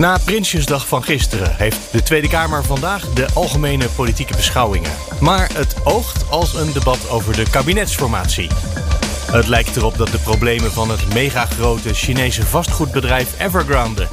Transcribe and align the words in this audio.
Na 0.00 0.18
Prinsjesdag 0.24 0.88
van 0.88 1.04
gisteren 1.04 1.56
heeft 1.56 1.78
de 1.90 2.02
Tweede 2.02 2.28
Kamer 2.28 2.64
vandaag 2.64 3.08
de 3.08 3.26
algemene 3.34 3.88
politieke 3.88 4.36
beschouwingen. 4.36 4.90
Maar 5.20 5.50
het 5.52 5.74
oogt 5.84 6.30
als 6.30 6.54
een 6.54 6.72
debat 6.72 7.10
over 7.10 7.36
de 7.36 7.50
kabinetsformatie. 7.50 8.48
Het 9.30 9.46
lijkt 9.46 9.76
erop 9.76 9.98
dat 9.98 10.08
de 10.08 10.18
problemen 10.18 10.72
van 10.72 10.90
het 10.90 11.14
megagrote 11.14 11.94
Chinese 11.94 12.46
vastgoedbedrijf 12.46 13.40
Evergrande 13.40 14.08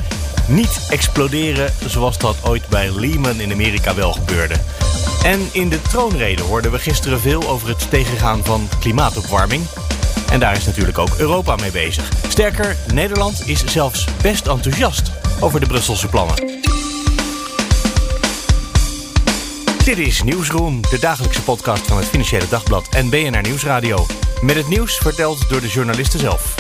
niet 0.48 0.88
exploderen 0.90 1.74
zoals 1.86 2.18
dat 2.18 2.36
ooit 2.44 2.68
bij 2.70 2.92
Lehman 2.92 3.40
in 3.40 3.52
Amerika 3.52 3.96
wel 3.96 4.14
gebeurde. 4.14 4.56
En 5.24 5.50
in 5.52 5.70
de 5.70 5.82
troonrede 5.82 6.42
hoorden 6.44 6.72
we 6.72 6.80
gisteren 6.80 7.20
veel 7.20 7.48
over 7.50 7.68
het 7.68 7.90
tegengaan 7.90 8.44
van 8.44 8.70
klimaatopwarming. 8.80 9.64
En 10.32 10.40
daar 10.40 10.58
is 10.58 10.66
natuurlijk 10.66 10.98
ook 10.98 11.16
Europa 11.18 11.56
mee 11.56 11.72
bezig. 11.72 12.10
Sterker, 12.28 12.76
Nederland 12.94 13.48
is 13.48 13.64
zelfs 13.66 14.08
best 14.22 14.48
enthousiast 14.48 15.12
over 15.40 15.60
de 15.60 15.66
Brusselse 15.66 16.08
plannen. 16.08 16.36
Dit 19.84 19.98
is 19.98 20.24
Nieuwsroom, 20.24 20.82
de 20.82 20.98
dagelijkse 21.00 21.44
podcast 21.44 21.88
van 21.88 21.98
het 21.98 22.06
Financiële 22.06 22.48
Dagblad 22.50 22.88
en 22.90 23.10
BNR 23.10 23.42
Nieuwsradio. 23.42 24.06
Met 24.42 24.56
het 24.56 24.68
nieuws 24.68 24.98
verteld 24.98 25.50
door 25.50 25.62
de 25.62 25.68
journalisten 25.68 26.20
zelf. 26.20 26.56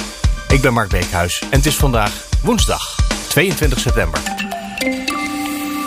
Ik 0.50 0.62
ben 0.62 0.74
Mark 0.74 0.90
Beekhuis 0.90 1.42
en 1.42 1.58
het 1.58 1.66
is 1.66 1.76
vandaag 1.76 2.30
woensdag 2.44 2.96
22 3.30 3.80
september. 3.80 4.20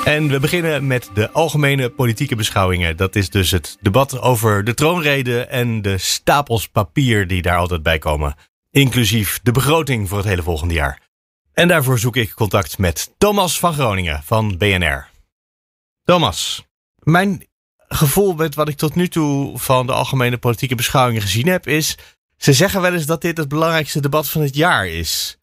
En 0.04 0.28
we 0.28 0.40
beginnen 0.40 0.86
met 0.86 1.10
de 1.14 1.30
algemene 1.30 1.90
politieke 1.90 2.36
beschouwingen. 2.36 2.96
Dat 2.96 3.16
is 3.16 3.30
dus 3.30 3.50
het 3.50 3.76
debat 3.80 4.20
over 4.20 4.64
de 4.64 4.74
troonrede 4.74 5.40
en 5.44 5.82
de 5.82 5.98
stapels 5.98 6.68
papier 6.68 7.26
die 7.26 7.42
daar 7.42 7.58
altijd 7.58 7.82
bij 7.82 7.98
komen. 7.98 8.34
Inclusief 8.70 9.40
de 9.42 9.52
begroting 9.52 10.08
voor 10.08 10.18
het 10.18 10.26
hele 10.26 10.42
volgende 10.42 10.74
jaar. 10.74 11.09
En 11.60 11.68
daarvoor 11.68 11.98
zoek 11.98 12.16
ik 12.16 12.34
contact 12.34 12.78
met 12.78 13.14
Thomas 13.18 13.58
van 13.58 13.72
Groningen 13.72 14.22
van 14.22 14.58
BNR. 14.58 15.08
Thomas, 16.04 16.64
mijn 16.98 17.46
gevoel 17.88 18.34
met 18.34 18.54
wat 18.54 18.68
ik 18.68 18.76
tot 18.76 18.94
nu 18.94 19.08
toe 19.08 19.58
van 19.58 19.86
de 19.86 19.92
algemene 19.92 20.38
politieke 20.38 20.74
beschouwingen 20.74 21.22
gezien 21.22 21.46
heb, 21.46 21.66
is. 21.66 21.98
Ze 22.36 22.52
zeggen 22.52 22.80
wel 22.80 22.92
eens 22.92 23.06
dat 23.06 23.20
dit 23.20 23.36
het 23.36 23.48
belangrijkste 23.48 24.00
debat 24.00 24.28
van 24.28 24.40
het 24.40 24.54
jaar 24.54 24.88
is. 24.88 25.38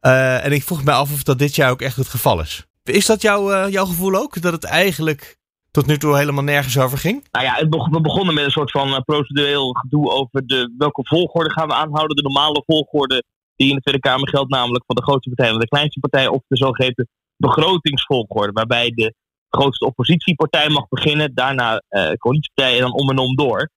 Uh, 0.00 0.44
en 0.44 0.52
ik 0.52 0.62
vroeg 0.62 0.84
me 0.84 0.92
af 0.92 1.12
of 1.12 1.22
dat 1.22 1.38
dit 1.38 1.54
jaar 1.54 1.70
ook 1.70 1.82
echt 1.82 1.96
het 1.96 2.08
geval 2.08 2.40
is. 2.40 2.66
Is 2.82 3.06
dat 3.06 3.22
jouw, 3.22 3.52
uh, 3.52 3.72
jouw 3.72 3.86
gevoel 3.86 4.14
ook? 4.14 4.42
Dat 4.42 4.52
het 4.52 4.64
eigenlijk 4.64 5.36
tot 5.70 5.86
nu 5.86 5.98
toe 5.98 6.16
helemaal 6.16 6.44
nergens 6.44 6.78
over 6.78 6.98
ging? 6.98 7.24
Nou 7.30 7.44
ja, 7.44 7.68
we 7.90 8.00
begonnen 8.00 8.34
met 8.34 8.44
een 8.44 8.50
soort 8.50 8.70
van 8.70 8.88
uh, 8.88 8.98
procedureel 8.98 9.72
gedoe 9.72 10.10
over 10.10 10.46
de, 10.46 10.74
welke 10.78 11.00
volgorde 11.04 11.50
gaan 11.50 11.68
we 11.68 11.74
aanhouden. 11.74 12.16
De 12.16 12.22
normale 12.22 12.62
volgorde 12.66 13.24
die 13.56 13.68
in 13.68 13.74
de 13.74 13.80
Tweede 13.80 14.00
Kamer 14.00 14.28
geldt, 14.28 14.50
namelijk 14.50 14.84
van 14.86 14.96
de 14.96 15.02
grootste 15.02 15.28
partij 15.28 15.50
naar 15.50 15.60
de 15.60 15.68
kleinste 15.68 16.00
partij, 16.00 16.28
of 16.28 16.42
de 16.46 16.56
zogeheten 16.56 17.08
begrotingsvolgorde, 17.36 18.52
waarbij 18.52 18.90
de 18.90 19.14
grootste 19.48 19.86
oppositiepartij 19.86 20.68
mag 20.68 20.88
beginnen, 20.88 21.34
daarna 21.34 21.82
uh, 21.90 22.12
coalitiepartijen 22.12 22.78
en 22.78 22.84
dan 22.84 23.00
om 23.00 23.10
en 23.10 23.18
om 23.18 23.36
door. 23.36 23.70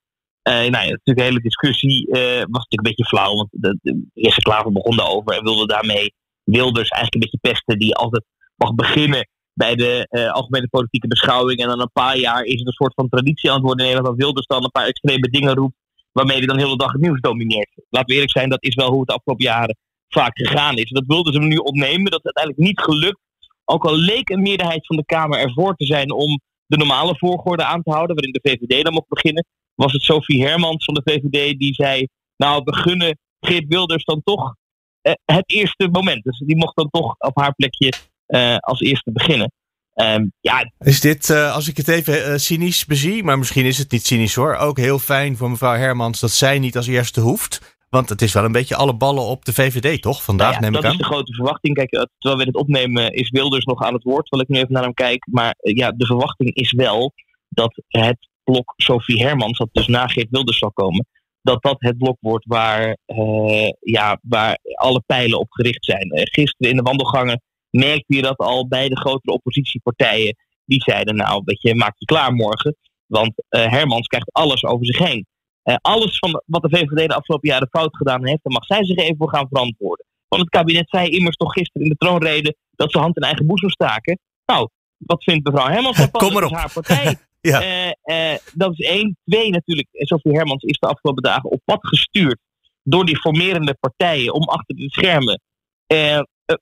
Uh, 0.43 0.53
nou 0.53 0.65
ja, 0.65 0.77
natuurlijk 0.77 1.19
een 1.19 1.23
hele 1.23 1.39
discussie 1.39 2.07
uh, 2.07 2.15
was 2.15 2.65
natuurlijk 2.65 2.71
een 2.71 2.93
beetje 2.95 3.05
flauw, 3.05 3.33
want 3.33 3.47
de, 3.51 3.77
de 3.81 4.07
Eerste 4.13 4.41
Klaver 4.41 4.71
begon 4.71 4.97
daarover 4.97 5.37
en 5.37 5.43
wilde 5.43 5.65
daarmee 5.67 6.13
Wilders 6.43 6.89
eigenlijk 6.89 7.13
een 7.13 7.19
beetje 7.19 7.49
pesten, 7.51 7.79
die 7.79 7.95
altijd 7.95 8.25
mag 8.55 8.73
beginnen 8.73 9.29
bij 9.53 9.75
de 9.75 10.07
algemene 10.33 10.67
politieke 10.67 11.07
beschouwing. 11.07 11.59
En 11.59 11.67
dan 11.67 11.81
een 11.81 11.91
paar 11.93 12.17
jaar 12.17 12.43
is 12.43 12.59
het 12.59 12.67
een 12.67 12.73
soort 12.73 12.93
van 12.93 13.09
traditie 13.09 13.49
aan 13.49 13.55
het 13.55 13.65
worden 13.65 13.85
in 13.85 13.91
Nederland 13.91 14.17
dat 14.17 14.25
Wilders 14.25 14.47
dan 14.47 14.63
een 14.63 14.71
paar 14.71 14.85
extreme 14.85 15.29
dingen 15.29 15.55
roept 15.55 15.75
waarmee 16.17 16.37
hij 16.37 16.47
dan 16.47 16.57
de 16.57 16.63
hele 16.63 16.77
dag 16.77 16.91
het 16.91 17.01
nieuws 17.01 17.19
domineert. 17.19 17.69
Laten 17.89 18.07
we 18.07 18.13
eerlijk 18.13 18.31
zijn, 18.31 18.49
dat 18.49 18.63
is 18.63 18.75
wel 18.75 18.89
hoe 18.89 18.99
het 18.99 19.07
de 19.07 19.13
afgelopen 19.13 19.45
jaren 19.45 19.77
vaak 20.07 20.37
gegaan 20.37 20.77
is. 20.77 20.89
Dat 20.89 21.05
wilden 21.07 21.33
ze 21.33 21.39
hem 21.39 21.47
nu 21.47 21.55
ontnemen. 21.55 22.11
Dat 22.11 22.19
is 22.19 22.31
uiteindelijk 22.31 22.67
niet 22.67 22.81
gelukt. 22.81 23.19
Ook 23.65 23.85
al 23.85 23.95
leek 23.95 24.29
een 24.29 24.41
meerderheid 24.41 24.85
van 24.85 24.95
de 24.95 25.05
Kamer 25.05 25.39
ervoor 25.39 25.75
te 25.75 25.85
zijn 25.85 26.11
om 26.11 26.39
de 26.65 26.77
normale 26.77 27.15
volgorde 27.17 27.63
aan 27.63 27.83
te 27.83 27.91
houden, 27.91 28.15
waarin 28.15 28.33
de 28.33 28.49
VVD 28.49 28.83
dan 28.83 28.93
mocht 28.93 29.07
beginnen, 29.07 29.45
was 29.75 29.93
het 29.93 30.01
Sophie 30.01 30.45
Hermans 30.45 30.85
van 30.85 30.93
de 30.93 31.01
VVD 31.03 31.59
die 31.59 31.73
zei: 31.73 32.07
Nou, 32.35 32.61
we 32.63 32.75
gunnen 32.75 33.17
Geert 33.39 33.67
Wilders 33.67 34.03
dan 34.03 34.21
toch 34.23 34.55
eh, 35.01 35.13
het 35.25 35.51
eerste 35.51 35.89
moment. 35.91 36.23
Dus 36.23 36.43
die 36.45 36.57
mocht 36.57 36.75
dan 36.75 36.89
toch 36.89 37.15
op 37.17 37.37
haar 37.37 37.53
plekje 37.53 37.93
uh, 38.27 38.57
als 38.57 38.79
eerste 38.79 39.11
beginnen. 39.11 39.51
Um, 39.97 40.31
ja. 40.41 40.71
Is 40.79 40.99
dit, 40.99 41.29
uh, 41.29 41.53
als 41.53 41.67
ik 41.67 41.77
het 41.77 41.87
even 41.87 42.31
uh, 42.31 42.37
cynisch 42.37 42.85
bezie, 42.85 43.23
maar 43.23 43.37
misschien 43.37 43.65
is 43.65 43.77
het 43.77 43.91
niet 43.91 44.05
cynisch 44.05 44.35
hoor, 44.35 44.55
ook 44.55 44.77
heel 44.77 44.99
fijn 44.99 45.37
voor 45.37 45.49
mevrouw 45.49 45.75
Hermans 45.75 46.19
dat 46.19 46.31
zij 46.31 46.59
niet 46.59 46.75
als 46.75 46.87
eerste 46.87 47.21
hoeft? 47.21 47.77
Want 47.89 48.09
het 48.09 48.21
is 48.21 48.33
wel 48.33 48.43
een 48.43 48.51
beetje 48.51 48.75
alle 48.75 48.95
ballen 48.95 49.23
op 49.23 49.45
de 49.45 49.53
VVD, 49.53 50.01
toch? 50.01 50.23
Vandaag 50.23 50.51
nou 50.51 50.63
ja, 50.63 50.69
neem 50.69 50.79
ik 50.79 50.85
aan. 50.85 50.91
Dat 50.91 50.91
is 50.91 51.07
de 51.07 51.13
grote 51.13 51.33
verwachting. 51.33 51.75
Kijk, 51.75 51.89
terwijl 51.89 52.39
we 52.39 52.45
dit 52.45 52.55
opnemen 52.55 53.13
is 53.13 53.29
Wilders 53.29 53.65
nog 53.65 53.83
aan 53.83 53.93
het 53.93 54.03
woord, 54.03 54.25
terwijl 54.25 54.47
ik 54.49 54.55
nu 54.55 54.57
even 54.57 54.73
naar 54.73 54.83
hem 54.83 54.93
kijk. 54.93 55.27
Maar 55.31 55.55
ja, 55.57 55.91
de 55.91 56.05
verwachting 56.05 56.55
is 56.55 56.71
wel 56.71 57.13
dat 57.49 57.81
het 57.87 58.29
blok 58.43 58.73
Sophie 58.75 59.23
Hermans, 59.23 59.57
dat 59.57 59.69
dus 59.71 59.87
na 59.87 60.07
Geert 60.07 60.29
Wilders 60.29 60.57
zal 60.57 60.71
komen, 60.71 61.07
dat 61.41 61.63
dat 61.63 61.75
het 61.79 61.97
blok 61.97 62.17
wordt 62.19 62.45
waar, 62.45 62.97
uh, 63.07 63.69
ja, 63.79 64.19
waar 64.21 64.57
alle 64.73 65.03
pijlen 65.05 65.39
op 65.39 65.51
gericht 65.51 65.85
zijn. 65.85 66.09
gisteren 66.11 66.71
in 66.71 66.77
de 66.77 66.83
wandelgangen 66.83 67.41
merkte 67.69 68.15
je 68.15 68.21
dat 68.21 68.37
al 68.37 68.67
bij 68.67 68.89
de 68.89 68.97
grotere 68.97 69.33
oppositiepartijen. 69.33 70.35
Die 70.65 70.81
zeiden 70.81 71.15
nou, 71.15 71.41
weet 71.45 71.61
je, 71.61 71.75
maak 71.75 71.95
je 71.97 72.05
klaar 72.05 72.33
morgen. 72.33 72.75
Want 73.05 73.33
uh, 73.49 73.65
Hermans 73.65 74.07
krijgt 74.07 74.33
alles 74.33 74.65
over 74.65 74.85
zich 74.85 74.97
heen. 74.97 75.25
Uh, 75.63 75.75
alles 75.81 76.17
van 76.17 76.43
wat 76.45 76.61
de 76.61 76.69
VVD 76.69 77.07
de 77.07 77.15
afgelopen 77.15 77.49
jaren 77.49 77.67
fout 77.71 77.95
gedaan 77.95 78.27
heeft, 78.27 78.43
daar 78.43 78.53
mag 78.53 78.65
zij 78.65 78.85
zich 78.85 78.97
even 78.97 79.17
voor 79.17 79.29
gaan 79.29 79.47
verantwoorden. 79.47 80.05
Want 80.27 80.41
het 80.41 80.51
kabinet 80.51 80.89
zei 80.89 81.09
immers 81.09 81.35
toch 81.35 81.53
gisteren 81.53 81.81
in 81.81 81.89
de 81.89 82.05
troonrede 82.05 82.55
dat 82.75 82.91
ze 82.91 82.99
hand 82.99 83.17
in 83.17 83.23
eigen 83.23 83.45
boezem 83.45 83.69
staken. 83.69 84.19
Nou, 84.45 84.69
wat 84.97 85.23
vindt 85.23 85.45
mevrouw 85.45 85.67
Hermans 85.67 85.97
ervan? 86.01 86.21
Kom 86.21 86.33
maar 86.33 86.43
op. 86.43 86.51
haar 86.51 86.71
partij. 86.73 87.15
ja. 87.41 87.93
uh, 88.03 88.37
dat 88.53 88.71
is 88.71 88.85
één. 88.85 89.17
Twee 89.25 89.49
natuurlijk, 89.49 89.87
Sophie 89.91 90.35
Hermans 90.35 90.63
is 90.63 90.79
de 90.79 90.87
afgelopen 90.87 91.23
dagen 91.23 91.49
op 91.49 91.61
pad 91.65 91.87
gestuurd 91.87 92.39
door 92.83 93.05
die 93.05 93.19
formerende 93.19 93.77
partijen 93.79 94.33
om 94.33 94.43
achter 94.43 94.75
de 94.75 94.89
schermen 94.89 95.41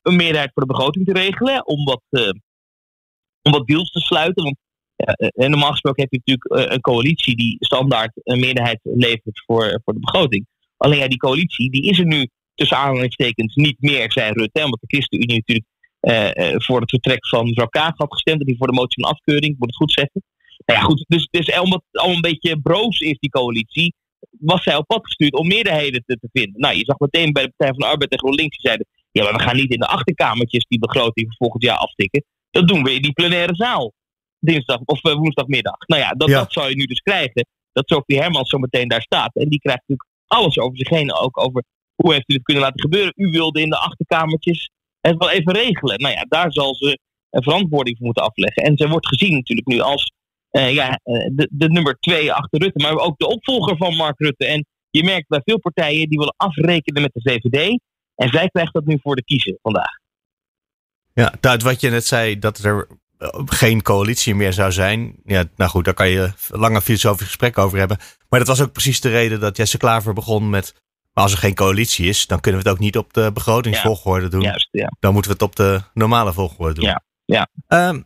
een 0.02 0.16
meerderheid 0.16 0.52
voor 0.54 0.66
de 0.66 0.74
begroting 0.74 1.06
te 1.06 1.14
regelen. 1.14 1.68
Om 1.68 1.84
wat, 1.84 2.02
uh, 2.10 2.30
om 3.42 3.52
wat 3.52 3.68
deals 3.68 3.92
te 3.92 4.00
sluiten. 4.00 4.44
Want 4.44 4.58
uh, 5.20 5.48
normaal 5.48 5.72
gesproken 5.72 6.02
heb 6.02 6.12
je 6.12 6.22
natuurlijk 6.24 6.74
een 6.74 6.82
coalitie 6.82 7.36
die 7.36 7.56
standaard 7.60 8.12
een 8.14 8.40
meerderheid 8.40 8.80
levert 8.84 9.44
voor, 9.46 9.82
voor 9.84 9.94
de 9.94 10.00
begroting. 10.00 10.46
Alleen 10.78 11.00
ja, 11.00 11.08
die 11.08 11.18
coalitie 11.18 11.72
die 11.72 11.90
is 11.90 12.00
er 12.00 12.06
nu 12.06 12.30
tussen 12.56 12.78
aanhalingstekens 12.78 13.56
niet 13.56 13.76
meer, 13.80 14.12
zei 14.12 14.32
Rutte. 14.32 14.64
Omdat 14.64 14.80
de 14.82 14.88
ChristenUnie 14.88 15.44
natuurlijk 15.46 15.68
voor 16.64 16.80
het 16.80 16.90
vertrek 16.90 17.28
van 17.28 17.46
mevrouw 17.46 17.68
had 17.72 18.14
gestemd. 18.14 18.40
En 18.40 18.46
die 18.46 18.58
voor 18.58 18.68
de 18.68 18.74
motie 18.74 19.04
van 19.04 19.12
afkeuring, 19.12 19.54
ik 19.54 19.60
moet 19.60 19.68
het 19.68 19.76
goed 19.76 19.92
zeggen. 19.92 20.24
Nou 20.66 20.80
ja, 20.80 20.86
goed, 20.86 21.06
dus, 21.08 21.28
dus 21.32 21.60
omdat 21.60 21.84
het 21.92 22.02
al 22.02 22.12
een 22.12 22.22
beetje 22.22 22.62
broos 22.62 23.00
is, 23.00 23.18
die 23.20 23.30
coalitie, 23.30 23.94
was 24.40 24.64
zij 24.64 24.76
op 24.76 24.88
pad 24.88 25.06
gestuurd 25.06 25.34
om 25.34 25.48
meerderheden 25.48 26.04
te, 26.06 26.18
te 26.20 26.30
vinden. 26.32 26.62
Nou, 26.62 26.76
je 26.76 26.86
zag 26.86 27.00
meteen 27.00 27.34
bij 27.34 27.44
de 27.44 27.54
Partij 27.56 27.76
van 27.76 27.86
de 27.86 27.92
Arbeid 27.94 28.12
en 28.12 28.18
GroenLinks, 28.18 28.58
die 28.58 28.68
zeiden, 28.68 28.88
ja, 29.16 29.24
maar 29.24 29.34
we 29.34 29.42
gaan 29.48 29.56
niet 29.56 29.72
in 29.72 29.80
de 29.80 29.88
achterkamertjes 29.88 30.66
die 30.68 30.80
begroting 30.80 31.26
voor 31.28 31.36
volgend 31.38 31.64
jaar 31.64 31.78
aftikken. 31.78 32.24
Dat 32.52 32.68
doen 32.68 32.84
we 32.84 32.94
in 32.94 33.02
die 33.02 33.14
plenaire 33.14 33.56
zaal. 33.56 33.94
Dinsdag 34.40 34.80
of 34.86 35.04
uh, 35.04 35.14
woensdagmiddag. 35.14 35.78
Nou 35.88 36.02
ja 36.02 36.10
dat, 36.12 36.30
Ja. 36.30 36.40
dat 36.40 36.54
zou 36.54 36.70
je 36.70 36.76
nu 36.76 36.86
dus 36.86 37.00
krijgen. 37.00 37.48
Dat 37.72 37.88
Sophie 37.88 38.20
Hermans 38.20 38.50
zo 38.50 38.58
meteen 38.58 38.88
daar 38.88 39.02
staat. 39.02 39.36
En 39.36 39.50
die 39.50 39.60
krijgt 39.60 39.82
natuurlijk 39.88 40.10
alles 40.28 40.60
over 40.60 40.78
zich 40.78 40.90
heen. 40.90 41.14
Ook 41.14 41.40
over 41.46 41.64
hoe 41.96 42.14
heeft 42.14 42.30
u 42.30 42.34
dit 42.34 42.44
kunnen 42.44 42.64
laten 42.64 42.80
gebeuren. 42.82 43.14
U 43.16 43.30
wilde 43.30 43.62
in 43.62 43.70
de 43.70 43.78
achterkamertjes 43.78 44.70
het 45.02 45.18
wel 45.18 45.30
even 45.30 45.54
regelen. 45.54 46.00
Nou 46.00 46.14
ja, 46.14 46.26
daar 46.28 46.52
zal 46.54 46.76
ze 46.76 47.00
een 47.30 47.44
verantwoording 47.44 47.98
voor 47.98 48.06
moeten 48.06 48.24
afleggen. 48.24 48.64
En 48.64 48.78
ze 48.78 48.88
wordt 48.88 49.08
gezien 49.08 49.34
natuurlijk 49.34 49.68
nu 49.68 49.80
als 49.80 50.12
eh, 50.50 50.74
ja, 50.74 51.00
eh, 51.04 51.30
de, 51.32 51.50
de 51.52 51.70
nummer 51.70 51.98
twee 52.00 52.34
achter 52.34 52.62
Rutte. 52.62 52.84
Maar 52.84 52.98
ook 52.98 53.18
de 53.18 53.28
opvolger 53.28 53.78
van 53.78 53.96
Mark 53.96 54.20
Rutte. 54.20 54.46
En 54.46 54.66
je 54.90 55.04
merkt 55.04 55.28
bij 55.28 55.42
veel 55.44 55.60
partijen 55.60 56.10
die 56.10 56.18
willen 56.18 56.34
afrekenen 56.38 57.02
met 57.02 57.14
de 57.14 57.22
VVD. 57.22 57.80
En 58.16 58.30
zij 58.30 58.50
krijgt 58.50 58.74
dat 58.74 58.86
nu 58.86 59.00
voor 59.02 59.16
de 59.16 59.24
kiezer 59.24 59.58
vandaag. 59.62 60.00
Ja, 61.14 61.34
uit 61.42 61.62
wat 61.62 61.82
je 61.82 61.90
net 61.90 62.06
zei, 62.06 62.40
dat 62.40 62.58
er 62.58 62.88
eh, 63.18 63.30
geen 63.46 63.82
coalitie 63.82 64.36
meer 64.36 64.54
zou 64.54 64.72
zijn. 64.72 65.16
Ja, 65.24 65.44
nou 65.56 65.70
goed, 65.70 65.86
daar 65.86 65.94
kan 65.94 66.10
je 66.10 66.32
lange 66.50 66.82
filosofische 66.82 67.26
gesprek 67.26 67.58
over 67.58 67.78
hebben. 67.78 67.98
Maar 68.30 68.40
dat 68.40 68.48
was 68.48 68.62
ook 68.62 68.72
precies 68.72 69.02
de 69.02 69.10
reden 69.10 69.40
dat 69.40 69.58
Jesse 69.58 69.78
Klaver 69.78 70.14
begon 70.14 70.50
met... 70.50 70.74
Maar 71.14 71.24
als 71.24 71.34
er 71.34 71.40
geen 71.40 71.56
coalitie 71.56 72.08
is, 72.08 72.28
dan 72.28 72.40
kunnen 72.40 72.62
we 72.62 72.70
het 72.70 72.78
ook 72.78 72.84
niet 72.84 72.98
op 72.98 73.14
de 73.14 73.32
begrotingsvolgorde 73.34 74.28
doen. 74.28 74.42
Juist, 74.42 74.68
ja. 74.72 74.92
Dan 75.00 75.14
moeten 75.14 75.32
we 75.32 75.38
het 75.38 75.48
op 75.48 75.56
de 75.56 75.82
normale 75.94 76.34
volgorde 76.34 76.74
doen. 76.74 76.84
Ja, 76.84 77.04
ja. 77.26 77.48
Ehm, 77.68 78.02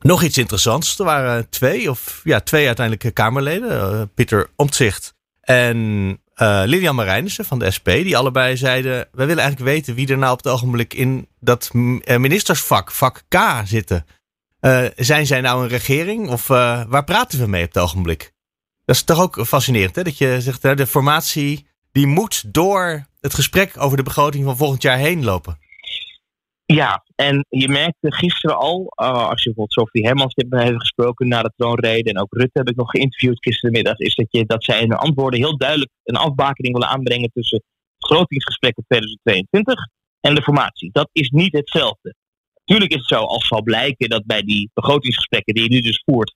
Nog 0.00 0.22
iets 0.22 0.38
interessants. 0.38 0.98
Er 0.98 1.04
waren 1.04 1.48
twee, 1.48 1.90
of 1.90 2.20
ja, 2.24 2.40
twee 2.40 2.66
uiteindelijk 2.66 3.14
Kamerleden. 3.14 3.70
Uh, 3.70 4.02
Pieter 4.14 4.50
Omtzigt 4.56 5.14
en 5.40 6.20
uh, 6.42 6.62
Lilian 6.64 6.94
Marijnissen 6.94 7.44
van 7.44 7.58
de 7.58 7.70
SP. 7.76 7.88
Die 7.88 8.16
allebei 8.16 8.56
zeiden, 8.56 8.92
wij 8.92 9.26
willen 9.26 9.42
eigenlijk 9.42 9.72
weten 9.72 9.94
wie 9.94 10.08
er 10.08 10.18
nou 10.18 10.32
op 10.32 10.38
het 10.42 10.52
ogenblik 10.52 10.94
in 10.94 11.28
dat 11.40 11.70
ministersvak, 12.16 12.90
vak 12.90 13.22
K, 13.28 13.38
zitten. 13.64 14.06
Uh, 14.60 14.84
zijn 14.96 15.26
zij 15.26 15.40
nou 15.40 15.62
een 15.62 15.68
regering 15.68 16.28
of 16.28 16.46
waar 16.46 17.04
praten 17.04 17.38
we 17.38 17.46
mee 17.46 17.64
op 17.64 17.74
het 17.74 17.82
ogenblik? 17.82 18.32
Dat 18.84 18.96
is 18.96 19.02
toch 19.02 19.20
ook 19.20 19.46
fascinerend, 19.46 19.96
hè? 19.96 20.02
Dat 20.02 20.18
je 20.18 20.40
zegt, 20.40 20.62
de 20.62 20.86
formatie 20.86 21.66
die 21.92 22.06
moet 22.06 22.54
door 22.54 23.06
het 23.20 23.34
gesprek 23.34 23.72
over 23.78 23.96
de 23.96 24.02
begroting 24.02 24.44
van 24.44 24.56
volgend 24.56 24.82
jaar 24.82 24.96
heen 24.96 25.24
lopen. 25.24 25.58
Ja, 26.72 27.04
en 27.14 27.46
je 27.48 27.68
merkte 27.68 28.12
gisteren 28.12 28.56
al, 28.56 28.80
uh, 28.80 29.28
als 29.28 29.42
je 29.42 29.52
bijvoorbeeld 29.52 29.72
Sophie 29.72 30.06
Hermans 30.06 30.34
hebt 30.34 30.80
gesproken 30.80 31.28
na 31.28 31.42
de 31.42 31.52
troonrede, 31.56 32.10
en 32.10 32.20
ook 32.20 32.32
Rutte 32.32 32.58
heb 32.58 32.68
ik 32.68 32.76
nog 32.76 32.90
geïnterviewd 32.90 33.42
gisterenmiddag, 33.42 33.98
is 33.98 34.14
dat, 34.14 34.26
je, 34.30 34.46
dat 34.46 34.64
zij 34.64 34.80
in 34.80 34.90
hun 34.90 34.98
antwoorden 34.98 35.40
heel 35.40 35.56
duidelijk 35.56 35.90
een 36.04 36.16
afbakening 36.16 36.74
willen 36.74 36.88
aanbrengen 36.88 37.30
tussen 37.32 37.56
het 37.56 37.66
begrotingsgesprek 37.98 38.76
in 38.76 38.84
2022 38.86 39.86
en 40.20 40.34
de 40.34 40.42
formatie. 40.42 40.90
Dat 40.92 41.08
is 41.12 41.28
niet 41.28 41.52
hetzelfde. 41.52 42.14
Natuurlijk 42.54 42.90
is 42.90 42.98
het 42.98 43.08
zo, 43.08 43.24
als 43.24 43.46
zal 43.46 43.62
blijken 43.62 44.08
dat 44.08 44.26
bij 44.26 44.42
die 44.42 44.70
begrotingsgesprekken 44.74 45.54
die 45.54 45.62
je 45.62 45.70
nu 45.70 45.80
dus 45.80 46.02
voert, 46.04 46.34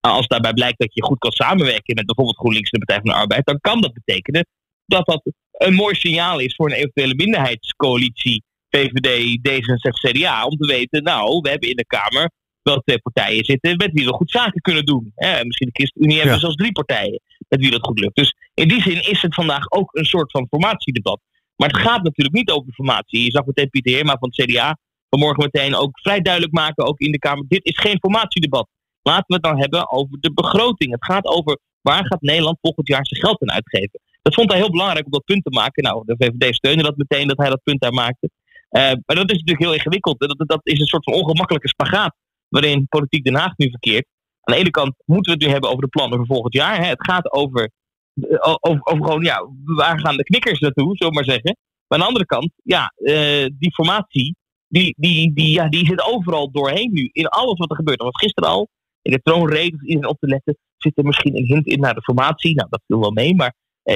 als 0.00 0.26
daarbij 0.26 0.52
blijkt 0.52 0.78
dat 0.78 0.94
je 0.94 1.04
goed 1.04 1.18
kan 1.18 1.32
samenwerken 1.32 1.94
met 1.94 2.06
bijvoorbeeld 2.06 2.38
GroenLinks 2.38 2.70
en 2.70 2.80
de 2.80 2.84
Partij 2.84 3.04
van 3.04 3.14
de 3.14 3.20
Arbeid, 3.20 3.46
dan 3.46 3.60
kan 3.60 3.80
dat 3.80 3.92
betekenen 3.92 4.46
dat 4.86 5.06
dat 5.06 5.22
een 5.52 5.74
mooi 5.74 5.94
signaal 5.94 6.38
is 6.38 6.54
voor 6.54 6.66
een 6.70 6.76
eventuele 6.76 7.14
minderheidscoalitie 7.14 8.42
VVD, 8.70 9.38
D66, 9.48 10.10
CDA. 10.10 10.44
Om 10.44 10.56
te 10.56 10.66
weten, 10.66 11.02
nou, 11.02 11.40
we 11.40 11.48
hebben 11.48 11.68
in 11.68 11.76
de 11.76 11.86
Kamer 11.86 12.30
wel 12.62 12.78
twee 12.78 12.98
partijen 12.98 13.44
zitten 13.44 13.76
met 13.76 13.92
wie 13.92 14.06
we 14.06 14.12
goed 14.12 14.30
zaken 14.30 14.60
kunnen 14.60 14.84
doen. 14.84 15.12
misschien 15.16 15.66
de 15.66 15.70
ChristenUnie 15.72 16.16
hebben 16.16 16.34
we 16.34 16.40
zelfs 16.40 16.56
drie 16.56 16.72
partijen 16.72 17.20
met 17.48 17.60
wie 17.60 17.70
dat 17.70 17.86
goed 17.86 18.00
lukt. 18.00 18.16
Dus 18.16 18.34
in 18.54 18.68
die 18.68 18.82
zin 18.82 19.10
is 19.10 19.22
het 19.22 19.34
vandaag 19.34 19.70
ook 19.70 19.96
een 19.96 20.04
soort 20.04 20.30
van 20.30 20.46
formatiedebat. 20.50 21.20
Maar 21.56 21.68
het 21.68 21.80
gaat 21.80 22.02
natuurlijk 22.02 22.36
niet 22.36 22.50
over 22.50 22.66
de 22.66 22.72
formatie. 22.72 23.24
Je 23.24 23.30
zag 23.30 23.44
meteen 23.44 23.70
Pieter 23.70 23.92
Heerma 23.92 24.16
van 24.20 24.32
het 24.32 24.46
CDA 24.46 24.78
vanmorgen 25.10 25.50
meteen 25.52 25.74
ook 25.74 26.00
vrij 26.00 26.20
duidelijk 26.20 26.52
maken, 26.52 26.86
ook 26.86 26.98
in 26.98 27.12
de 27.12 27.18
Kamer. 27.18 27.44
Dit 27.48 27.64
is 27.64 27.78
geen 27.78 27.98
formatiedebat. 28.00 28.68
Laten 29.02 29.24
we 29.26 29.34
het 29.34 29.42
dan 29.42 29.58
hebben 29.58 29.90
over 29.90 30.16
de 30.20 30.32
begroting. 30.32 30.92
Het 30.92 31.04
gaat 31.04 31.26
over 31.26 31.58
waar 31.80 32.06
gaat 32.06 32.20
Nederland 32.20 32.58
volgend 32.60 32.88
jaar 32.88 33.06
zijn 33.06 33.20
geld 33.20 33.42
aan 33.42 33.54
uitgeven. 33.54 34.00
Dat 34.22 34.34
vond 34.34 34.50
hij 34.50 34.60
heel 34.60 34.70
belangrijk 34.70 35.04
om 35.04 35.10
dat 35.10 35.24
punt 35.24 35.44
te 35.44 35.50
maken. 35.50 35.82
Nou, 35.82 36.02
de 36.06 36.16
VVD 36.18 36.54
steunde 36.54 36.82
dat 36.82 36.96
meteen 36.96 37.28
dat 37.28 37.38
hij 37.38 37.48
dat 37.48 37.62
punt 37.62 37.80
daar 37.80 37.92
maakte. 37.92 38.30
Uh, 38.70 38.82
maar 38.82 39.16
dat 39.16 39.30
is 39.30 39.38
natuurlijk 39.38 39.60
heel 39.60 39.72
ingewikkeld. 39.72 40.18
Dat, 40.18 40.48
dat 40.48 40.60
is 40.62 40.80
een 40.80 40.86
soort 40.86 41.04
van 41.04 41.14
ongemakkelijke 41.14 41.68
spagaat 41.68 42.14
waarin 42.48 42.86
politiek 42.88 43.24
Den 43.24 43.34
Haag 43.34 43.56
nu 43.56 43.70
verkeert. 43.70 44.06
Aan 44.40 44.54
de 44.54 44.60
ene 44.60 44.70
kant 44.70 44.94
moeten 45.04 45.32
we 45.32 45.38
het 45.38 45.46
nu 45.46 45.52
hebben 45.52 45.70
over 45.70 45.82
de 45.82 45.88
plannen 45.88 46.18
voor 46.18 46.26
volgend 46.26 46.54
jaar. 46.54 46.76
Hè. 46.76 46.86
Het 46.86 47.04
gaat 47.04 47.32
over, 47.32 47.70
eh, 48.14 48.56
over, 48.60 48.80
over, 48.82 49.04
gewoon, 49.04 49.22
ja, 49.22 49.48
waar 49.64 50.00
gaan 50.00 50.16
de 50.16 50.22
knikkers 50.22 50.60
naartoe, 50.60 50.96
zullen 50.96 51.14
maar 51.14 51.24
zeggen. 51.24 51.56
Maar 51.86 51.98
aan 51.98 52.04
de 52.04 52.06
andere 52.06 52.26
kant, 52.26 52.50
ja, 52.62 52.92
uh, 52.96 53.46
die 53.58 53.74
formatie, 53.74 54.36
die, 54.66 54.94
die, 54.96 55.32
die, 55.34 55.50
ja, 55.50 55.68
die 55.68 55.86
zit 55.86 56.02
overal 56.02 56.50
doorheen 56.50 56.92
nu. 56.92 57.08
In 57.12 57.26
alles 57.26 57.58
wat 57.58 57.70
er 57.70 57.76
gebeurt. 57.76 57.98
Dat 57.98 58.12
was 58.12 58.22
gisteren 58.22 58.50
al, 58.50 58.68
in 59.02 59.12
de 59.12 59.20
troonrede, 59.22 59.78
iedereen 59.80 60.08
op 60.08 60.18
te 60.18 60.26
letten, 60.26 60.56
zit 60.76 60.98
er 60.98 61.04
misschien 61.04 61.36
een 61.36 61.46
hint 61.46 61.66
in 61.66 61.80
naar 61.80 61.94
de 61.94 62.02
formatie. 62.02 62.54
Nou, 62.54 62.68
dat 62.70 62.82
viel 62.86 63.00
wel 63.00 63.10
mee, 63.10 63.34
maar... 63.34 63.54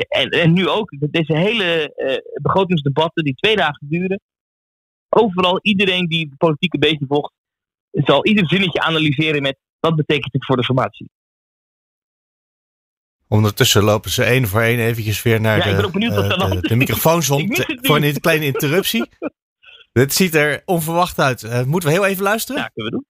En, 0.08 0.28
en 0.28 0.52
nu 0.52 0.68
ook, 0.68 0.94
deze 1.10 1.36
hele 1.36 1.94
begrotingsdebatten 2.42 3.24
die 3.24 3.34
twee 3.34 3.56
dagen 3.56 3.86
duren 3.88 4.20
overal, 5.12 5.58
iedereen 5.62 6.06
die 6.06 6.28
de 6.28 6.36
politieke 6.36 6.78
beetje 6.78 7.06
volgt, 7.08 7.32
zal 7.90 8.26
ieder 8.26 8.48
zinnetje 8.48 8.80
analyseren 8.80 9.42
met 9.42 9.58
wat 9.80 9.96
betekent 9.96 10.32
het 10.32 10.44
voor 10.44 10.56
de 10.56 10.64
formatie. 10.64 11.10
Ondertussen 13.28 13.82
lopen 13.82 14.10
ze 14.10 14.24
één 14.24 14.48
voor 14.48 14.60
één 14.60 14.78
eventjes 14.78 15.22
weer 15.22 15.40
naar 15.40 15.56
ja, 15.68 15.80
de, 15.80 15.98
uh, 15.98 16.50
de, 16.50 16.60
de, 16.60 16.76
microfoons 16.76 17.30
om 17.30 17.56
voor 17.82 17.96
een 17.96 18.20
kleine 18.20 18.44
interruptie. 18.44 19.08
Dit 19.92 20.14
ziet 20.14 20.34
er 20.34 20.62
onverwacht 20.64 21.18
uit. 21.18 21.42
Uh, 21.42 21.62
moeten 21.62 21.88
we 21.88 21.94
heel 21.94 22.06
even 22.06 22.22
luisteren? 22.22 22.60
Ja, 22.62 22.68
kunnen 22.68 22.92
we 22.92 22.98
doen. 22.98 23.06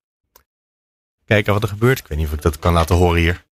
Kijken 1.25 1.53
wat 1.53 1.63
er 1.63 1.69
gebeurt. 1.69 1.99
Ik 1.99 2.07
weet 2.07 2.19
niet 2.19 2.27
of 2.27 2.33
ik 2.33 2.43
dat 2.43 2.59
kan 2.59 2.73
laten 2.73 2.97
horen 2.97 3.21
hier. 3.21 3.45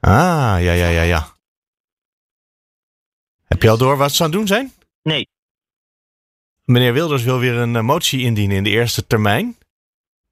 Ah, 0.00 0.56
ja, 0.60 0.72
ja, 0.72 0.88
ja, 0.88 1.02
ja. 1.02 1.36
Heb 3.44 3.62
je 3.62 3.70
al 3.70 3.78
door 3.78 3.96
wat 3.96 4.12
ze 4.12 4.22
aan 4.22 4.28
het 4.28 4.38
doen 4.38 4.46
zijn? 4.46 4.72
Nee. 5.02 5.28
Meneer 6.68 6.92
Wilders 6.92 7.22
wil 7.22 7.38
weer 7.38 7.54
een 7.54 7.76
eh, 7.76 7.82
motie 7.82 8.20
indienen 8.20 8.56
in 8.56 8.64
de 8.64 8.70
eerste 8.70 9.06
termijn. 9.06 9.56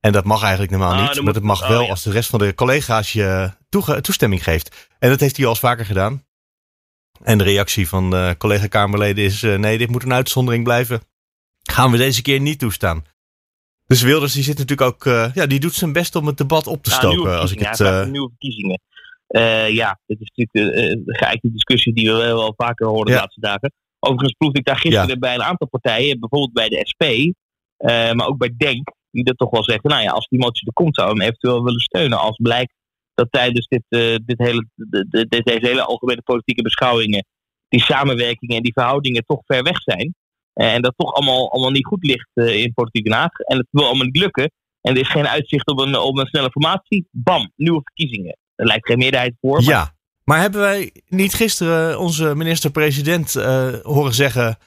En 0.00 0.12
dat 0.12 0.24
mag 0.24 0.42
eigenlijk 0.42 0.70
normaal 0.70 0.92
ah, 0.92 1.08
niet. 1.08 1.22
Maar 1.22 1.34
het 1.34 1.42
mag 1.42 1.62
oh, 1.62 1.68
wel 1.68 1.88
als 1.88 2.02
de 2.02 2.10
rest 2.10 2.30
van 2.30 2.38
de 2.38 2.54
collega's 2.54 3.12
je 3.12 3.50
toestemming 4.00 4.42
geeft. 4.42 4.88
En 4.98 5.10
dat 5.10 5.20
heeft 5.20 5.36
hij 5.36 5.44
al 5.44 5.50
eens 5.50 5.60
vaker 5.60 5.84
gedaan. 5.84 6.24
En 7.22 7.38
de 7.38 7.44
reactie 7.44 7.88
van 7.88 8.10
de 8.10 8.34
collega-Kamerleden 8.38 9.24
is: 9.24 9.42
uh, 9.42 9.58
nee, 9.58 9.78
dit 9.78 9.90
moet 9.90 10.02
een 10.02 10.12
uitzondering 10.12 10.64
blijven. 10.64 11.00
Gaan 11.62 11.90
we 11.90 11.96
deze 11.96 12.22
keer 12.22 12.40
niet 12.40 12.58
toestaan. 12.58 13.04
Dus 13.86 14.02
Wilders 14.02 14.32
die 14.32 14.42
zit 14.42 14.58
natuurlijk 14.58 14.88
ook, 14.90 15.04
uh, 15.04 15.34
ja, 15.34 15.46
die 15.46 15.60
doet 15.60 15.74
zijn 15.74 15.92
best 15.92 16.16
om 16.16 16.26
het 16.26 16.36
debat 16.36 16.66
op 16.66 16.82
te 16.82 16.90
stoken. 16.90 17.38
als 17.38 17.52
ik 17.52 17.58
het, 17.58 17.80
uh... 17.80 18.06
nieuwe 18.06 18.28
verkiezingen. 18.28 18.80
ja, 19.72 20.00
dit 20.06 20.20
is 20.20 20.32
natuurlijk 20.34 21.06
de 21.06 21.14
geëikte 21.14 21.52
discussie 21.52 21.94
die 21.94 22.12
we 22.12 22.16
wel 22.16 22.54
vaker 22.56 22.86
horen 22.86 23.06
de 23.06 23.12
laatste 23.12 23.40
dagen. 23.40 23.72
Overigens 23.98 24.34
proefde 24.38 24.58
ik 24.58 24.64
daar 24.64 24.78
gisteren 24.78 25.20
bij 25.20 25.34
een 25.34 25.42
aantal 25.42 25.68
partijen, 25.68 26.20
bijvoorbeeld 26.20 26.52
bij 26.52 26.68
de 26.68 26.80
SP, 26.90 27.02
uh, 27.02 27.30
eh, 27.76 28.14
maar 28.14 28.26
ook 28.26 28.38
bij 28.38 28.54
Denk, 28.56 28.92
die 29.10 29.24
dat 29.24 29.38
toch 29.38 29.50
wel 29.50 29.64
zeggen, 29.64 29.90
nou 29.90 30.02
ja, 30.02 30.10
als 30.10 30.28
die 30.28 30.38
motie 30.38 30.66
er 30.66 30.72
komt, 30.72 30.94
zou 30.94 31.08
we 31.08 31.14
hem 31.14 31.22
eventueel 31.22 31.64
willen 31.64 31.80
steunen. 31.80 32.18
Als 32.18 32.36
blijkt 32.36 32.74
dat 33.14 33.26
tijdens 33.30 33.66
dit, 33.66 33.82
uh, 33.88 34.16
dit 34.24 34.38
hele, 34.38 34.66
de, 34.74 35.06
de, 35.08 35.26
deze 35.26 35.66
hele 35.66 35.82
algemene 35.82 36.22
politieke 36.22 36.62
beschouwingen 36.62 37.26
die 37.68 37.82
samenwerkingen 37.82 38.56
en 38.56 38.62
die 38.62 38.72
verhoudingen 38.72 39.24
toch 39.26 39.40
ver 39.44 39.62
weg 39.62 39.82
zijn. 39.82 40.14
Uh, 40.54 40.74
en 40.74 40.82
dat 40.82 40.92
toch 40.96 41.12
allemaal, 41.12 41.52
allemaal 41.52 41.70
niet 41.70 41.86
goed 41.86 42.04
ligt 42.04 42.30
in 42.34 42.72
politiek 42.74 43.04
Den 43.04 43.12
Haag. 43.12 43.38
En 43.38 43.56
het 43.56 43.66
wil 43.70 43.84
allemaal 43.84 44.04
niet 44.04 44.16
lukken. 44.16 44.50
En 44.80 44.94
er 44.94 45.00
is 45.00 45.10
geen 45.10 45.28
uitzicht 45.28 45.66
op 45.66 45.78
een, 45.78 45.96
op 45.98 46.18
een 46.18 46.26
snelle 46.26 46.50
formatie. 46.50 47.08
Bam, 47.10 47.52
nieuwe 47.56 47.80
verkiezingen. 47.82 48.38
Er 48.54 48.66
lijkt 48.66 48.86
geen 48.86 48.98
meerderheid 48.98 49.36
voor. 49.40 49.62
Ja, 49.62 49.95
maar 50.26 50.40
hebben 50.40 50.60
wij 50.60 50.92
niet 51.08 51.34
gisteren 51.34 51.98
onze 51.98 52.34
minister-president 52.34 53.34
uh, 53.34 53.68
horen 53.82 54.14
zeggen. 54.14 54.58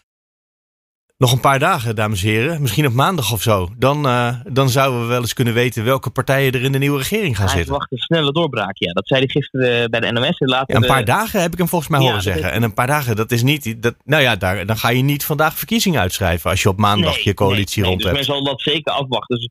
Nog 1.18 1.32
een 1.32 1.40
paar 1.40 1.60
dagen, 1.60 1.96
dames 1.96 2.24
en 2.24 2.30
heren. 2.30 2.62
Misschien 2.62 2.86
op 2.86 2.94
maandag 2.94 3.34
of 3.34 3.42
zo. 3.42 3.70
Dan, 3.78 4.06
uh, 4.06 4.40
dan 4.48 4.70
zouden 4.70 5.02
we 5.02 5.06
wel 5.06 5.22
eens 5.22 5.34
kunnen 5.34 5.54
weten 5.54 5.84
welke 5.84 6.10
partijen 6.10 6.54
er 6.54 6.64
in 6.64 6.72
de 6.72 6.78
nieuwe 6.78 6.98
regering 6.98 7.38
gaan 7.38 7.50
zitten. 7.50 7.56
Hij 7.56 7.64
verwacht 7.66 7.92
een 7.92 7.98
snelle 7.98 8.32
doorbraak, 8.32 8.78
ja. 8.78 8.94
Dat 8.94 9.08
zei 9.08 9.20
hij 9.20 9.30
gisteren 9.30 9.90
bij 9.92 10.00
de 10.00 10.12
NOS. 10.12 10.40
Later 10.40 10.76
ja, 10.76 10.82
een 10.82 10.88
paar 10.88 11.06
dagen 11.06 11.42
heb 11.42 11.52
ik 11.52 11.58
hem 11.58 11.68
volgens 11.68 11.92
mij 11.92 12.00
horen 12.00 12.22
zeggen. 12.22 12.52
En 12.52 12.64
een 12.64 12.74
paar 12.74 12.88
dagen, 12.88 13.16
dat 13.16 13.32
is 13.32 13.44
niet... 13.44 13.82
Dat, 13.82 13.96
nou 14.06 14.22
ja, 14.22 14.36
daar, 14.36 14.66
dan 14.66 14.78
ga 14.78 14.90
je 14.90 15.02
niet 15.02 15.26
vandaag 15.26 15.58
verkiezingen 15.58 16.02
uitschrijven 16.02 16.50
als 16.50 16.62
je 16.62 16.70
op 16.70 16.78
maandag 16.78 17.18
je 17.18 17.34
coalitie 17.34 17.82
nee, 17.82 17.92
rond 17.92 18.04
nee, 18.04 18.14
dus 18.14 18.28
men 18.28 18.36
zal 18.36 18.44
dat 18.44 18.62
zeker 18.62 18.94
afwachten. 18.94 19.38
Dus 19.38 19.50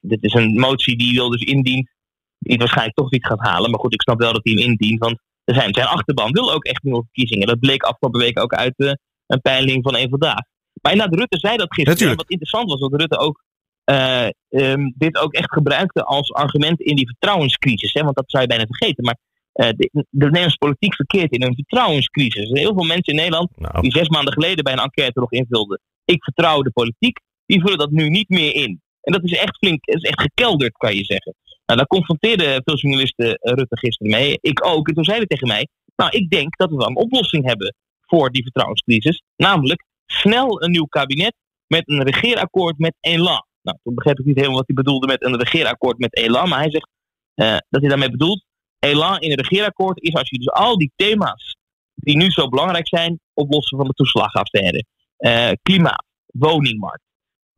dit 0.00 0.22
is 0.22 0.34
een 0.34 0.54
motie 0.54 0.96
die 0.96 1.14
wil 1.14 1.30
dus 1.30 1.42
indient. 1.42 1.90
Die 2.38 2.58
waarschijnlijk 2.58 2.96
toch 2.96 3.10
niet 3.10 3.26
gaat 3.26 3.40
halen. 3.40 3.70
Maar 3.70 3.80
goed, 3.80 3.94
ik 3.94 4.02
snap 4.02 4.18
wel 4.18 4.32
dat 4.32 4.44
hij 4.44 4.52
hem 4.52 4.62
indient. 4.62 4.98
Want 4.98 5.18
zijn, 5.44 5.74
zijn 5.74 5.86
achterban 5.86 6.32
wil 6.32 6.52
ook 6.52 6.64
echt 6.64 6.82
nieuwe 6.82 7.02
verkiezingen. 7.02 7.46
Dat 7.46 7.60
bleek 7.60 7.82
afgelopen 7.82 8.20
week 8.20 8.38
ook 8.38 8.54
uit 8.54 8.74
uh, 8.76 8.92
een 9.26 9.40
peiling 9.40 9.82
van 9.82 9.96
één 9.96 10.08
vandaag. 10.08 10.40
Maar 10.82 10.92
inderdaad, 10.92 11.18
Rutte 11.18 11.38
zei 11.38 11.56
dat 11.56 11.74
gisteren. 11.74 12.16
Wat 12.16 12.30
interessant 12.30 12.70
was, 12.70 12.80
dat 12.80 13.00
Rutte 13.00 13.18
ook 13.18 13.42
uh, 13.90 14.28
um, 14.48 14.94
dit 14.96 15.18
ook 15.18 15.32
echt 15.32 15.52
gebruikte 15.52 16.04
als 16.04 16.32
argument 16.32 16.80
in 16.80 16.96
die 16.96 17.06
vertrouwenscrisis. 17.06 17.92
Hè? 17.92 18.02
Want 18.02 18.16
dat 18.16 18.30
zou 18.30 18.42
je 18.42 18.48
bijna 18.48 18.66
vergeten. 18.66 19.04
Maar 19.04 19.18
uh, 19.54 19.68
de, 19.68 19.90
de 19.92 20.24
Nederlandse 20.24 20.58
politiek 20.58 20.94
verkeert 20.94 21.32
in 21.32 21.42
een 21.42 21.54
vertrouwenscrisis. 21.54 22.40
Er 22.40 22.46
zijn 22.46 22.58
heel 22.58 22.74
veel 22.74 22.86
mensen 22.86 23.12
in 23.12 23.18
Nederland 23.18 23.50
nou. 23.56 23.80
die 23.80 23.92
zes 23.92 24.08
maanden 24.08 24.32
geleden 24.32 24.64
bij 24.64 24.72
een 24.72 24.78
enquête 24.78 25.20
nog 25.20 25.32
invulden. 25.32 25.80
Ik 26.04 26.22
vertrouw 26.22 26.62
de 26.62 26.70
politiek. 26.70 27.20
Die 27.46 27.60
vullen 27.60 27.78
dat 27.78 27.90
nu 27.90 28.08
niet 28.08 28.28
meer 28.28 28.54
in. 28.54 28.80
En 29.00 29.12
dat 29.12 29.24
is 29.24 29.32
echt 29.32 29.56
flink, 29.56 29.84
is 29.84 30.02
echt 30.02 30.20
gekelderd, 30.20 30.76
kan 30.76 30.96
je 30.96 31.04
zeggen. 31.04 31.34
Nou, 31.66 31.78
daar 31.78 31.86
confronteerden 31.86 32.62
veel 32.64 32.76
journalisten 32.76 33.34
eh, 33.34 33.52
Rutte 33.54 33.78
gisteren 33.78 34.12
mee. 34.12 34.38
Ik 34.40 34.66
ook. 34.66 34.88
En 34.88 34.94
toen 34.94 35.04
zeiden 35.04 35.28
tegen 35.28 35.48
mij: 35.48 35.68
Nou, 35.96 36.10
ik 36.10 36.30
denk 36.30 36.56
dat 36.56 36.70
we 36.70 36.76
wel 36.76 36.88
een 36.88 36.96
oplossing 36.96 37.46
hebben 37.46 37.74
voor 38.00 38.30
die 38.30 38.42
vertrouwenscrisis. 38.42 39.22
Namelijk 39.36 39.84
snel 40.06 40.62
een 40.62 40.70
nieuw 40.70 40.86
kabinet 40.86 41.34
met 41.66 41.88
een 41.88 42.02
regeerakkoord 42.02 42.78
met 42.78 42.94
Elan. 43.00 43.46
Nou, 43.62 43.78
toen 43.82 43.94
begreep 43.94 44.18
ik 44.18 44.24
niet 44.24 44.36
helemaal 44.36 44.56
wat 44.56 44.66
hij 44.66 44.76
bedoelde 44.76 45.06
met 45.06 45.24
een 45.24 45.38
regeerakkoord 45.38 45.98
met 45.98 46.16
Elan. 46.16 46.48
Maar 46.48 46.58
hij 46.58 46.70
zegt 46.70 46.88
uh, 47.34 47.56
dat 47.68 47.80
hij 47.80 47.88
daarmee 47.88 48.10
bedoelt. 48.10 48.44
Elan 48.78 49.18
in 49.18 49.30
een 49.30 49.36
regeerakkoord 49.36 50.02
is 50.02 50.14
als 50.14 50.30
je 50.30 50.38
dus 50.38 50.50
al 50.50 50.78
die 50.78 50.92
thema's 50.96 51.56
die 51.94 52.16
nu 52.16 52.30
zo 52.30 52.48
belangrijk 52.48 52.88
zijn, 52.88 53.20
oplossen 53.34 53.78
van 53.78 53.86
de 53.86 53.92
toeslagaffaire. 53.92 54.84
Uh, 55.18 55.50
klimaat, 55.62 56.04
woningmarkt, 56.26 57.02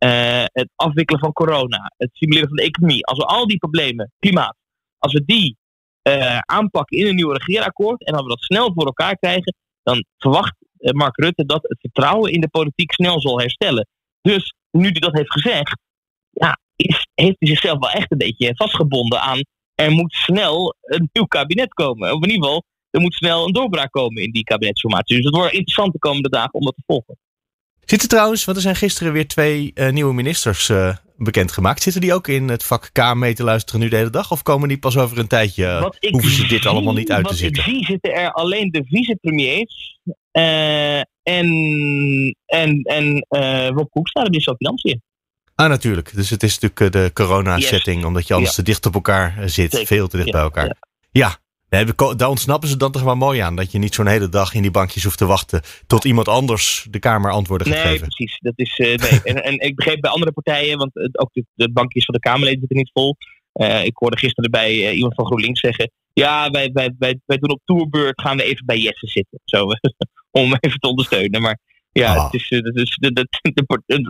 uh, 0.05 0.45
het 0.53 0.69
afwikkelen 0.75 1.21
van 1.21 1.33
corona, 1.33 1.93
het 1.97 2.11
stimuleren 2.13 2.49
van 2.49 2.57
de 2.57 2.63
economie. 2.63 3.07
Als 3.07 3.19
we 3.19 3.25
al 3.25 3.47
die 3.47 3.59
problemen, 3.59 4.13
klimaat, 4.19 4.57
als 4.99 5.13
we 5.13 5.23
die 5.25 5.57
uh, 6.09 6.39
aanpakken 6.39 6.99
in 6.99 7.07
een 7.07 7.15
nieuw 7.15 7.31
regeerakkoord 7.31 8.05
en 8.05 8.15
als 8.15 8.23
we 8.23 8.29
dat 8.29 8.43
snel 8.43 8.73
voor 8.73 8.85
elkaar 8.85 9.17
krijgen, 9.17 9.55
dan 9.83 10.05
verwacht 10.19 10.55
uh, 10.79 10.93
Mark 10.93 11.17
Rutte 11.17 11.45
dat 11.45 11.63
het 11.63 11.81
vertrouwen 11.81 12.33
in 12.33 12.41
de 12.41 12.49
politiek 12.49 12.93
snel 12.93 13.21
zal 13.21 13.39
herstellen. 13.39 13.89
Dus 14.21 14.55
nu 14.71 14.83
hij 14.83 14.93
dat 14.93 15.13
heeft 15.13 15.33
gezegd, 15.33 15.79
ja, 16.31 16.59
heeft 17.15 17.37
hij 17.39 17.49
zichzelf 17.49 17.79
wel 17.79 17.91
echt 17.91 18.13
een 18.13 18.19
beetje 18.19 18.57
vastgebonden 18.57 19.21
aan. 19.21 19.41
Er 19.75 19.91
moet 19.91 20.13
snel 20.13 20.75
een 20.81 21.09
nieuw 21.13 21.27
kabinet 21.27 21.75
komen. 21.75 22.13
Of 22.13 22.23
in 22.23 22.31
ieder 22.31 22.45
geval, 22.45 22.65
er 22.91 23.01
moet 23.01 23.15
snel 23.15 23.47
een 23.47 23.53
doorbraak 23.53 23.91
komen 23.91 24.23
in 24.23 24.31
die 24.31 24.45
kabinetsformatie. 24.45 25.17
Dus 25.17 25.25
het 25.25 25.35
wordt 25.35 25.53
interessant 25.53 25.93
de 25.93 25.99
komende 25.99 26.29
dagen 26.29 26.53
om 26.53 26.65
dat 26.65 26.75
te 26.75 26.83
volgen. 26.87 27.19
Zitten 27.85 28.09
trouwens, 28.09 28.45
want 28.45 28.57
er 28.57 28.63
zijn 28.63 28.77
gisteren 28.77 29.13
weer 29.13 29.27
twee 29.27 29.71
uh, 29.75 29.91
nieuwe 29.91 30.15
ministers 30.15 30.69
uh, 30.69 30.97
bekendgemaakt. 31.17 31.83
Zitten 31.83 32.01
die 32.01 32.15
ook 32.15 32.29
in 32.29 32.49
het 32.49 32.65
vak 32.65 32.91
K 32.93 33.15
mee 33.15 33.35
te 33.35 33.45
luisteren 33.45 33.81
nu 33.81 33.89
de 33.89 33.97
hele 33.97 34.11
dag? 34.11 34.31
Of 34.31 34.43
komen 34.43 34.69
die 34.69 34.79
pas 34.79 34.97
over 34.97 35.19
een 35.19 35.27
tijdje? 35.27 35.93
Hoeven 36.11 36.31
ze 36.31 36.47
dit 36.47 36.67
allemaal 36.67 36.95
niet 36.95 37.13
uit 37.13 37.29
te 37.29 37.35
zitten? 37.35 37.63
Wat 37.63 37.73
ik 37.73 37.77
zie 37.77 37.87
zitten 37.87 38.15
er 38.15 38.33
alleen 38.33 38.71
de 38.71 38.85
vicepremiers 38.89 39.99
uh, 40.33 40.99
en, 41.23 42.37
en, 42.47 42.83
en 42.83 43.27
Rob 43.75 43.91
Koekstra, 43.91 44.23
de 44.23 44.31
minister 44.31 44.57
van 44.57 44.67
Financiën. 44.67 45.03
Ah, 45.55 45.69
natuurlijk. 45.69 46.15
Dus 46.15 46.31
het 46.31 46.43
is 46.43 46.59
natuurlijk 46.59 46.93
de 46.93 47.11
corona-setting, 47.13 47.97
yes. 47.97 48.07
omdat 48.07 48.27
je 48.27 48.35
anders 48.35 48.57
ja. 48.57 48.63
te 48.63 48.71
dicht 48.71 48.87
op 48.87 48.95
elkaar 48.95 49.49
zit. 49.49 49.71
Zeker. 49.71 49.87
Veel 49.87 50.09
te 50.09 50.17
dicht 50.17 50.29
ja, 50.29 50.33
bij 50.33 50.43
elkaar. 50.43 50.65
Ja. 50.65 50.77
ja. 51.11 51.39
Nee, 51.69 51.85
daar 52.17 52.29
ontsnappen 52.29 52.69
ze 52.69 52.77
dan 52.77 52.93
toch 52.93 53.03
wel 53.03 53.17
mooi 53.17 53.41
aan. 53.41 53.57
Dat 53.57 53.73
je 53.73 53.79
niet 53.79 53.95
zo'n 53.95 54.07
hele 54.07 54.29
dag 54.29 54.55
in 54.55 54.63
die 54.63 54.71
bankjes 54.71 55.05
hoeft 55.05 55.19
te 55.19 55.27
wachten 55.27 55.63
tot 55.87 56.05
iemand 56.05 56.29
anders 56.29 56.87
de 56.91 56.99
Kamer 56.99 57.31
antwoorden 57.31 57.67
gaat 57.67 57.77
nee, 57.77 57.85
geven. 57.85 58.01
Nee, 58.01 58.17
precies. 58.17 58.39
Dat 58.39 58.53
is, 58.57 58.79
uh, 58.79 59.11
nee. 59.11 59.21
en, 59.35 59.45
en 59.45 59.59
ik 59.59 59.77
begreep 59.77 60.01
bij 60.01 60.11
andere 60.11 60.33
partijen, 60.33 60.79
want 60.79 61.19
ook 61.19 61.33
de, 61.33 61.45
de, 61.55 61.73
bankjes 61.73 62.05
van 62.05 62.15
de 62.15 62.21
Kamerleden 62.21 62.59
zitten 62.59 62.77
niet 62.77 62.91
vol. 62.93 63.17
Uh, 63.55 63.85
ik 63.85 63.97
hoorde 63.97 64.19
gisteren 64.19 64.51
bij 64.51 64.93
iemand 64.93 65.15
van 65.15 65.27
GroenLinks 65.27 65.61
zeggen: 65.61 65.91
Ja, 66.13 66.51
wij, 66.51 66.71
wij, 66.73 66.95
wij, 66.99 67.21
wij 67.27 67.39
doen 67.39 67.51
op 67.51 67.61
tourbeurt, 67.65 68.21
gaan 68.21 68.37
we 68.37 68.43
even 68.43 68.67
bij 68.67 68.79
Jesse 68.79 69.07
zitten. 69.07 69.41
Zo, 69.45 69.67
om 70.43 70.57
even 70.61 70.79
te 70.79 70.89
ondersteunen. 70.89 71.43
Maar 71.43 71.59
ja, 71.93 72.15
ah. 72.15 72.25
het 72.25 72.35
is, 72.35 72.47
het 72.49 72.77
is, 72.77 72.99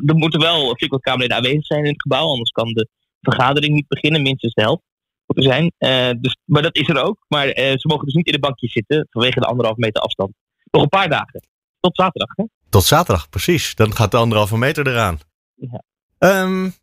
er 0.07 0.15
moeten 0.15 0.41
wel 0.41 0.77
flink 0.77 0.93
wat 0.93 1.03
Kamerleden 1.03 1.37
aanwezig 1.37 1.67
zijn 1.67 1.85
in 1.85 1.93
het 1.93 2.03
gebouw, 2.03 2.29
anders 2.29 2.51
kan 2.51 2.69
de 2.69 2.89
vergadering 3.21 3.75
niet 3.75 3.89
beginnen, 3.89 4.23
minstens 4.23 4.55
de 4.55 4.63
helft 4.63 4.83
zijn. 5.43 5.73
Uh, 5.79 6.11
dus, 6.21 6.37
maar 6.45 6.63
dat 6.63 6.77
is 6.77 6.89
er 6.89 7.03
ook. 7.03 7.25
Maar 7.29 7.47
uh, 7.47 7.55
ze 7.55 7.87
mogen 7.89 8.05
dus 8.05 8.15
niet 8.15 8.27
in 8.27 8.33
de 8.33 8.39
bankjes 8.39 8.73
zitten 8.73 9.07
vanwege 9.11 9.41
de 9.41 9.47
anderhalve 9.47 9.81
meter 9.81 10.03
afstand. 10.03 10.33
Nog 10.71 10.83
een 10.83 10.89
paar 10.89 11.09
dagen. 11.09 11.47
Tot 11.81 11.97
zaterdag. 11.97 12.37
Hè? 12.37 12.45
Tot 12.69 12.85
zaterdag, 12.85 13.29
precies. 13.29 13.75
Dan 13.75 13.95
gaat 13.95 14.11
de 14.11 14.17
anderhalve 14.17 14.59
meter 14.59 14.87
eraan. 14.87 15.19
Ja. 15.55 15.83
Um, 16.43 16.75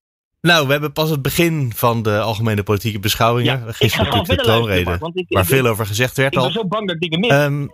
nou, 0.41 0.65
we 0.65 0.71
hebben 0.71 0.91
pas 0.91 1.09
het 1.09 1.21
begin 1.21 1.71
van 1.75 2.03
de 2.03 2.19
algemene 2.19 2.63
politieke 2.63 2.99
beschouwingen. 2.99 3.59
Ja, 3.65 3.71
Gisteren 3.71 4.13
natuurlijk 4.15 4.47
de 4.47 5.25
waar 5.27 5.45
veel 5.45 5.65
over 5.65 5.85
gezegd 5.85 6.17
werd 6.17 6.33
ik 6.33 6.39
al. 6.39 6.47
Ik 6.47 6.53
ben 6.53 6.61
zo 6.61 6.67
bang 6.67 6.87
dat 6.87 6.95
ik 6.95 7.01
dingen 7.01 7.19
mis. 7.19 7.31
Um, 7.31 7.71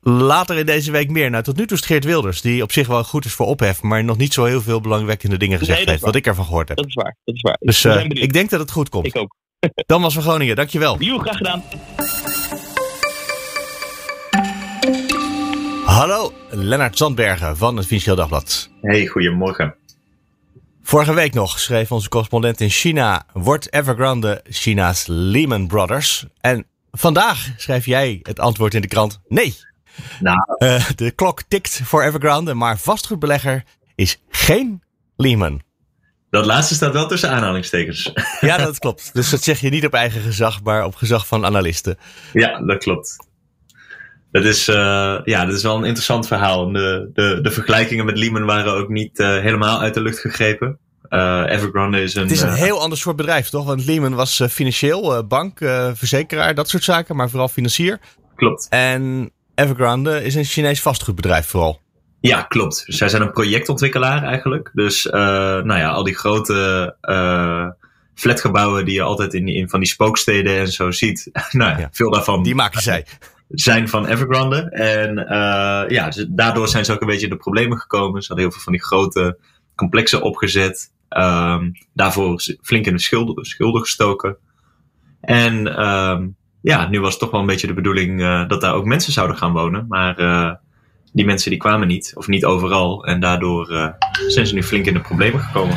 later 0.00 0.56
in 0.56 0.66
deze 0.66 0.90
week 0.90 1.10
meer. 1.10 1.30
Nou, 1.30 1.42
tot 1.42 1.56
nu 1.56 1.66
toe 1.66 1.76
is 1.76 1.84
Geert 1.84 2.04
Wilders, 2.04 2.40
die 2.40 2.62
op 2.62 2.72
zich 2.72 2.86
wel 2.86 3.04
goed 3.04 3.24
is 3.24 3.32
voor 3.32 3.46
ophef, 3.46 3.82
maar 3.82 4.04
nog 4.04 4.16
niet 4.16 4.32
zo 4.32 4.44
heel 4.44 4.60
veel 4.60 4.80
belangwekkende 4.80 5.36
dingen 5.36 5.58
gezegd 5.58 5.78
nee, 5.78 5.88
heeft, 5.88 6.02
wat 6.02 6.14
ik 6.14 6.26
ervan 6.26 6.44
gehoord 6.44 6.68
heb. 6.68 6.76
Dat 6.76 6.86
is 6.86 6.94
waar, 6.94 7.16
dat 7.24 7.34
is 7.34 7.40
waar. 7.40 7.56
Dus 7.60 7.84
uh, 7.84 8.04
ik 8.04 8.32
denk 8.32 8.50
dat 8.50 8.60
het 8.60 8.70
goed 8.70 8.88
komt. 8.88 9.06
Ik 9.06 9.16
ook. 9.16 9.34
Dan 9.86 10.02
was 10.02 10.14
van 10.14 10.22
Groningen, 10.22 10.56
dankjewel. 10.56 11.02
Jo, 11.02 11.18
graag 11.18 11.36
gedaan. 11.36 11.62
Hallo, 15.84 16.32
Lennart 16.50 16.96
Zandbergen 16.96 17.56
van 17.56 17.76
het 17.76 17.86
Financieel 17.86 18.16
Dagblad. 18.16 18.70
Hey, 18.80 19.06
goedemorgen. 19.06 19.74
Vorige 20.82 21.14
week 21.14 21.34
nog 21.34 21.58
schreef 21.58 21.92
onze 21.92 22.08
correspondent 22.08 22.60
in 22.60 22.70
China... 22.70 23.26
wordt 23.32 23.72
Evergrande 23.72 24.40
China's 24.44 25.04
Lehman 25.06 25.66
Brothers? 25.66 26.26
En 26.40 26.66
vandaag 26.90 27.48
schrijf 27.56 27.86
jij 27.86 28.20
het 28.22 28.40
antwoord 28.40 28.74
in 28.74 28.80
de 28.80 28.88
krant 28.88 29.20
nee. 29.28 29.56
Nou. 30.20 30.38
Uh, 30.58 30.90
de 30.94 31.10
klok 31.10 31.42
tikt 31.42 31.80
voor 31.84 32.02
Evergrande, 32.02 32.54
maar 32.54 32.78
vastgoedbelegger 32.78 33.64
is 33.94 34.22
geen 34.28 34.82
Lehman. 35.16 35.66
Dat 36.30 36.46
laatste 36.46 36.74
staat 36.74 36.92
wel 36.92 37.06
tussen 37.06 37.30
aanhalingstekens. 37.30 38.12
Ja, 38.40 38.56
dat 38.56 38.78
klopt. 38.78 39.10
Dus 39.14 39.30
dat 39.30 39.42
zeg 39.42 39.60
je 39.60 39.68
niet 39.68 39.86
op 39.86 39.94
eigen 39.94 40.20
gezag, 40.20 40.62
maar 40.62 40.84
op 40.84 40.94
gezag 40.94 41.26
van 41.26 41.44
analisten. 41.44 41.98
Ja, 42.32 42.60
dat 42.60 42.78
klopt. 42.78 43.16
Dat 44.30 44.44
is, 44.44 44.68
uh, 44.68 44.74
ja, 45.24 45.44
dat 45.44 45.54
is 45.54 45.62
wel 45.62 45.76
een 45.76 45.84
interessant 45.84 46.26
verhaal. 46.26 46.72
De, 46.72 47.10
de, 47.12 47.38
de 47.42 47.50
vergelijkingen 47.50 48.04
met 48.04 48.18
Lehman 48.18 48.44
waren 48.44 48.72
ook 48.72 48.88
niet 48.88 49.18
uh, 49.18 49.26
helemaal 49.26 49.80
uit 49.80 49.94
de 49.94 50.00
lucht 50.00 50.18
gegrepen. 50.18 50.78
Uh, 51.08 51.44
Evergrande 51.46 52.02
is 52.02 52.14
een. 52.14 52.22
Het 52.22 52.30
is 52.30 52.40
een 52.40 52.52
heel 52.52 52.80
ander 52.80 52.98
soort 52.98 53.16
bedrijf, 53.16 53.48
toch? 53.48 53.64
Want 53.64 53.84
Lehman 53.84 54.14
was 54.14 54.42
financieel, 54.50 55.26
bank, 55.26 55.58
verzekeraar, 55.94 56.54
dat 56.54 56.68
soort 56.68 56.84
zaken, 56.84 57.16
maar 57.16 57.30
vooral 57.30 57.48
financier. 57.48 58.00
Klopt. 58.36 58.66
En 58.70 59.32
Evergrande 59.54 60.24
is 60.24 60.34
een 60.34 60.44
Chinees 60.44 60.82
vastgoedbedrijf 60.82 61.46
vooral. 61.46 61.80
Ja, 62.20 62.42
klopt. 62.42 62.86
Dus 62.86 62.96
zij 62.96 63.08
zijn 63.08 63.22
een 63.22 63.32
projectontwikkelaar 63.32 64.22
eigenlijk. 64.22 64.70
Dus 64.74 65.06
uh, 65.06 65.12
nou 65.12 65.78
ja, 65.78 65.90
al 65.90 66.04
die 66.04 66.16
grote 66.16 66.96
uh, 67.02 67.68
flatgebouwen 68.14 68.84
die 68.84 68.94
je 68.94 69.02
altijd 69.02 69.34
in, 69.34 69.48
in 69.48 69.68
van 69.68 69.80
die 69.80 69.88
spooksteden 69.88 70.58
en 70.58 70.68
zo 70.68 70.90
ziet. 70.90 71.30
nou 71.50 71.70
ja, 71.70 71.78
ja, 71.78 71.88
veel 71.92 72.10
daarvan. 72.10 72.42
Die 72.42 72.54
maken 72.54 72.82
zij. 72.82 73.06
Zijn 73.48 73.88
van 73.88 74.06
Evergrande. 74.06 74.70
En 74.70 75.18
uh, 75.18 75.84
ja, 75.88 76.04
dus 76.04 76.26
daardoor 76.28 76.68
zijn 76.68 76.84
ze 76.84 76.92
ook 76.92 77.00
een 77.00 77.06
beetje 77.06 77.26
in 77.26 77.32
de 77.32 77.36
problemen 77.36 77.78
gekomen. 77.78 78.22
Ze 78.22 78.28
hadden 78.28 78.46
heel 78.46 78.54
veel 78.54 78.64
van 78.64 78.72
die 78.72 78.82
grote 78.82 79.38
complexen 79.74 80.22
opgezet. 80.22 80.92
Um, 81.08 81.72
daarvoor 81.94 82.40
flink 82.62 82.86
in 82.86 82.92
de 82.92 83.00
schulden, 83.00 83.44
schulden 83.44 83.80
gestoken. 83.80 84.36
En 85.20 85.86
um, 85.88 86.36
ja, 86.60 86.88
nu 86.88 87.00
was 87.00 87.10
het 87.10 87.20
toch 87.20 87.30
wel 87.30 87.40
een 87.40 87.46
beetje 87.46 87.66
de 87.66 87.74
bedoeling 87.74 88.20
dat 88.48 88.60
daar 88.60 88.74
ook 88.74 88.84
mensen 88.84 89.12
zouden 89.12 89.36
gaan 89.36 89.52
wonen. 89.52 89.86
Maar 89.88 90.16
die 91.18 91.26
mensen 91.26 91.50
die 91.50 91.58
kwamen 91.58 91.88
niet, 91.88 92.12
of 92.14 92.26
niet 92.26 92.44
overal. 92.44 93.04
En 93.04 93.20
daardoor 93.20 93.72
uh, 93.72 93.88
zijn 94.28 94.46
ze 94.46 94.54
nu 94.54 94.62
flink 94.62 94.86
in 94.86 94.94
de 94.94 95.00
problemen 95.00 95.40
gekomen. 95.40 95.76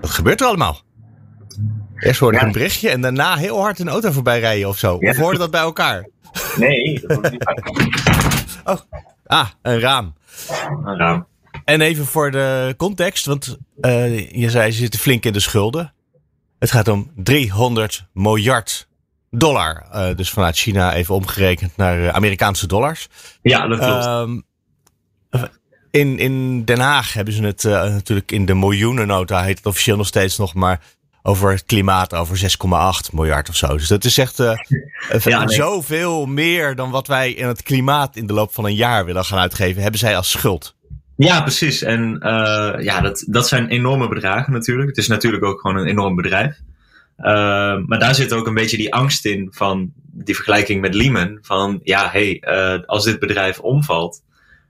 Wat 0.00 0.10
gebeurt 0.10 0.40
er 0.40 0.46
allemaal? 0.46 0.80
Eerst 1.96 2.20
hoorde 2.20 2.36
ik 2.36 2.40
ja. 2.40 2.46
een 2.46 2.52
berichtje 2.52 2.90
en 2.90 3.00
daarna 3.00 3.36
heel 3.36 3.60
hard 3.60 3.78
een 3.78 3.88
auto 3.88 4.10
voorbij 4.10 4.40
rijden 4.40 4.68
of 4.68 4.78
zo. 4.78 4.96
Ja. 5.00 5.10
Of 5.10 5.16
hoorde 5.16 5.38
dat 5.38 5.50
bij 5.50 5.60
elkaar? 5.60 6.08
Nee, 6.56 7.00
dat 7.06 7.30
niet 7.30 7.44
oh. 8.64 8.80
Ah, 9.26 9.48
een 9.62 9.80
raam. 9.80 10.14
Een 10.84 10.96
raam. 10.96 11.26
En 11.64 11.80
even 11.80 12.06
voor 12.06 12.30
de 12.30 12.74
context, 12.76 13.26
want 13.26 13.58
uh, 13.80 14.30
je 14.30 14.50
zei 14.50 14.70
ze 14.70 14.78
zitten 14.78 15.00
flink 15.00 15.24
in 15.24 15.32
de 15.32 15.40
schulden. 15.40 15.92
Het 16.58 16.70
gaat 16.70 16.88
om 16.88 17.10
300 17.16 18.06
miljard 18.12 18.88
dollar. 19.34 19.86
Uh, 19.94 20.14
dus 20.16 20.30
vanuit 20.30 20.56
China 20.56 20.94
even 20.94 21.14
omgerekend 21.14 21.76
naar 21.76 21.98
uh, 21.98 22.08
Amerikaanse 22.08 22.66
dollars. 22.66 23.08
Ja, 23.42 23.66
dat 23.66 23.78
klopt. 23.78 24.06
Uh, 25.30 25.42
in, 25.90 26.18
in 26.18 26.64
Den 26.64 26.78
Haag 26.78 27.12
hebben 27.12 27.34
ze 27.34 27.42
het 27.42 27.62
natuurlijk 27.64 28.32
in 28.32 28.46
de 28.46 28.54
miljoenennota, 28.54 29.42
heet 29.42 29.56
het 29.56 29.66
officieel 29.66 29.96
nog 29.96 30.06
steeds 30.06 30.38
nog, 30.38 30.54
maar 30.54 30.80
over 31.22 31.50
het 31.50 31.64
klimaat 31.64 32.14
over 32.14 32.38
6,8 32.38 33.12
miljard 33.12 33.48
of 33.48 33.56
zo. 33.56 33.76
Dus 33.76 33.88
dat 33.88 34.04
is 34.04 34.18
echt 34.18 34.36
ja, 35.24 35.44
nee. 35.44 35.56
zoveel 35.56 36.26
meer 36.26 36.74
dan 36.74 36.90
wat 36.90 37.06
wij 37.06 37.32
in 37.32 37.46
het 37.46 37.62
klimaat 37.62 38.16
in 38.16 38.26
de 38.26 38.32
loop 38.32 38.54
van 38.54 38.64
een 38.64 38.74
jaar 38.74 39.04
willen 39.04 39.24
gaan 39.24 39.38
uitgeven, 39.38 39.82
hebben 39.82 40.00
zij 40.00 40.16
als 40.16 40.30
schuld. 40.30 40.76
Ja, 41.16 41.40
precies. 41.40 41.82
En 41.82 42.18
ja, 42.80 43.00
dat, 43.00 43.24
dat 43.28 43.48
zijn 43.48 43.68
enorme 43.68 44.08
bedragen 44.08 44.52
natuurlijk. 44.52 44.88
Het 44.88 44.98
is 44.98 45.08
natuurlijk 45.08 45.44
ook 45.44 45.60
gewoon 45.60 45.76
een 45.76 45.86
enorm 45.86 46.16
bedrijf. 46.16 46.56
Uh, 47.22 47.78
maar 47.86 47.98
daar 47.98 48.14
zit 48.14 48.32
ook 48.32 48.46
een 48.46 48.54
beetje 48.54 48.76
die 48.76 48.94
angst 48.94 49.24
in 49.24 49.48
van 49.50 49.92
die 50.12 50.34
vergelijking 50.34 50.80
met 50.80 50.94
Lehman. 50.94 51.38
Van 51.42 51.80
ja, 51.82 52.08
hey, 52.10 52.42
uh, 52.48 52.86
als 52.86 53.04
dit 53.04 53.18
bedrijf 53.18 53.58
omvalt 53.58 54.22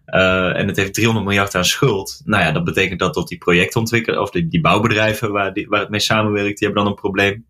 uh, 0.06 0.58
en 0.58 0.66
het 0.66 0.76
heeft 0.76 0.94
300 0.94 1.26
miljard 1.26 1.54
aan 1.54 1.64
schuld. 1.64 2.22
Nou 2.24 2.42
ja, 2.42 2.52
dat 2.52 2.64
betekent 2.64 3.00
dat 3.00 3.12
tot 3.12 3.28
die 3.28 3.38
projectontwikkelaars 3.38 4.22
of 4.22 4.30
die, 4.30 4.48
die 4.48 4.60
bouwbedrijven 4.60 5.32
waar, 5.32 5.52
die, 5.52 5.68
waar 5.68 5.80
het 5.80 5.88
mee 5.88 6.00
samenwerkt, 6.00 6.58
die 6.58 6.66
hebben 6.66 6.84
dan 6.84 6.92
een 6.92 7.00
probleem. 7.00 7.46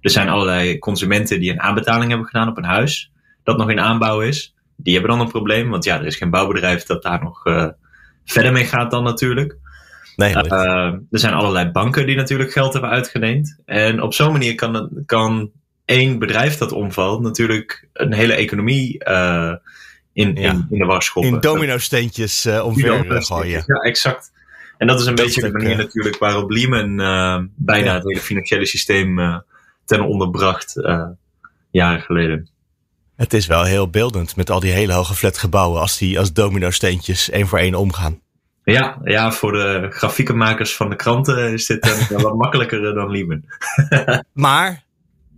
Er 0.00 0.10
zijn 0.10 0.28
allerlei 0.28 0.78
consumenten 0.78 1.40
die 1.40 1.50
een 1.50 1.60
aanbetaling 1.60 2.08
hebben 2.08 2.26
gedaan 2.26 2.48
op 2.48 2.56
een 2.56 2.64
huis. 2.64 3.12
Dat 3.44 3.56
nog 3.56 3.70
in 3.70 3.80
aanbouw 3.80 4.20
is. 4.20 4.54
Die 4.76 4.92
hebben 4.92 5.10
dan 5.10 5.20
een 5.20 5.32
probleem. 5.32 5.70
Want 5.70 5.84
ja, 5.84 5.98
er 5.98 6.06
is 6.06 6.16
geen 6.16 6.30
bouwbedrijf 6.30 6.84
dat 6.84 7.02
daar 7.02 7.22
nog 7.22 7.42
verder 8.24 8.52
mee 8.52 8.64
gaat 8.64 8.90
dan 8.90 9.04
natuurlijk. 9.04 9.56
Nee, 10.16 10.34
uh, 10.34 10.92
er 11.10 11.18
zijn 11.18 11.32
allerlei 11.32 11.70
banken 11.70 12.06
die 12.06 12.16
natuurlijk 12.16 12.52
geld 12.52 12.72
hebben 12.72 12.90
uitgeleend. 12.90 13.58
En 13.64 14.02
op 14.02 14.14
zo'n 14.14 14.32
manier 14.32 14.54
kan, 14.54 14.90
kan 15.06 15.50
één 15.84 16.18
bedrijf 16.18 16.56
dat 16.56 16.72
omvalt 16.72 17.20
natuurlijk 17.20 17.88
een 17.92 18.12
hele 18.12 18.32
economie 18.32 19.04
uh, 19.08 19.52
in, 20.12 20.34
ja. 20.34 20.50
in, 20.50 20.66
in, 20.70 20.78
de 20.78 20.84
war 20.84 21.02
schoppen. 21.02 21.32
In 21.32 21.40
domino-steentjes 21.40 22.46
uh, 22.46 22.64
omver 22.64 23.22
gooien. 23.22 23.64
Ja, 23.66 23.74
exact. 23.74 24.32
En 24.78 24.86
dat 24.86 25.00
is 25.00 25.06
een 25.06 25.14
dat 25.14 25.24
beetje 25.24 25.40
de 25.40 25.52
manier 25.52 25.76
natuurlijk 25.76 26.18
waarop 26.18 26.50
Lehman 26.50 26.96
bijna 27.54 27.86
ja. 27.86 27.94
het 27.94 28.04
hele 28.04 28.20
financiële 28.20 28.66
systeem 28.66 29.42
ten 29.84 30.00
onder 30.00 30.30
bracht 30.30 30.74
jaren 31.70 32.00
geleden. 32.00 32.48
Het 33.16 33.32
is 33.32 33.46
wel 33.46 33.64
heel 33.64 33.90
beeldend 33.90 34.36
met 34.36 34.50
al 34.50 34.60
die 34.60 34.72
hele 34.72 34.92
hoge 34.92 35.14
flatgebouwen 35.14 35.80
als 35.80 35.98
die 35.98 36.18
als 36.18 36.32
domino-steentjes 36.32 37.30
één 37.30 37.46
voor 37.46 37.58
één 37.58 37.74
omgaan. 37.74 38.20
Ja, 38.72 38.98
ja, 39.04 39.32
voor 39.32 39.52
de 39.52 39.86
grafiekenmakers 39.90 40.76
van 40.76 40.90
de 40.90 40.96
kranten 40.96 41.52
is 41.52 41.66
dit 41.66 42.10
een 42.10 42.22
wat 42.22 42.36
makkelijker 42.36 42.94
dan 42.94 43.10
Lehman. 43.10 43.42
maar 44.32 44.84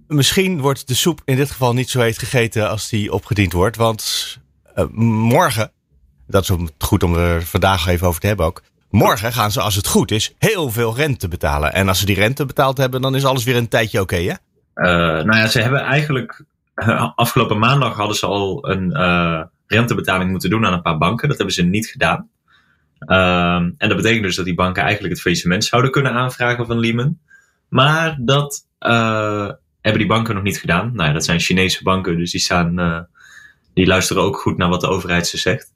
misschien 0.06 0.61
wordt 0.61 0.88
de 0.88 0.94
soep 0.94 1.20
in 1.25 1.37
dit 1.37 1.50
geval 1.50 1.75
niet 1.75 1.90
zo 1.90 2.00
heet 2.00 2.18
gegeten 2.18 2.70
als 2.70 2.88
die 2.88 3.12
opgediend 3.12 3.52
wordt. 3.52 3.76
Want 3.76 4.37
uh, 4.76 4.85
morgen, 4.92 5.70
dat 6.26 6.42
is 6.42 6.56
goed 6.78 7.02
om 7.02 7.16
er 7.16 7.42
vandaag 7.42 7.87
even 7.87 8.06
over 8.06 8.20
te 8.20 8.26
hebben 8.26 8.47
ook. 8.47 8.62
Morgen 8.90 9.32
gaan 9.32 9.50
ze, 9.50 9.61
als 9.61 9.75
het 9.75 9.87
goed 9.87 10.11
is, 10.11 10.35
heel 10.38 10.70
veel 10.70 10.97
rente 10.97 11.28
betalen. 11.28 11.73
En 11.73 11.88
als 11.88 11.99
ze 11.99 12.06
die 12.06 12.16
rente 12.16 12.47
betaald 12.47 12.78
hebben, 12.78 13.00
dan 13.00 13.14
is 13.14 13.25
alles 13.25 13.44
weer 13.44 13.56
een 13.56 13.68
tijdje 13.68 14.00
oké, 14.00 14.16
hè? 14.16 14.35
Uh, 14.75 15.25
nou 15.25 15.37
ja, 15.37 15.47
ze 15.47 15.61
hebben 15.61 15.80
eigenlijk. 15.80 16.44
Afgelopen 17.14 17.58
maandag 17.58 17.97
hadden 17.97 18.16
ze 18.16 18.26
al 18.26 18.68
een 18.68 18.92
rentebetaling 19.66 20.30
moeten 20.30 20.50
doen 20.50 20.66
aan 20.66 20.73
een 20.73 20.82
paar 20.82 20.99
banken. 20.99 21.28
Dat 21.28 21.37
hebben 21.37 21.54
ze 21.54 21.62
niet 21.62 21.87
gedaan. 21.87 22.28
Um, 23.00 23.75
en 23.78 23.88
dat 23.88 23.97
betekent 23.97 24.23
dus 24.23 24.37
dat 24.37 24.45
die 24.45 24.55
banken 24.55 24.83
eigenlijk 24.83 25.12
het 25.12 25.23
faillissement 25.23 25.64
zouden 25.64 25.90
kunnen 25.90 26.12
aanvragen 26.12 26.67
van 26.67 26.78
Lehman. 26.78 27.19
Maar 27.69 28.17
dat 28.21 28.67
uh, 28.81 29.50
hebben 29.81 30.00
die 30.00 30.07
banken 30.07 30.35
nog 30.35 30.43
niet 30.43 30.59
gedaan. 30.59 30.90
Nou 30.95 31.09
ja, 31.09 31.12
dat 31.12 31.25
zijn 31.25 31.40
Chinese 31.40 31.83
banken, 31.83 32.17
dus 32.17 32.31
die, 32.31 32.40
staan, 32.40 33.07
die 33.75 33.87
luisteren 33.87 34.23
ook 34.23 34.37
goed 34.37 34.57
naar 34.57 34.69
wat 34.69 34.81
de 34.81 34.88
overheid 34.88 35.26
ze 35.26 35.38
zegt. 35.38 35.73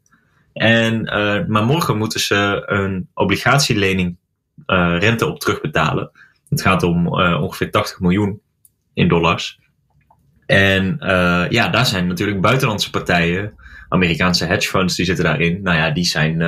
En, 0.52 1.05
uh, 1.05 1.47
maar 1.47 1.64
morgen 1.64 1.99
moeten 1.99 2.21
ze 2.21 2.62
een 2.67 3.09
obligatielening 3.14 4.17
rente 4.99 5.26
op 5.26 5.41
terugbetalen. 5.41 6.11
Het 6.49 6.62
gaat 6.62 6.83
om 6.83 7.07
ongeveer 7.17 7.71
80 7.71 8.00
miljoen 8.00 8.41
in 8.95 9.09
dollars. 9.09 9.59
En 10.47 10.97
ja, 11.49 11.69
daar 11.69 11.87
zijn 11.87 12.07
natuurlijk 12.07 12.41
buitenlandse 12.41 12.91
partijen, 12.91 13.55
Amerikaanse 13.88 14.45
hedge 14.45 14.69
funds, 14.69 14.97
die 14.97 15.05
zitten 15.05 15.25
daarin. 15.25 15.62
Nou 15.62 15.76
ja, 15.76 15.91
die 15.91 16.05
zijn, 16.05 16.41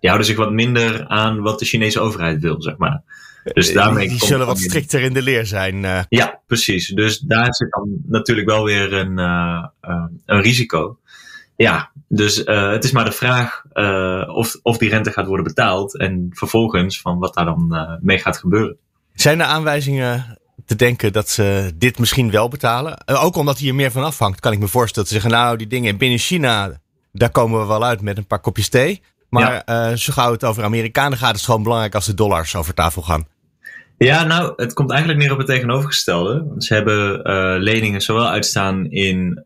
die 0.00 0.10
houden 0.10 0.26
zich 0.26 0.36
wat 0.36 0.52
minder 0.52 1.06
aan 1.06 1.40
wat 1.40 1.58
de 1.58 1.64
Chinese 1.64 2.00
overheid 2.00 2.40
wil, 2.40 2.62
zeg 2.62 2.76
maar. 2.76 3.02
Dus 3.52 3.72
daarmee 3.72 4.08
die 4.08 4.24
zullen 4.24 4.46
wat 4.46 4.58
strikter 4.58 5.00
in 5.00 5.12
de 5.12 5.22
leer 5.22 5.46
zijn. 5.46 6.06
Ja, 6.08 6.40
precies. 6.46 6.88
Dus 6.88 7.18
daar 7.18 7.54
zit 7.54 7.70
dan 7.70 7.88
natuurlijk 8.06 8.48
wel 8.48 8.64
weer 8.64 8.92
een, 8.92 9.18
een 10.26 10.40
risico. 10.40 10.98
Ja, 11.56 11.90
dus 12.08 12.36
het 12.44 12.84
is 12.84 12.92
maar 12.92 13.04
de 13.04 13.12
vraag 13.12 13.62
of, 14.28 14.58
of 14.62 14.78
die 14.78 14.88
rente 14.88 15.10
gaat 15.12 15.26
worden 15.26 15.44
betaald 15.44 15.98
en 15.98 16.26
vervolgens 16.30 17.00
van 17.00 17.18
wat 17.18 17.34
daar 17.34 17.44
dan 17.44 17.98
mee 18.02 18.18
gaat 18.18 18.36
gebeuren. 18.36 18.76
Zijn 19.14 19.40
er 19.40 19.46
aanwijzingen 19.46 20.38
te 20.66 20.76
denken 20.76 21.12
dat 21.12 21.28
ze 21.28 21.72
dit 21.74 21.98
misschien 21.98 22.30
wel 22.30 22.48
betalen? 22.48 23.06
ook 23.06 23.36
omdat 23.36 23.58
hier 23.58 23.74
meer 23.74 23.90
van 23.90 24.04
afhangt, 24.04 24.40
kan 24.40 24.52
ik 24.52 24.58
me 24.58 24.68
voorstellen. 24.68 25.08
Te 25.08 25.14
zeggen, 25.14 25.32
nou, 25.32 25.56
die 25.56 25.66
dingen 25.66 25.96
binnen 25.96 26.18
China, 26.18 26.80
daar 27.12 27.30
komen 27.30 27.60
we 27.60 27.66
wel 27.66 27.84
uit 27.84 28.00
met 28.00 28.16
een 28.16 28.26
paar 28.26 28.40
kopjes 28.40 28.68
thee. 28.68 29.02
Maar 29.30 29.62
ja. 29.66 29.96
zo 29.96 30.12
gauw 30.12 30.32
het 30.32 30.44
over 30.44 30.64
Amerikanen 30.64 31.18
gaat, 31.18 31.30
is 31.30 31.36
het 31.36 31.44
gewoon 31.44 31.62
belangrijk 31.62 31.94
als 31.94 32.06
de 32.06 32.14
dollars 32.14 32.56
over 32.56 32.74
tafel 32.74 33.02
gaan. 33.02 33.26
Ja, 33.98 34.24
nou, 34.24 34.52
het 34.56 34.72
komt 34.72 34.90
eigenlijk 34.90 35.20
neer 35.20 35.32
op 35.32 35.38
het 35.38 35.46
tegenovergestelde. 35.46 36.54
Ze 36.58 36.74
hebben 36.74 37.20
leningen 37.62 38.00
zowel 38.00 38.28
uitstaan 38.28 38.90
in 38.90 39.44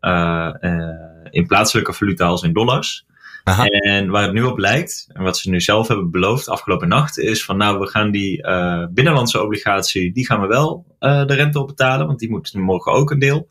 in 1.30 1.46
plaatselijke 1.46 1.92
valuta 1.92 2.26
als 2.26 2.42
in 2.42 2.52
dollars. 2.52 3.06
Aha. 3.44 3.66
En 3.66 4.10
waar 4.10 4.22
het 4.22 4.32
nu 4.32 4.42
op 4.42 4.58
lijkt, 4.58 5.08
en 5.12 5.22
wat 5.22 5.38
ze 5.38 5.50
nu 5.50 5.60
zelf 5.60 5.88
hebben 5.88 6.10
beloofd 6.10 6.48
afgelopen 6.48 6.88
nacht, 6.88 7.18
is 7.18 7.44
van 7.44 7.56
nou, 7.56 7.78
we 7.78 7.86
gaan 7.86 8.10
die 8.10 8.46
uh, 8.46 8.86
binnenlandse 8.90 9.42
obligatie, 9.42 10.12
die 10.12 10.26
gaan 10.26 10.40
we 10.40 10.46
wel 10.46 10.84
uh, 11.00 11.26
de 11.26 11.34
rente 11.34 11.60
op 11.60 11.66
betalen, 11.66 12.06
want 12.06 12.18
die 12.18 12.30
moeten 12.30 12.60
morgen 12.60 12.92
ook 12.92 13.10
een 13.10 13.18
deel. 13.18 13.48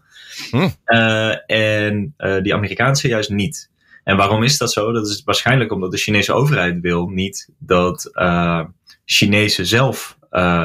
Hm. 0.49 0.69
Uh, 0.85 1.51
en 1.51 2.15
die 2.43 2.53
Amerikaanse 2.53 3.07
juist 3.07 3.29
niet. 3.29 3.69
En 4.03 4.17
waarom 4.17 4.43
is 4.43 4.57
dat 4.57 4.71
zo? 4.71 4.91
Dat 4.91 5.07
is 5.07 5.21
waarschijnlijk 5.25 5.71
omdat 5.71 5.91
de 5.91 5.97
Chinese 5.97 6.33
overheid 6.33 6.81
wil 6.81 7.07
niet 7.07 7.49
dat 7.57 8.11
Chinezen 9.05 9.65
zelf 9.65 10.17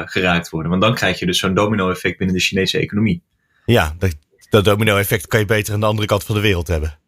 geraakt 0.04 0.50
worden. 0.50 0.71
Want 0.71 0.83
dan 0.83 0.95
krijg 0.95 1.18
je 1.18 1.26
dus 1.26 1.38
zo'n 1.38 1.54
domino-effect 1.54 2.18
binnen 2.18 2.37
de 2.37 2.42
Chinese 2.42 2.78
economie. 2.78 3.23
Ja, 3.64 3.95
dat, 3.99 4.16
dat 4.50 4.64
domino-effect 4.64 5.26
kan 5.26 5.40
je 5.40 5.47
beter 5.47 5.75
aan 5.75 5.80
de 5.80 5.87
andere 5.87 6.07
kant 6.07 6.25
van 6.25 6.35
de 6.35 6.40
wereld 6.40 6.68
hebben. 6.68 6.99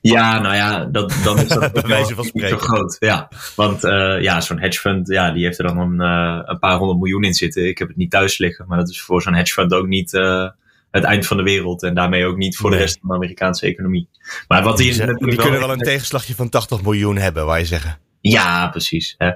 Ja, 0.00 0.40
nou 0.40 0.54
ja, 0.54 0.84
dat, 0.84 1.14
dan 1.24 1.38
is 1.38 1.48
dat 1.72 1.86
wijze 1.86 2.14
van 2.14 2.24
spreken. 2.24 2.58
zo 2.58 2.66
groot. 2.66 2.96
Ja, 2.98 3.28
want 3.56 3.84
uh, 3.84 4.20
ja, 4.20 4.40
zo'n 4.40 4.60
hedge 4.60 4.80
fund, 4.80 5.08
ja, 5.08 5.32
die 5.32 5.44
heeft 5.44 5.58
er 5.58 5.66
dan 5.66 5.78
een, 5.78 6.00
uh, 6.00 6.40
een 6.44 6.58
paar 6.58 6.76
honderd 6.76 6.98
miljoen 6.98 7.24
in 7.24 7.34
zitten. 7.34 7.68
Ik 7.68 7.78
heb 7.78 7.88
het 7.88 7.96
niet 7.96 8.10
thuis 8.10 8.38
liggen, 8.38 8.66
maar 8.68 8.78
dat 8.78 8.88
is 8.88 9.02
voor 9.02 9.22
zo'n 9.22 9.34
hedge 9.34 9.52
fund 9.52 9.72
ook 9.72 9.86
niet 9.86 10.12
uh, 10.12 10.48
het 10.94 11.04
eind 11.04 11.26
van 11.26 11.36
de 11.36 11.42
wereld. 11.42 11.82
En 11.82 11.94
daarmee 11.94 12.24
ook 12.24 12.36
niet 12.36 12.56
voor 12.56 12.70
nee. 12.70 12.78
de 12.78 12.84
rest 12.84 12.98
van 13.00 13.08
de 13.08 13.14
Amerikaanse 13.14 13.66
economie. 13.66 14.08
Maar 14.48 14.62
wat 14.62 14.76
die, 14.76 14.92
die, 14.92 15.16
die 15.16 15.36
kunnen 15.36 15.60
wel 15.60 15.72
een 15.72 15.78
tegenslagje 15.78 16.34
van 16.34 16.48
80 16.48 16.82
miljoen 16.82 17.16
hebben, 17.16 17.46
waar 17.46 17.58
je 17.58 17.64
zeggen. 17.64 17.98
Ja, 18.20 18.68
precies. 18.68 19.14
Hè. 19.18 19.30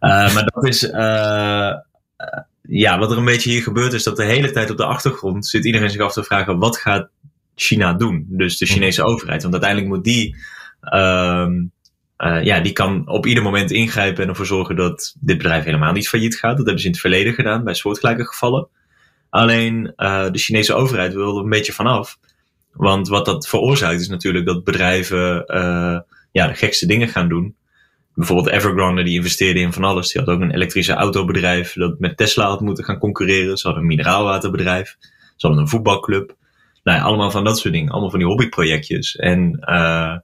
maar 0.00 0.44
dat 0.44 0.66
is, 0.66 0.80
ja, 2.62 2.98
wat 2.98 3.10
er 3.10 3.18
een 3.18 3.24
beetje 3.24 3.50
hier 3.50 3.62
gebeurt 3.62 3.92
is 3.92 4.02
dat 4.02 4.16
de 4.16 4.24
hele 4.24 4.50
tijd 4.50 4.70
op 4.70 4.76
de 4.76 4.84
achtergrond 4.84 5.46
zit 5.46 5.64
iedereen 5.64 5.90
zich 5.90 6.00
af 6.00 6.12
te 6.12 6.24
vragen, 6.24 6.58
wat 6.58 6.76
gaat 6.76 7.08
China 7.54 7.92
doen. 7.92 8.26
Dus 8.28 8.58
de. 8.58 8.66
Chinese 8.66 9.02
overheid. 9.02 9.42
Want 9.42 9.54
uiteindelijk 9.54 9.92
moet 9.92 10.04
die, 10.04 10.36
um, 10.94 11.72
uh, 12.18 12.44
ja, 12.44 12.60
die 12.60 12.72
kan 12.72 13.08
op 13.08 13.26
ieder 13.26 13.42
moment 13.42 13.70
ingrijpen 13.70 14.22
en 14.22 14.28
ervoor 14.28 14.46
zorgen 14.46 14.76
dat 14.76 15.16
dit 15.20 15.36
bedrijf 15.36 15.64
helemaal 15.64 15.92
niet 15.92 16.08
failliet 16.08 16.36
gaat. 16.36 16.56
Dat 16.56 16.66
hebben 16.66 16.78
ze 16.78 16.86
in 16.86 16.92
het 16.92 17.00
verleden 17.00 17.34
gedaan 17.34 17.64
bij 17.64 17.74
soortgelijke 17.74 18.26
gevallen. 18.26 18.68
Alleen 19.30 19.92
uh, 19.96 20.30
de 20.30 20.38
Chinese 20.38 20.74
overheid 20.74 21.14
wil 21.14 21.36
er 21.36 21.42
een 21.42 21.48
beetje 21.48 21.72
vanaf. 21.72 22.18
Want 22.72 23.08
wat 23.08 23.24
dat 23.24 23.48
veroorzaakt 23.48 24.00
is 24.00 24.08
natuurlijk 24.08 24.46
dat 24.46 24.64
bedrijven 24.64 25.44
uh, 25.46 25.98
ja, 26.32 26.46
de 26.46 26.54
gekste 26.54 26.86
dingen 26.86 27.08
gaan 27.08 27.28
doen. 27.28 27.56
Bijvoorbeeld 28.14 28.54
Evergrande, 28.54 29.02
die 29.02 29.14
investeerde 29.14 29.60
in 29.60 29.72
van 29.72 29.84
alles. 29.84 30.12
Die 30.12 30.22
had 30.22 30.30
ook 30.30 30.40
een 30.40 30.54
elektrische 30.54 30.92
autobedrijf 30.92 31.72
dat 31.72 31.98
met 31.98 32.16
Tesla 32.16 32.46
had 32.46 32.60
moeten 32.60 32.84
gaan 32.84 32.98
concurreren. 32.98 33.56
Ze 33.56 33.66
hadden 33.66 33.82
een 33.82 33.88
mineraalwaterbedrijf. 33.88 34.96
Ze 35.36 35.46
hadden 35.46 35.60
een 35.62 35.68
voetbalclub 35.68 36.36
nou 36.88 37.00
ja, 37.00 37.04
allemaal 37.04 37.30
van 37.30 37.44
dat 37.44 37.58
soort 37.58 37.74
dingen. 37.74 37.90
Allemaal 37.90 38.10
van 38.10 38.18
die 38.18 38.28
hobbyprojectjes. 38.28 39.16
En 39.16 39.58
uh, 39.60 40.16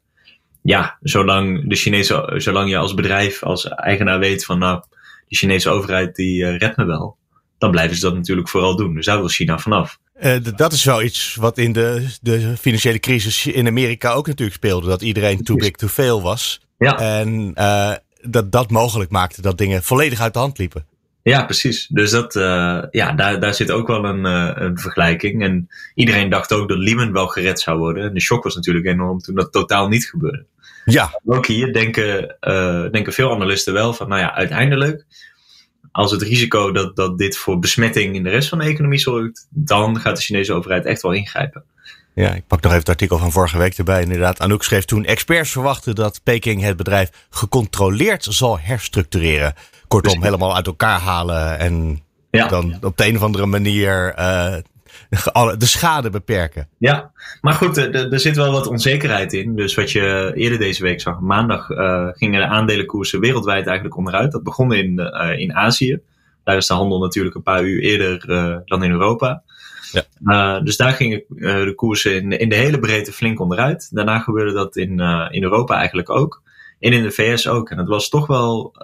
ja, 0.62 0.98
zolang, 1.00 1.68
de 1.68 1.76
Chinese, 1.76 2.32
zolang 2.36 2.70
je 2.70 2.76
als 2.76 2.94
bedrijf, 2.94 3.42
als 3.42 3.68
eigenaar 3.68 4.18
weet 4.18 4.44
van 4.44 4.58
nou, 4.58 4.82
de 5.28 5.36
Chinese 5.36 5.70
overheid 5.70 6.16
die 6.16 6.56
redt 6.56 6.76
me 6.76 6.84
wel. 6.84 7.16
Dan 7.64 7.72
blijven 7.72 7.96
ze 7.96 8.02
dat 8.02 8.14
natuurlijk 8.14 8.48
vooral 8.48 8.76
doen. 8.76 8.94
Dus 8.94 9.06
daar 9.06 9.18
wil 9.18 9.28
China 9.28 9.58
vanaf. 9.58 9.98
Uh, 10.22 10.36
dat 10.56 10.72
is 10.72 10.84
wel 10.84 11.02
iets 11.02 11.34
wat 11.34 11.58
in 11.58 11.72
de, 11.72 12.06
de 12.20 12.56
financiële 12.56 12.98
crisis 12.98 13.46
in 13.46 13.66
Amerika 13.66 14.12
ook 14.12 14.26
natuurlijk 14.26 14.56
speelde. 14.56 14.86
Dat 14.86 15.02
iedereen 15.02 15.42
too 15.42 15.56
big 15.56 15.70
to 15.70 15.86
fail 15.86 16.22
was. 16.22 16.60
Ja. 16.78 16.98
En 16.98 17.52
uh, 17.58 17.92
dat 18.22 18.52
dat 18.52 18.70
mogelijk 18.70 19.10
maakte 19.10 19.42
dat 19.42 19.58
dingen 19.58 19.82
volledig 19.82 20.20
uit 20.20 20.32
de 20.32 20.38
hand 20.38 20.58
liepen. 20.58 20.86
Ja, 21.22 21.44
precies. 21.44 21.86
Dus 21.86 22.10
dat, 22.10 22.34
uh, 22.34 22.82
ja, 22.90 23.12
daar, 23.12 23.40
daar 23.40 23.54
zit 23.54 23.70
ook 23.70 23.86
wel 23.86 24.04
een, 24.04 24.24
een 24.64 24.78
vergelijking. 24.78 25.42
En 25.42 25.68
iedereen 25.94 26.30
dacht 26.30 26.52
ook 26.52 26.68
dat 26.68 26.78
Lehman 26.78 27.12
wel 27.12 27.26
gered 27.26 27.60
zou 27.60 27.78
worden. 27.78 28.04
En 28.04 28.14
de 28.14 28.20
shock 28.20 28.44
was 28.44 28.54
natuurlijk 28.54 28.86
enorm 28.86 29.18
toen 29.18 29.34
dat 29.34 29.52
totaal 29.52 29.88
niet 29.88 30.04
gebeurde. 30.04 30.44
Ja. 30.84 31.20
Ook 31.24 31.46
hier 31.46 31.72
denken, 31.72 32.36
denken 32.92 33.12
veel 33.12 33.32
analisten 33.32 33.72
wel 33.72 33.92
van, 33.92 34.08
nou 34.08 34.20
ja, 34.20 34.34
uiteindelijk, 34.34 35.04
als 35.94 36.10
het 36.10 36.22
risico 36.22 36.72
dat, 36.72 36.96
dat 36.96 37.18
dit 37.18 37.36
voor 37.36 37.58
besmetting 37.58 38.14
in 38.14 38.22
de 38.22 38.30
rest 38.30 38.48
van 38.48 38.58
de 38.58 38.64
economie 38.64 38.98
zorgt, 38.98 39.46
dan 39.50 40.00
gaat 40.00 40.16
de 40.16 40.22
Chinese 40.22 40.52
overheid 40.52 40.84
echt 40.84 41.02
wel 41.02 41.12
ingrijpen. 41.12 41.64
Ja, 42.14 42.34
ik 42.34 42.46
pak 42.46 42.60
nog 42.60 42.70
even 42.70 42.78
het 42.78 42.88
artikel 42.88 43.18
van 43.18 43.32
vorige 43.32 43.58
week 43.58 43.78
erbij. 43.78 44.02
Inderdaad, 44.02 44.40
Anouk 44.40 44.62
schreef 44.62 44.84
toen: 44.84 45.04
experts 45.04 45.50
verwachten 45.50 45.94
dat 45.94 46.20
Peking 46.22 46.62
het 46.62 46.76
bedrijf 46.76 47.10
gecontroleerd 47.30 48.26
zal 48.30 48.58
herstructureren. 48.58 49.54
Kortom, 49.88 50.22
helemaal 50.22 50.54
uit 50.54 50.66
elkaar 50.66 51.00
halen 51.00 51.58
en 51.58 52.02
ja. 52.30 52.48
dan 52.48 52.78
op 52.80 52.96
de 52.96 53.06
een 53.06 53.16
of 53.16 53.22
andere 53.22 53.46
manier 53.46 54.18
uh, 54.18 54.54
de 55.58 55.66
schade 55.66 56.10
beperken. 56.10 56.68
Ja, 56.78 57.12
maar 57.40 57.54
goed, 57.54 57.76
er, 57.76 58.12
er 58.12 58.20
zit 58.20 58.36
wel 58.36 58.52
wat 58.52 58.66
onzekerheid 58.66 59.32
in. 59.32 59.56
Dus 59.56 59.74
wat 59.74 59.90
je 59.90 60.32
eerder 60.34 60.58
deze 60.58 60.82
week 60.82 61.00
zag, 61.00 61.20
maandag 61.20 61.68
uh, 61.68 62.08
gingen 62.12 62.40
de 62.40 62.46
aandelenkoersen 62.46 63.20
wereldwijd 63.20 63.66
eigenlijk 63.66 63.96
onderuit. 63.96 64.32
Dat 64.32 64.42
begon 64.42 64.72
in, 64.72 65.00
uh, 65.00 65.38
in 65.38 65.54
Azië. 65.54 66.00
Daar 66.44 66.56
is 66.56 66.66
de 66.66 66.74
handel 66.74 66.98
natuurlijk 66.98 67.34
een 67.34 67.42
paar 67.42 67.62
uur 67.62 67.82
eerder 67.82 68.26
dan 68.64 68.84
in 68.84 68.90
Europa. 68.90 69.42
Ja. 69.92 70.60
dus 70.60 70.76
daar 70.76 70.92
gingen 70.92 71.24
de 71.28 71.72
koersen 71.76 72.14
in, 72.14 72.38
in 72.38 72.48
de 72.48 72.54
hele 72.54 72.78
breedte 72.78 73.12
flink 73.12 73.40
onderuit. 73.40 73.88
Daarna 73.92 74.18
gebeurde 74.18 74.52
dat 74.52 74.76
in, 74.76 75.00
in 75.30 75.42
Europa 75.42 75.76
eigenlijk 75.76 76.10
ook. 76.10 76.42
En 76.80 76.92
in 76.92 77.02
de 77.02 77.10
VS 77.10 77.48
ook. 77.48 77.70
En 77.70 77.78
het 77.78 77.88
was 77.88 78.08
toch 78.08 78.26
wel, 78.26 78.74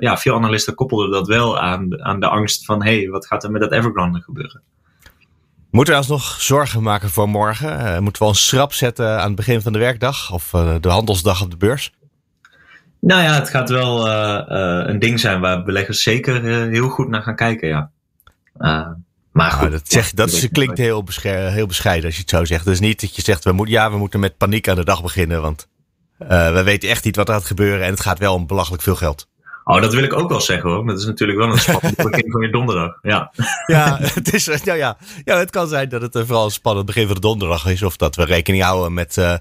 ja, 0.00 0.16
veel 0.16 0.34
analisten 0.34 0.74
koppelden 0.74 1.10
dat 1.10 1.26
wel 1.26 1.58
aan, 1.58 2.04
aan 2.04 2.20
de 2.20 2.28
angst 2.28 2.64
van, 2.64 2.84
hé, 2.84 2.98
hey, 2.98 3.08
wat 3.08 3.26
gaat 3.26 3.44
er 3.44 3.50
met 3.50 3.60
dat 3.60 3.72
Evergrande 3.72 4.20
gebeuren? 4.20 4.62
Moeten 5.70 5.94
we 5.94 6.00
ons 6.00 6.08
nog 6.08 6.40
zorgen 6.40 6.82
maken 6.82 7.10
voor 7.10 7.28
morgen? 7.28 7.80
Uh, 7.80 7.98
moeten 7.98 8.22
we 8.22 8.28
ons 8.28 8.46
schrap 8.46 8.72
zetten 8.72 9.18
aan 9.20 9.26
het 9.26 9.34
begin 9.34 9.62
van 9.62 9.72
de 9.72 9.78
werkdag 9.78 10.32
of 10.32 10.52
uh, 10.52 10.74
de 10.80 10.88
handelsdag 10.88 11.42
op 11.42 11.50
de 11.50 11.56
beurs? 11.56 11.92
Nou 13.00 13.22
ja, 13.22 13.34
het 13.34 13.48
gaat 13.48 13.68
wel 13.68 14.08
een 14.88 14.98
ding 14.98 15.20
zijn 15.20 15.40
waar 15.40 15.64
beleggers 15.64 16.02
zeker 16.02 16.42
heel 16.70 16.88
goed 16.88 17.08
naar 17.08 17.22
gaan 17.22 17.36
kijken, 17.36 17.68
ja. 17.68 17.90
maar 19.32 19.50
goed, 19.50 19.70
dat, 19.70 19.90
zegt, 19.90 20.16
dat 20.16 20.28
is, 20.28 20.48
klinkt 20.48 20.78
heel, 20.78 21.04
heel 21.22 21.66
bescheiden 21.66 22.04
als 22.04 22.14
je 22.14 22.20
het 22.20 22.30
zo 22.30 22.44
zegt. 22.44 22.64
Dus 22.64 22.80
niet 22.80 23.00
dat 23.00 23.16
je 23.16 23.22
zegt, 23.22 23.44
we 23.44 23.52
moeten, 23.52 23.74
ja, 23.74 23.90
we 23.90 23.96
moeten 23.96 24.20
met 24.20 24.36
paniek 24.36 24.68
aan 24.68 24.76
de 24.76 24.84
dag 24.84 25.02
beginnen, 25.02 25.42
want 25.42 25.68
we 26.18 26.62
weten 26.64 26.88
echt 26.88 27.04
niet 27.04 27.16
wat 27.16 27.28
er 27.28 27.34
gaat 27.34 27.44
gebeuren 27.44 27.84
en 27.84 27.90
het 27.90 28.00
gaat 28.00 28.18
wel 28.18 28.34
om 28.34 28.46
belachelijk 28.46 28.82
veel 28.82 28.96
geld. 28.96 29.27
Oh, 29.68 29.80
dat 29.80 29.94
wil 29.94 30.02
ik 30.02 30.12
ook 30.12 30.28
wel 30.28 30.40
zeggen 30.40 30.70
hoor. 30.70 30.86
Dat 30.86 30.98
is 30.98 31.04
natuurlijk 31.04 31.38
wel 31.38 31.48
een 31.48 31.58
spannend 31.58 31.96
begin 32.10 32.30
van 32.30 32.40
je 32.42 32.50
donderdag. 32.50 32.98
Ja, 33.02 33.32
ja, 33.66 33.98
het 34.00 34.34
is, 34.34 34.44
ja, 34.64 34.74
ja. 34.74 34.96
ja, 35.24 35.38
het 35.38 35.50
kan 35.50 35.68
zijn 35.68 35.88
dat 35.88 36.02
het 36.02 36.12
vooral 36.12 36.44
een 36.44 36.50
spannend 36.50 36.86
begin 36.86 37.06
van 37.06 37.14
de 37.14 37.20
donderdag 37.20 37.66
is. 37.66 37.82
Of 37.82 37.96
dat 37.96 38.16
we 38.16 38.24
rekening 38.24 38.62
houden 38.62 38.92
met, 38.92 39.16
uh, 39.16 39.34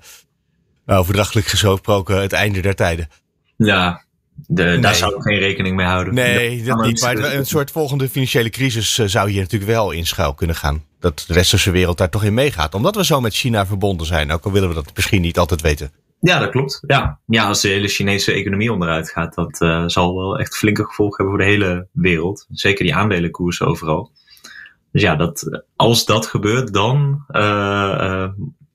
overdrachtelijk 0.85 1.47
gesproken, 1.47 2.21
het 2.21 2.33
einde 2.33 2.61
der 2.61 2.75
tijden. 2.75 3.09
Ja, 3.55 4.03
De, 4.47 4.79
Daar 4.79 4.95
zou 4.95 5.15
ik 5.15 5.21
geen 5.21 5.39
rekening 5.39 5.75
mee 5.75 5.85
houden. 5.85 6.13
Nee, 6.13 6.63
dat 6.63 6.85
niet. 6.85 7.01
Maar 7.01 7.17
een 7.17 7.45
soort 7.45 7.71
volgende 7.71 8.09
financiële 8.09 8.49
crisis 8.49 8.93
zou 8.93 9.29
hier 9.29 9.41
natuurlijk 9.41 9.71
wel 9.71 9.91
in 9.91 10.05
schuil 10.05 10.33
kunnen 10.33 10.55
gaan. 10.55 10.83
Dat 10.99 11.23
de 11.27 11.33
westerse 11.33 11.71
wereld 11.71 11.97
daar 11.97 12.09
toch 12.09 12.23
in 12.23 12.33
meegaat. 12.33 12.73
Omdat 12.73 12.95
we 12.95 13.05
zo 13.05 13.21
met 13.21 13.33
China 13.33 13.65
verbonden 13.65 14.07
zijn. 14.07 14.31
Ook 14.31 14.45
al 14.45 14.51
willen 14.51 14.69
we 14.69 14.75
dat 14.75 14.91
misschien 14.95 15.21
niet 15.21 15.37
altijd 15.37 15.61
weten. 15.61 15.91
Ja, 16.19 16.39
dat 16.39 16.49
klopt. 16.49 16.84
Ja, 16.88 17.19
ja 17.25 17.47
als 17.47 17.62
de 17.62 17.67
hele 17.67 17.88
Chinese 17.88 18.32
economie 18.32 18.71
onderuit 18.71 19.10
gaat, 19.10 19.34
dat 19.34 19.62
uh, 19.62 19.84
zal 19.86 20.15
wel 20.15 20.39
echt 20.39 20.58
flinke 20.58 20.86
gevolgen 20.86 21.15
hebben 21.17 21.36
voor 21.36 21.45
de 21.45 21.51
hele 21.51 21.88
wereld. 21.91 22.45
Zeker 22.49 22.84
die 22.84 22.95
aandelenkoersen 22.95 23.67
overal. 23.67 24.12
Dus 24.91 25.01
ja, 25.01 25.15
dat, 25.15 25.62
als 25.75 26.06
dat 26.06 26.25
gebeurt, 26.25 26.73
dan 26.73 27.25
uh, 27.32 27.41
uh, 27.41 28.27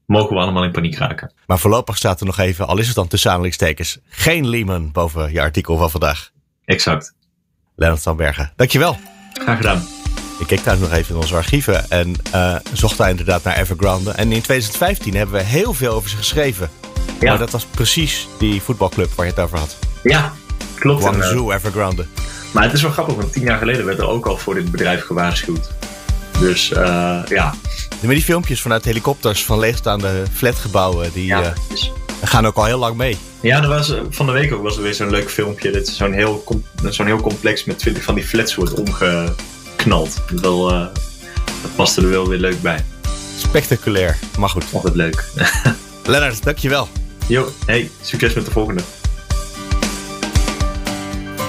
mogen 0.07 0.37
we 0.37 0.43
allemaal 0.43 0.65
in 0.65 0.73
paniek 0.73 0.97
raken. 0.97 1.33
Maar 1.47 1.59
voorlopig 1.59 1.97
staat 1.97 2.21
er 2.21 2.27
nog 2.27 2.39
even, 2.39 2.67
al 2.67 2.79
is 2.79 2.87
het 2.87 2.97
dan 2.97 3.09
tussen 3.09 3.31
aanhalingstekens, 3.31 3.99
geen 4.09 4.49
Lehman 4.49 4.93
boven 4.93 5.33
je 5.33 5.41
artikel 5.41 5.77
van 5.77 5.91
vandaag. 5.91 6.31
Exact. 6.65 7.15
Lennart 7.77 8.03
van 8.03 8.17
Bergen, 8.17 8.53
dankjewel. 8.57 8.97
Graag 9.33 9.57
gedaan. 9.57 9.83
Ik 10.39 10.47
keek 10.47 10.61
thuis 10.61 10.79
nog 10.79 10.93
even 10.93 11.15
in 11.15 11.21
onze 11.21 11.35
archieven 11.35 11.91
en 11.91 12.15
zocht 12.73 12.97
daar 12.97 13.11
inderdaad 13.11 13.43
naar 13.43 13.57
Evergrande. 13.57 14.11
En 14.11 14.33
in 14.33 14.43
2015 14.43 15.15
hebben 15.15 15.35
we 15.35 15.43
heel 15.43 15.73
veel 15.73 15.93
over 15.93 16.11
ze 16.11 16.17
geschreven. 16.17 16.71
Ja. 17.21 17.29
Maar 17.29 17.39
dat 17.39 17.51
was 17.51 17.65
precies 17.65 18.29
die 18.39 18.63
voetbalclub 18.63 19.13
waar 19.15 19.27
je 19.27 19.33
het 19.33 19.41
over 19.41 19.59
had. 19.59 19.77
Ja, 20.03 20.33
klopt. 20.75 21.03
Guangzhou 21.03 21.55
Evergrande. 21.55 22.07
Maar 22.53 22.63
het 22.63 22.73
is 22.73 22.83
wel 22.83 22.91
grappig, 22.91 23.15
want 23.15 23.33
tien 23.33 23.43
jaar 23.43 23.59
geleden 23.59 23.85
werd 23.85 23.99
er 23.99 24.09
ook 24.09 24.27
al 24.27 24.37
voor 24.37 24.55
dit 24.55 24.71
bedrijf 24.71 25.05
gewaarschuwd. 25.05 25.71
Dus 26.39 26.71
uh, 26.71 26.79
ja. 27.29 27.55
Maar 28.01 28.15
die 28.15 28.23
filmpjes 28.23 28.61
vanuit 28.61 28.85
helikopters 28.85 29.45
van 29.45 29.59
leegstaande 29.59 30.23
flatgebouwen, 30.33 31.13
die 31.13 31.27
ja, 31.27 31.53
gaan 32.23 32.47
ook 32.47 32.57
al 32.57 32.65
heel 32.65 32.79
lang 32.79 32.97
mee. 32.97 33.17
Ja, 33.41 33.63
er 33.63 33.69
was, 33.69 33.95
van 34.11 34.27
de 34.27 34.33
week 34.33 34.53
ook 34.53 34.63
was 34.63 34.77
er 34.77 34.83
weer 34.83 34.95
zo'n 34.95 35.11
leuk 35.11 35.31
filmpje. 35.31 35.71
Dat 35.71 35.87
zo'n 35.87 36.13
heel, 36.13 36.45
zo'n 36.89 37.07
heel 37.07 37.21
complex 37.21 37.65
met 37.65 37.79
20 37.79 38.03
van 38.03 38.15
die 38.15 38.25
flats 38.25 38.55
wordt 38.55 38.75
omgeknald. 38.75 40.23
Wel, 40.41 40.73
uh, 40.73 40.87
dat 41.63 41.75
paste 41.75 42.01
er 42.01 42.11
wel 42.11 42.29
weer 42.29 42.39
leuk 42.39 42.63
bij. 42.63 42.85
Spectaculair, 43.39 44.19
maar 44.39 44.49
goed. 44.49 44.65
Altijd 44.73 44.95
leuk. 44.95 45.25
Lennart, 46.07 46.45
dankjewel. 46.45 46.89
Jo, 47.29 47.49
hey, 47.67 47.91
succes 48.01 48.35
met 48.35 48.45
de 48.45 48.51
volgende. 48.51 48.83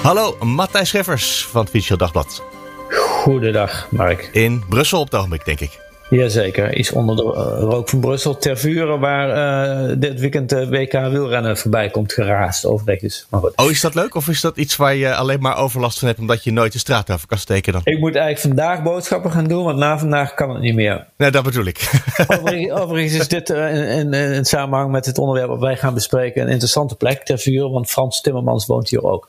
Hallo, 0.02 0.36
Matthijs 0.40 0.88
Scheffers 0.88 1.46
van 1.50 1.60
het 1.60 1.70
Financieel 1.70 1.98
Dagblad. 1.98 2.42
Goedendag, 2.90 3.86
Mark. 3.90 4.28
In 4.32 4.64
Brussel 4.68 5.00
op 5.00 5.06
het 5.06 5.14
ogenblik, 5.14 5.44
denk 5.44 5.60
ik. 5.60 5.83
Jazeker, 6.16 6.74
iets 6.74 6.92
onder 6.92 7.16
de 7.16 7.22
rook 7.58 7.88
van 7.88 8.00
Brussel. 8.00 8.36
Ter 8.36 8.58
vuren 8.58 9.00
waar 9.00 9.88
uh, 9.88 9.94
dit 9.98 10.20
weekend 10.20 10.48
de 10.48 10.68
WK 10.68 10.92
wielrennen 10.92 11.58
voorbij 11.58 11.90
komt 11.90 12.12
geraast. 12.12 12.66
Overigens. 12.66 13.26
Maar 13.28 13.40
goed. 13.40 13.52
Oh, 13.56 13.70
is 13.70 13.80
dat 13.80 13.94
leuk? 13.94 14.14
Of 14.14 14.28
is 14.28 14.40
dat 14.40 14.56
iets 14.56 14.76
waar 14.76 14.94
je 14.94 15.14
alleen 15.14 15.40
maar 15.40 15.56
overlast 15.56 15.98
van 15.98 16.08
hebt 16.08 16.20
omdat 16.20 16.44
je 16.44 16.52
nooit 16.52 16.72
de 16.72 16.78
straat 16.78 17.10
over 17.10 17.26
kan 17.26 17.38
steken 17.38 17.72
dan? 17.72 17.80
Ik 17.84 17.98
moet 17.98 18.14
eigenlijk 18.16 18.56
vandaag 18.56 18.82
boodschappen 18.82 19.30
gaan 19.30 19.44
doen, 19.44 19.64
want 19.64 19.78
na 19.78 19.98
vandaag 19.98 20.34
kan 20.34 20.50
het 20.50 20.60
niet 20.60 20.74
meer. 20.74 21.06
Nee, 21.16 21.30
dat 21.30 21.44
bedoel 21.44 21.64
ik. 21.64 21.90
Overigens, 22.26 22.70
overigens 22.80 23.14
is 23.14 23.28
dit 23.28 23.50
uh, 23.50 23.74
in, 23.74 24.12
in, 24.12 24.32
in, 24.32 24.44
samenhang 24.44 24.90
met 24.90 25.06
het 25.06 25.18
onderwerp 25.18 25.48
wat 25.48 25.60
wij 25.60 25.76
gaan 25.76 25.94
bespreken 25.94 26.42
een 26.42 26.48
interessante 26.48 26.94
plek 26.94 27.24
ter 27.24 27.38
vuren, 27.38 27.70
want 27.70 27.90
Frans 27.90 28.20
Timmermans 28.20 28.66
woont 28.66 28.88
hier 28.88 29.02
ook. 29.02 29.28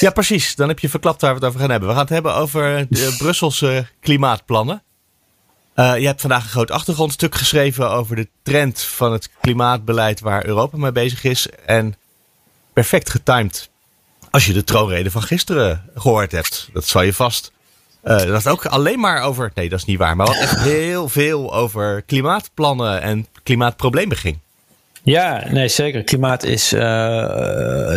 Ja, 0.00 0.10
precies. 0.10 0.54
Dan 0.54 0.68
heb 0.68 0.78
je 0.78 0.88
verklapt 0.88 1.20
waar 1.20 1.30
we 1.30 1.36
het 1.36 1.46
over 1.46 1.60
gaan 1.60 1.70
hebben. 1.70 1.88
We 1.88 1.94
gaan 1.94 2.04
het 2.04 2.12
hebben 2.12 2.34
over 2.34 2.86
de 2.88 3.14
Brusselse 3.18 3.86
klimaatplannen. 4.00 4.82
Uh, 5.80 5.98
je 5.98 6.06
hebt 6.06 6.20
vandaag 6.20 6.42
een 6.42 6.50
groot 6.50 6.70
achtergrondstuk 6.70 7.34
geschreven 7.34 7.90
over 7.90 8.16
de 8.16 8.28
trend 8.42 8.80
van 8.80 9.12
het 9.12 9.30
klimaatbeleid 9.40 10.20
waar 10.20 10.46
Europa 10.46 10.76
mee 10.76 10.92
bezig 10.92 11.24
is. 11.24 11.48
En 11.66 11.94
perfect 12.72 13.10
getimed 13.10 13.70
als 14.30 14.46
je 14.46 14.52
de 14.52 14.64
troonrede 14.64 15.10
van 15.10 15.22
gisteren 15.22 15.90
gehoord 15.94 16.32
hebt. 16.32 16.68
Dat 16.72 16.86
zal 16.86 17.02
je 17.02 17.14
vast. 17.14 17.52
Uh, 18.04 18.18
dat 18.18 18.38
is 18.38 18.46
ook 18.46 18.66
alleen 18.66 19.00
maar 19.00 19.22
over. 19.22 19.50
Nee, 19.54 19.68
dat 19.68 19.78
is 19.78 19.84
niet 19.84 19.98
waar. 19.98 20.16
Maar 20.16 20.26
wat 20.26 20.36
echt 20.36 20.60
heel 20.80 21.08
veel 21.08 21.54
over 21.54 22.02
klimaatplannen 22.02 23.02
en 23.02 23.26
klimaatproblemen 23.42 24.16
ging. 24.16 24.38
Ja, 25.02 25.44
nee, 25.50 25.68
zeker. 25.68 26.02
Klimaat 26.02 26.42
is 26.42 26.72
uh, 26.72 26.80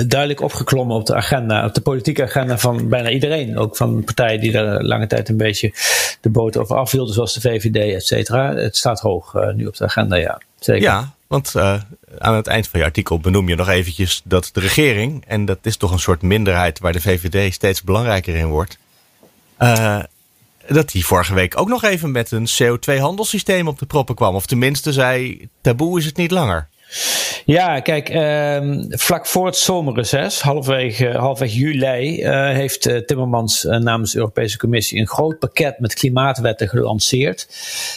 duidelijk 0.08 0.42
opgeklommen 0.42 0.96
op 0.96 1.06
de 1.06 1.16
agenda, 1.16 1.66
op 1.66 1.74
de 1.74 1.82
politieke 1.82 2.24
agenda 2.24 2.58
van 2.58 2.89
bijna 2.89 3.10
iedereen. 3.10 3.58
Ook 3.58 3.78
van 3.78 4.04
partijen 4.04 4.39
die 4.39 4.52
daar 4.52 4.84
lange 4.84 5.08
tijd 5.08 5.30
een 5.30 5.38
beetje 5.38 5.74
de 6.22 6.30
boot 6.30 6.58
over 6.58 6.76
afhielden, 6.76 7.13
zoals 7.13 7.34
de 7.34 7.42
VVD, 7.42 7.94
et 7.94 8.06
cetera. 8.06 8.56
Het 8.56 8.78
staat 8.78 9.00
hoog 9.00 9.34
uh, 9.34 9.54
nu 9.54 9.66
op 9.66 9.78
de 9.78 9.84
agenda, 9.84 10.16
ja. 10.16 10.42
Zeker. 10.60 10.84
Ja, 10.84 11.13
want 11.28 11.56
aan 12.18 12.36
het 12.36 12.48
eind 12.48 12.68
van 12.68 12.80
je 12.80 12.86
artikel 12.86 13.20
benoem 13.20 13.50
je 13.50 13.56
nog 13.56 13.70
eventjes 13.70 14.22
dat 14.24 14.50
de 14.54 14.60
regering, 14.60 15.24
en 15.28 15.46
dat 15.46 15.60
is 15.62 15.78
toch 15.78 15.92
een 15.92 16.00
soort 16.00 16.22
minderheid 16.22 16.80
waar 16.80 16.94
de 16.94 17.02
VVD 17.02 17.54
steeds 17.54 17.84
belangrijker 17.84 18.36
in 18.36 18.48
wordt, 18.48 18.78
dat 20.68 20.92
die 20.92 21.06
vorige 21.06 21.34
week 21.34 21.60
ook 21.60 21.68
nog 21.68 21.84
even 21.84 22.12
met 22.12 22.32
een 22.32 22.48
CO2-handelssysteem 22.48 23.66
op 23.66 23.80
de 23.80 23.86
proppen 23.86 24.16
kwam. 24.16 24.36
Of 24.36 24.46
tenminste 24.46 24.94
zei, 24.94 25.48
taboe 25.62 26.00
is 26.00 26.06
het 26.06 26.18
niet 26.18 26.32
langer. 26.32 26.68
Ja, 27.45 27.79
kijk, 27.79 28.10
uh, 28.10 28.84
vlak 28.89 29.27
voor 29.27 29.45
het 29.45 29.56
zomerreces, 29.56 30.41
halfwege, 30.41 31.08
halfweg 31.17 31.53
juli, 31.53 32.23
uh, 32.23 32.49
heeft 32.49 32.88
uh, 32.88 32.97
Timmermans 32.97 33.63
namens 33.63 34.12
de 34.12 34.17
Europese 34.17 34.58
Commissie 34.58 34.99
een 34.99 35.08
groot 35.08 35.39
pakket 35.39 35.79
met 35.79 35.93
klimaatwetten 35.93 36.67
gelanceerd. 36.67 37.47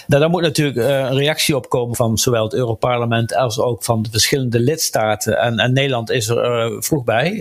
Nou, 0.06 0.20
daar 0.20 0.30
moet 0.30 0.42
natuurlijk 0.42 0.76
een 0.76 1.16
reactie 1.16 1.56
op 1.56 1.68
komen 1.68 1.96
van 1.96 2.18
zowel 2.18 2.44
het 2.44 2.54
Europarlement 2.54 3.35
als 3.35 3.59
ook 3.59 3.85
van 3.85 4.02
de 4.02 4.11
verschillende 4.11 4.61
lidstaten. 4.61 5.38
En, 5.38 5.59
en 5.59 5.72
Nederland 5.72 6.11
is 6.11 6.28
er 6.28 6.82
vroeg 6.82 7.04
bij. 7.04 7.37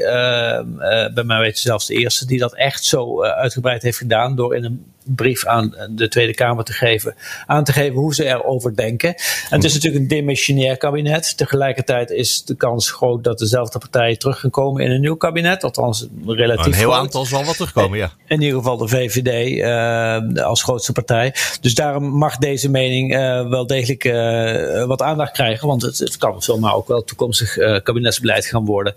bij 1.13 1.23
mij 1.23 1.39
weet 1.39 1.55
je 1.55 1.67
zelfs 1.67 1.85
de 1.85 1.93
eerste 1.93 2.25
die 2.25 2.39
dat 2.39 2.55
echt 2.55 2.83
zo 2.83 3.23
uitgebreid 3.23 3.81
heeft 3.81 3.97
gedaan 3.97 4.35
door 4.35 4.55
in 4.55 4.63
een 4.63 4.93
brief 5.05 5.45
aan 5.45 5.75
de 5.89 6.07
Tweede 6.07 6.33
Kamer 6.33 6.63
te 6.63 6.73
geven, 6.73 7.15
aan 7.45 7.63
te 7.63 7.73
geven 7.73 7.95
hoe 7.95 8.13
ze 8.15 8.25
erover 8.25 8.75
denken. 8.75 9.09
En 9.09 9.55
het 9.55 9.63
is 9.63 9.73
natuurlijk 9.73 10.01
een 10.01 10.07
demissionair 10.07 10.77
kabinet. 10.77 11.37
Tegelijkertijd 11.37 12.09
is 12.09 12.43
de 12.43 12.55
kans 12.55 12.91
groot 12.91 13.23
dat 13.23 13.39
dezelfde 13.39 13.79
partijen 13.79 14.19
terug 14.19 14.39
gaan 14.39 14.49
komen 14.49 14.83
in 14.83 14.91
een 14.91 15.01
nieuw 15.01 15.15
kabinet. 15.15 15.63
Althans, 15.63 16.07
relatief 16.25 16.65
Een 16.65 16.73
heel 16.73 16.89
groot. 16.89 17.01
aantal 17.01 17.25
zal 17.25 17.43
wel 17.43 17.53
terugkomen, 17.53 17.97
ja. 17.97 18.11
In 18.27 18.41
ieder 18.41 18.57
geval 18.57 18.77
de 18.77 18.87
VVD 18.87 19.51
uh, 19.51 20.43
als 20.43 20.63
grootste 20.63 20.91
partij. 20.91 21.33
Dus 21.61 21.75
daarom 21.75 22.03
mag 22.03 22.37
deze 22.37 22.69
mening 22.69 23.15
uh, 23.15 23.49
wel 23.49 23.67
degelijk 23.67 24.03
uh, 24.03 24.85
wat 24.85 25.01
aandacht 25.01 25.31
krijgen. 25.31 25.67
Want 25.67 25.81
het, 25.81 25.97
het 25.97 26.17
kan 26.17 26.41
zomaar 26.41 26.73
ook 26.73 26.87
wel 26.87 27.03
toekomstig 27.03 27.53
kabinetsbeleid 27.83 28.45
gaan 28.45 28.65
worden. 28.65 28.93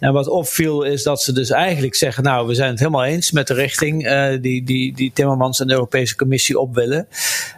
En 0.00 0.12
wat 0.12 0.28
opviel 0.28 0.82
is 0.82 1.02
dat 1.02 1.22
ze 1.22 1.32
dus 1.32 1.50
eigenlijk 1.50 1.94
zeggen, 1.94 2.22
nou, 2.22 2.46
we 2.46 2.54
zijn 2.54 2.70
het 2.70 2.78
helemaal 2.78 3.04
eens 3.04 3.30
met 3.30 3.46
de 3.46 3.54
richting 3.54 4.08
die, 4.40 4.64
die, 4.64 4.94
die 4.94 5.10
Timmermans 5.14 5.51
en 5.60 5.66
de 5.66 5.72
Europese 5.72 6.16
Commissie 6.16 6.58
op 6.58 6.74
willen. 6.74 7.08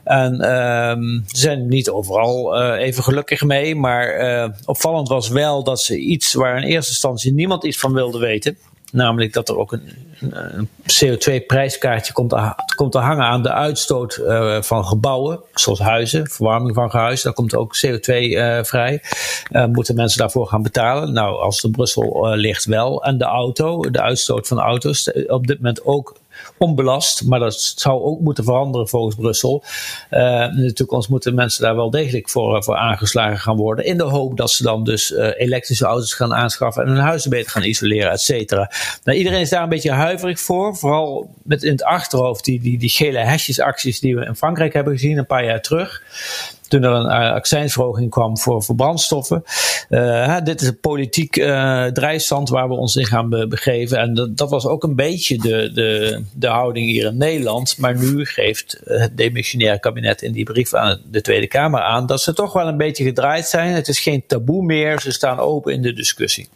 En 0.05 0.33
um, 0.55 1.25
ze 1.27 1.41
zijn 1.41 1.69
niet 1.69 1.91
overal 1.91 2.63
uh, 2.63 2.83
even 2.83 3.03
gelukkig 3.03 3.43
mee. 3.43 3.77
Maar 3.77 4.21
uh, 4.21 4.49
opvallend 4.65 5.09
was 5.09 5.29
wel 5.29 5.65
dat 5.65 5.81
ze 5.81 5.99
iets 5.99 6.35
waar 6.35 6.57
in 6.57 6.63
eerste 6.63 6.91
instantie 6.91 7.33
niemand 7.33 7.65
iets 7.65 7.79
van 7.79 7.93
wilde 7.93 8.19
weten. 8.19 8.57
Namelijk 8.93 9.33
dat 9.33 9.49
er 9.49 9.59
ook 9.59 9.73
een, 9.73 9.89
een 10.31 10.69
CO2-prijskaartje 10.69 12.13
komt, 12.13 12.35
komt 12.77 12.93
te 12.93 12.99
hangen 12.99 13.25
aan 13.25 13.43
de 13.43 13.53
uitstoot 13.53 14.21
uh, 14.23 14.63
van 14.63 14.85
gebouwen, 14.85 15.41
zoals 15.55 15.79
huizen, 15.79 16.31
verwarming 16.31 16.75
van 16.75 16.91
huizen. 16.91 17.25
Daar 17.25 17.35
komt 17.35 17.55
ook 17.55 17.77
CO2 17.87 18.15
uh, 18.15 18.63
vrij. 18.63 19.03
Moeten 19.73 19.95
mensen 19.95 20.19
daarvoor 20.19 20.47
gaan 20.47 20.63
betalen? 20.63 21.13
Nou, 21.13 21.41
als 21.41 21.57
het 21.57 21.65
in 21.65 21.71
Brussel 21.71 22.35
ligt 22.37 22.65
wel. 22.65 23.05
En 23.05 23.19
de 23.19 23.25
auto, 23.25 23.91
de 23.91 24.01
uitstoot 24.01 24.49
van 24.49 24.59
auto's, 24.59 25.13
op 25.27 25.47
dit 25.47 25.57
moment 25.57 25.85
ook 25.85 26.17
onbelast. 26.59 27.25
Maar 27.25 27.39
dat 27.39 27.73
zou 27.77 28.03
ook 28.03 28.21
moeten 28.21 28.45
veranderen 28.45 28.89
volgens 28.89 29.17
Brussel. 29.17 29.65
Uh, 30.11 30.43
in 30.57 30.67
de 30.67 30.73
toekomst 30.73 31.09
moeten 31.09 31.35
mensen 31.35 31.63
daar 31.63 31.77
wel 31.77 31.91
degelijk 31.91 32.29
voor, 32.29 32.65
voor 32.65 32.77
aangeslagen 32.77 33.39
gaan 33.39 33.57
worden. 33.57 33.85
In 33.85 33.97
de 33.97 34.05
hoop 34.05 34.37
dat 34.37 34.51
ze 34.51 34.63
dan 34.63 34.85
dus 34.85 35.11
uh, 35.11 35.29
elektrische 35.37 35.85
auto's 35.85 36.15
gaan 36.15 36.35
aanschaffen 36.35 36.83
en 36.83 36.89
hun 36.89 36.99
huizen 36.99 37.31
beter 37.31 37.51
gaan 37.51 37.63
isoleren, 37.63 38.11
et 38.11 38.21
cetera. 38.21 38.71
Nou, 39.05 39.19
iedereen 39.19 39.41
is 39.41 39.51
daar 39.51 39.63
een 39.63 39.69
beetje 39.69 39.93
huiverig 39.93 40.41
voor. 40.41 40.77
Vooral 40.77 41.31
met 41.43 41.63
in 41.63 41.73
het 41.73 41.85
achterhoofd 41.85 42.45
die, 42.45 42.61
die, 42.61 42.79
die 42.79 42.91
gele 42.91 43.19
hesjesacties 43.19 44.01
die 44.01 44.17
we 44.17 44.25
in 44.25 44.37
Frankrijk 44.37 44.73
hebben 44.73 44.93
gezien 44.93 45.19
een 45.19 45.27
paar 45.27 45.45
jaar 45.45 45.63
terug 45.63 46.03
toen 46.75 46.83
er 46.83 46.91
een 46.91 47.07
uh, 47.07 47.33
accijnsverhoging 47.33 48.11
kwam 48.11 48.39
voor, 48.39 48.63
voor 48.63 48.75
brandstoffen. 48.75 49.45
Uh, 49.89 50.41
dit 50.45 50.61
is 50.61 50.67
een 50.67 50.81
politiek 50.81 51.37
uh, 51.37 51.87
drijfstand 51.87 52.49
waar 52.49 52.69
we 52.69 52.75
ons 52.75 52.97
in 52.97 53.07
gaan 53.07 53.29
be 53.29 53.47
begeven. 53.47 53.99
En 53.99 54.15
dat, 54.15 54.37
dat, 54.37 54.51
was 54.51 54.67
ook 54.67 54.83
een 54.83 54.95
beetje 54.95 55.39
de, 55.39 55.71
de, 55.73 56.23
de 56.33 56.47
houding 56.47 56.87
hier 56.87 57.07
in 57.07 57.17
Nederland. 57.17 57.79
Maar 57.79 57.97
nu 57.97 58.25
geeft 58.25 58.81
het 58.85 59.17
demissionair 59.17 59.81
kabinet 59.81 60.23
in 60.23 60.33
die 60.33 60.45
brief 60.45 60.75
aan 60.75 61.01
de 61.11 61.21
Tweede 61.21 61.47
Kamer 61.47 61.81
aan 61.81 62.07
dat 62.07 62.21
ze 62.21 62.33
toch 62.33 62.53
wel 62.53 62.69
een 62.69 62.77
beetje 62.77 63.05
gedraaid 63.05 63.47
zijn. 63.47 63.73
Het 63.73 63.89
is 63.89 64.01
geen 64.01 64.25
taboe 64.27 64.65
meer. 64.65 65.01
Ze 65.01 65.13
staan 65.13 65.39
open 65.39 65.73
in 65.73 65.83
de 65.83 65.93
discussie. 65.93 66.49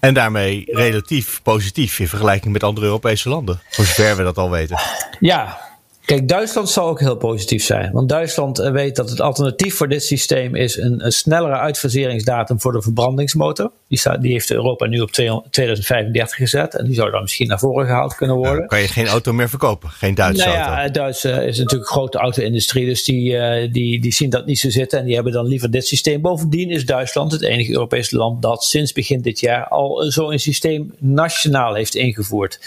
En 0.00 0.14
daarmee 0.14 0.64
relatief 0.66 1.42
positief 1.42 1.98
in 1.98 2.08
vergelijking 2.08 2.52
met 2.52 2.62
andere 2.62 2.86
Europese 2.86 3.28
landen. 3.28 3.60
Voor 3.68 3.84
zover 3.84 4.16
we 4.16 4.22
dat 4.22 4.38
al 4.38 4.50
weten. 4.50 4.78
Ja, 5.20 5.69
Kijk, 6.10 6.28
Duitsland 6.28 6.70
zal 6.70 6.88
ook 6.88 7.00
heel 7.00 7.16
positief 7.16 7.64
zijn. 7.64 7.92
Want 7.92 8.08
Duitsland 8.08 8.58
eh, 8.58 8.72
weet 8.72 8.96
dat 8.96 9.10
het 9.10 9.20
alternatief 9.20 9.74
voor 9.74 9.88
dit 9.88 10.04
systeem 10.04 10.54
is 10.54 10.76
een, 10.76 11.04
een 11.04 11.12
snellere 11.12 11.58
uitfaseringsdatum 11.58 12.60
voor 12.60 12.72
de 12.72 12.82
verbrandingsmotor. 12.82 13.70
Die, 13.88 13.98
staat, 13.98 14.22
die 14.22 14.32
heeft 14.32 14.50
Europa 14.50 14.86
nu 14.86 15.00
op 15.00 15.10
2035 15.10 16.36
gezet. 16.36 16.74
En 16.74 16.84
die 16.84 16.94
zou 16.94 17.10
dan 17.10 17.22
misschien 17.22 17.48
naar 17.48 17.58
voren 17.58 17.86
gehaald 17.86 18.14
kunnen 18.14 18.36
worden. 18.36 18.58
Dan 18.58 18.66
kan 18.66 18.80
je 18.80 18.88
geen 18.88 19.06
auto 19.06 19.32
meer 19.32 19.48
verkopen, 19.48 19.90
geen 19.90 20.14
Duitse 20.14 20.44
nou 20.44 20.56
auto. 20.56 20.72
Ja, 20.72 20.88
Duits 20.88 21.24
is 21.24 21.58
natuurlijk 21.58 21.90
een 21.90 21.96
grote 21.96 22.18
auto-industrie. 22.18 22.86
Dus 22.86 23.04
die, 23.04 23.30
uh, 23.30 23.72
die, 23.72 24.00
die 24.00 24.12
zien 24.12 24.30
dat 24.30 24.46
niet 24.46 24.58
zo 24.58 24.70
zitten. 24.70 24.98
En 24.98 25.04
die 25.04 25.14
hebben 25.14 25.32
dan 25.32 25.46
liever 25.46 25.70
dit 25.70 25.86
systeem. 25.86 26.20
Bovendien 26.20 26.70
is 26.70 26.86
Duitsland 26.86 27.32
het 27.32 27.42
enige 27.42 27.72
Europese 27.72 28.16
land 28.16 28.42
dat 28.42 28.64
sinds 28.64 28.92
begin 28.92 29.20
dit 29.20 29.40
jaar 29.40 29.68
al 29.68 30.02
zo'n 30.10 30.38
systeem 30.38 30.94
nationaal 30.98 31.74
heeft 31.74 31.94
ingevoerd. 31.94 32.60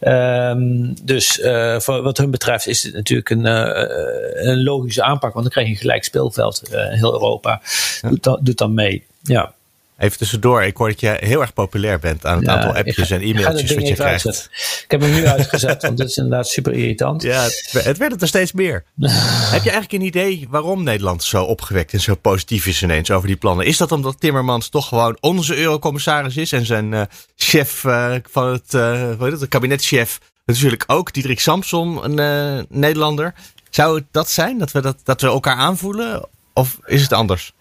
Um, 0.00 0.94
dus 1.02 1.40
voor 1.78 2.02
wat 2.02 2.18
hun 2.18 2.30
betreft 2.30 2.66
is 2.66 2.81
natuurlijk 2.92 3.30
een, 3.30 3.46
uh, 3.46 4.46
een 4.46 4.62
logische 4.62 5.02
aanpak, 5.02 5.32
want 5.32 5.44
dan 5.44 5.52
krijg 5.52 5.66
je 5.66 5.72
een 5.72 5.80
gelijk 5.80 6.04
speelveld 6.04 6.62
uh, 6.72 6.80
in 6.80 6.98
heel 6.98 7.12
Europa. 7.12 7.60
Ja. 8.00 8.08
Doet, 8.08 8.22
dan, 8.22 8.38
doet 8.42 8.58
dan 8.58 8.74
mee. 8.74 9.06
Ja. 9.22 9.54
Even 10.02 10.18
tussendoor, 10.18 10.62
ik 10.62 10.76
hoor 10.76 10.88
dat 10.88 11.00
je 11.00 11.16
heel 11.20 11.40
erg 11.40 11.52
populair 11.52 11.98
bent 11.98 12.26
aan 12.26 12.36
het 12.36 12.46
ja, 12.46 12.52
aantal 12.52 12.74
appjes 12.74 13.10
en 13.10 13.20
e-mailtjes 13.20 13.74
wat 13.74 13.88
je 13.88 13.94
krijgt. 13.94 14.26
Uitzetten. 14.26 14.50
Ik 14.84 14.90
heb 14.90 15.00
hem 15.00 15.14
nu 15.14 15.26
uitgezet, 15.26 15.82
want 15.82 15.98
het 15.98 16.08
is 16.08 16.16
inderdaad 16.16 16.48
super 16.48 16.72
irritant. 16.72 17.22
Ja, 17.22 17.42
het, 17.42 17.84
het 17.84 17.98
werd 17.98 18.22
er 18.22 18.28
steeds 18.28 18.52
meer. 18.52 18.84
heb 19.54 19.62
je 19.62 19.70
eigenlijk 19.70 19.92
een 19.92 20.08
idee 20.08 20.46
waarom 20.50 20.82
Nederland 20.82 21.24
zo 21.24 21.44
opgewekt 21.44 21.92
en 21.92 22.00
zo 22.00 22.14
positief 22.14 22.66
is 22.66 22.82
ineens 22.82 23.10
over 23.10 23.26
die 23.26 23.36
plannen? 23.36 23.66
Is 23.66 23.76
dat 23.76 23.92
omdat 23.92 24.20
Timmermans 24.20 24.68
toch 24.68 24.88
gewoon 24.88 25.16
onze 25.20 25.56
eurocommissaris 25.56 26.36
is 26.36 26.52
en 26.52 26.66
zijn 26.66 26.92
uh, 26.92 27.02
chef 27.36 27.84
uh, 27.84 28.14
van 28.30 28.52
het, 28.52 28.74
uh, 28.74 29.20
het, 29.20 29.40
de 29.40 29.46
kabinetchef 29.46 30.18
natuurlijk 30.56 30.84
ook, 30.86 31.12
Diederik 31.12 31.40
Samson, 31.40 32.18
een 32.18 32.66
Nederlander. 32.68 33.34
Zou 33.70 33.94
het 33.94 34.04
dat 34.10 34.30
zijn, 34.30 34.58
dat 34.58 34.72
we, 34.72 34.80
dat, 34.80 34.96
dat 35.04 35.20
we 35.20 35.26
elkaar 35.26 35.56
aanvoelen? 35.56 36.28
Of 36.52 36.78
is 36.84 37.02
het 37.02 37.12
anders? 37.12 37.52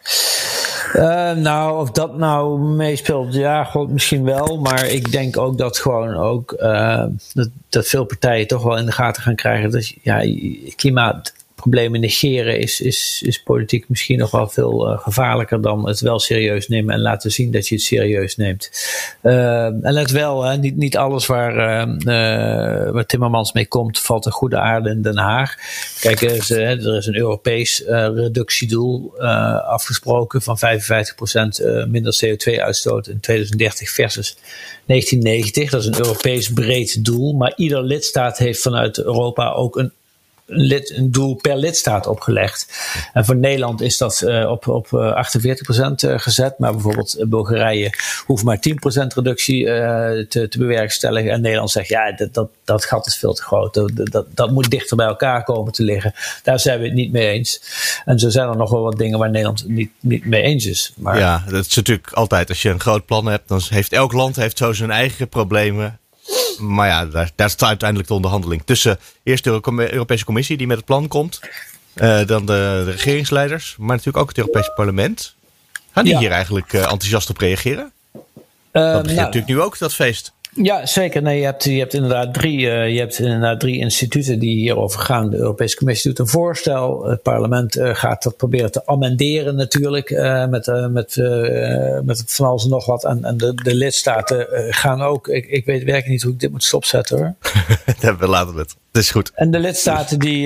Uh, 0.95 1.32
nou, 1.32 1.82
of 1.82 1.91
dat 1.91 2.17
nou 2.17 2.60
meespeelt, 2.60 3.34
ja, 3.34 3.63
god, 3.63 3.89
misschien 3.89 4.23
wel. 4.23 4.58
Maar 4.58 4.86
ik 4.86 5.12
denk 5.12 5.38
ook 5.38 5.58
dat 5.58 5.77
gewoon 5.77 6.15
ook 6.15 6.56
uh, 6.60 7.04
dat, 7.34 7.49
dat 7.69 7.88
veel 7.88 8.06
partijen 8.06 8.47
toch 8.47 8.63
wel 8.63 8.77
in 8.77 8.86
de 8.86 8.91
gaten 8.91 9.23
gaan 9.23 9.36
krijgen 9.36 9.71
dat 9.71 9.93
ja, 10.01 10.21
klimaatproblemen 11.62 12.00
negeren 12.00 12.60
is, 12.60 12.82
is, 12.82 13.21
is 13.26 13.43
politiek 13.43 13.89
misschien 13.89 14.19
nog 14.19 14.32
wel 14.32 14.47
veel 14.47 14.91
uh, 14.91 15.00
gevaarlijker 15.00 15.62
dan 15.62 15.88
het 15.88 16.00
wel 16.00 16.19
serieus 16.19 16.67
nemen 16.67 16.93
en 16.93 17.02
laten 17.02 17.32
zien 17.32 17.52
dat 17.52 17.67
je 17.67 17.76
het 17.76 17.84
serieus 17.84 18.36
neemt. 18.36 18.69
Uh, 19.24 19.65
en 19.65 19.93
let 19.93 20.12
wel, 20.12 20.43
hè, 20.43 20.58
niet, 20.58 20.76
niet 20.76 20.97
alles 20.97 21.26
waar, 21.26 21.54
uh, 21.54 22.91
waar 22.91 23.06
Timmermans 23.06 23.54
mee 23.54 23.67
komt 23.67 24.00
valt 24.00 24.26
een 24.26 24.32
goede 24.32 24.58
aarde 24.58 24.89
in 24.89 25.02
Den 25.02 25.17
Haag. 25.17 25.56
Kijk, 26.00 26.21
er 26.21 26.52
er 26.52 26.97
is 26.97 27.06
een 27.06 27.17
Europees 27.17 27.84
reductiedoel 27.88 29.19
afgesproken 29.67 30.41
van 30.41 30.58
55% 30.58 31.88
minder 31.88 32.19
CO2-uitstoot 32.26 33.08
in 33.08 33.19
2030 33.19 33.89
versus 33.89 34.38
1990. 34.86 35.69
Dat 35.69 35.82
is 35.82 35.88
een 35.88 35.97
Europees 35.97 36.54
breed 36.54 37.06
doel, 37.06 37.34
maar 37.34 37.54
ieder 37.56 37.84
lidstaat 37.84 38.38
heeft 38.38 38.62
vanuit 38.62 39.04
Europa 39.04 39.52
ook 39.52 39.78
een 39.78 39.91
lid, 40.54 40.90
een 40.96 41.12
doel 41.12 41.36
per 41.36 41.58
lidstaat 41.58 42.08
opgelegd. 42.08 42.68
En 43.14 43.26
voor 43.26 43.36
Nederland 43.36 43.82
is 43.82 43.98
dat 43.98 44.22
uh, 44.26 44.50
op, 44.50 44.68
op 44.68 44.88
48% 44.88 44.92
uh, 46.06 46.20
gezet. 46.20 46.60
Maar 46.60 46.72
bijvoorbeeld 46.72 47.18
Bulgarije 47.28 47.94
hoeft 48.26 48.44
maar 48.44 48.58
10% 48.58 49.08
reductie 49.16 49.66
te, 49.66 50.48
te 50.50 50.58
bewerkstelligen. 50.58 51.32
En 51.32 51.42
Nederland 51.42 51.72
zegt, 51.72 51.88
ja, 51.88 52.12
dat, 52.12 52.34
dat, 52.34 52.50
dat 52.64 52.86
gat 52.86 53.08
is 53.08 53.16
veel 53.16 53.34
te 53.34 53.42
groot. 53.42 53.74
Dat, 53.74 53.92
dat, 53.94 54.26
dat 54.30 54.52
moet 54.52 54.70
dichter 54.70 54.98
bij 54.98 55.06
elkaar 55.06 55.44
komen 55.44 55.74
te 55.74 55.84
liggen. 55.84 56.14
Daar 56.44 56.60
zijn 56.60 56.80
we 56.80 56.86
het 56.86 56.94
niet 56.94 57.12
mee 57.12 57.28
eens. 57.28 57.62
En 58.06 58.20
zo 58.20 58.30
zijn 58.30 58.50
er 58.50 58.58
nog 58.58 58.70
wel 58.70 58.82
wat 58.82 58.98
dingen 58.98 59.20
waar 59.20 59.30
Nederland 59.30 59.68
niet, 59.68 59.92
niet 60.00 60.26
mee 60.26 60.42
eens 60.42 60.66
is. 60.66 60.94
Maar... 60.96 61.18
Ja, 61.18 61.44
dat 61.50 61.66
is 61.66 61.76
natuurlijk 61.76 62.12
altijd, 62.12 62.50
als 62.50 62.62
je 62.62 62.70
een 62.70 62.80
groot 62.80 63.06
plan 63.06 63.26
hebt, 63.26 63.48
dan 63.48 63.62
heeft 63.70 63.94
elk 63.94 64.14
land 64.14 64.36
heeft 64.36 64.58
zo 64.58 64.74
zijn 64.74 64.92
eigen 64.92 65.30
problemen. 65.30 66.00
Maar 66.62 66.88
ja, 66.88 67.06
daar, 67.06 67.32
daar 67.36 67.50
staat 67.50 67.69
uiteindelijk 67.69 68.10
de 68.10 68.15
onderhandeling 68.15 68.62
tussen 68.65 69.00
eerst 69.24 69.43
de 69.43 69.62
Europese 69.91 70.26
Commissie 70.26 70.58
die 70.58 70.67
met 70.67 70.78
het 70.78 70.86
plan 70.86 71.08
komt, 71.08 71.39
uh, 71.95 72.26
dan 72.26 72.45
de, 72.45 72.82
de, 72.86 72.91
regeringsleiders, 72.91 73.76
maar 73.78 73.95
natuurlijk 73.95 74.17
ook 74.17 74.30
het 74.30 74.38
Europese 74.38 74.71
Parlement. 74.76 75.36
Gaan 75.91 76.04
die 76.04 76.13
ja. 76.13 76.19
hier 76.19 76.32
eigenlijk 76.32 76.74
uh, 76.74 76.82
enthousiast 76.82 77.30
op 77.30 77.38
reageren? 77.38 77.91
Dat 78.12 78.24
begint 78.71 79.06
nou, 79.06 79.15
natuurlijk 79.15 79.47
nu 79.47 79.62
ook, 79.62 79.78
dat 79.78 79.93
feest. 79.93 80.34
Ja, 80.54 80.86
zeker. 80.86 81.22
Nee, 81.22 81.40
je, 81.40 81.46
hebt, 81.46 81.64
je 81.64 81.80
hebt 81.80 81.94
inderdaad 81.94 82.34
drie, 82.34 82.60
uh, 82.60 82.90
je 82.90 83.00
hebt 83.00 83.20
inderdaad 83.20 83.60
drie 83.60 83.78
instituten 83.78 84.40
die 84.40 84.58
hierover 84.58 85.00
gaan. 85.00 85.30
De 85.30 85.38
Europese 85.38 85.76
Commissie 85.76 86.10
doet 86.10 86.20
een 86.20 86.28
voorstel. 86.28 87.06
Het 87.06 87.22
parlement 87.22 87.78
uh, 87.78 87.96
gaat 87.96 88.24
dat 88.24 88.38
proberen 88.38 88.72
te 88.72 88.86
amenderen 88.86 89.56
natuurlijk. 89.56 90.10
Uh, 90.10 90.48
met, 90.48 90.66
met, 90.92 91.16
met 92.06 92.24
van 92.26 92.48
alles 92.48 92.64
en 92.64 92.70
nog 92.70 92.86
wat. 92.86 93.06
En, 93.06 93.24
en 93.24 93.38
de, 93.38 93.54
de 93.54 93.76
lidstaten 93.76 94.48
gaan 94.70 95.02
ook. 95.02 95.28
Ik, 95.28 95.46
ik 95.46 95.66
weet 95.66 95.84
werkelijk 95.84 96.08
niet 96.08 96.22
hoe 96.22 96.32
ik 96.32 96.40
dit 96.40 96.52
moet 96.52 96.64
stopzetten 96.64 97.18
hoor. 97.18 97.36
We 98.20 98.28
laten 98.28 98.56
het. 98.56 98.76
Dat 98.92 99.02
is 99.02 99.12
goed. 99.12 99.32
En 99.36 99.52
de 99.52 99.60
lidstaten 99.60 100.20
die, 100.20 100.42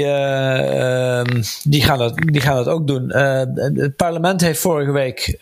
die, 1.63 1.82
gaan, 1.84 1.98
dat, 1.98 2.13
die 2.15 2.41
gaan 2.41 2.56
dat 2.56 2.68
ook 2.68 2.88
doen. 2.88 3.10
het 3.10 3.96
parlement 3.96 4.41
heeft 4.41 4.60
vorige 4.60 4.91
week 4.91 5.38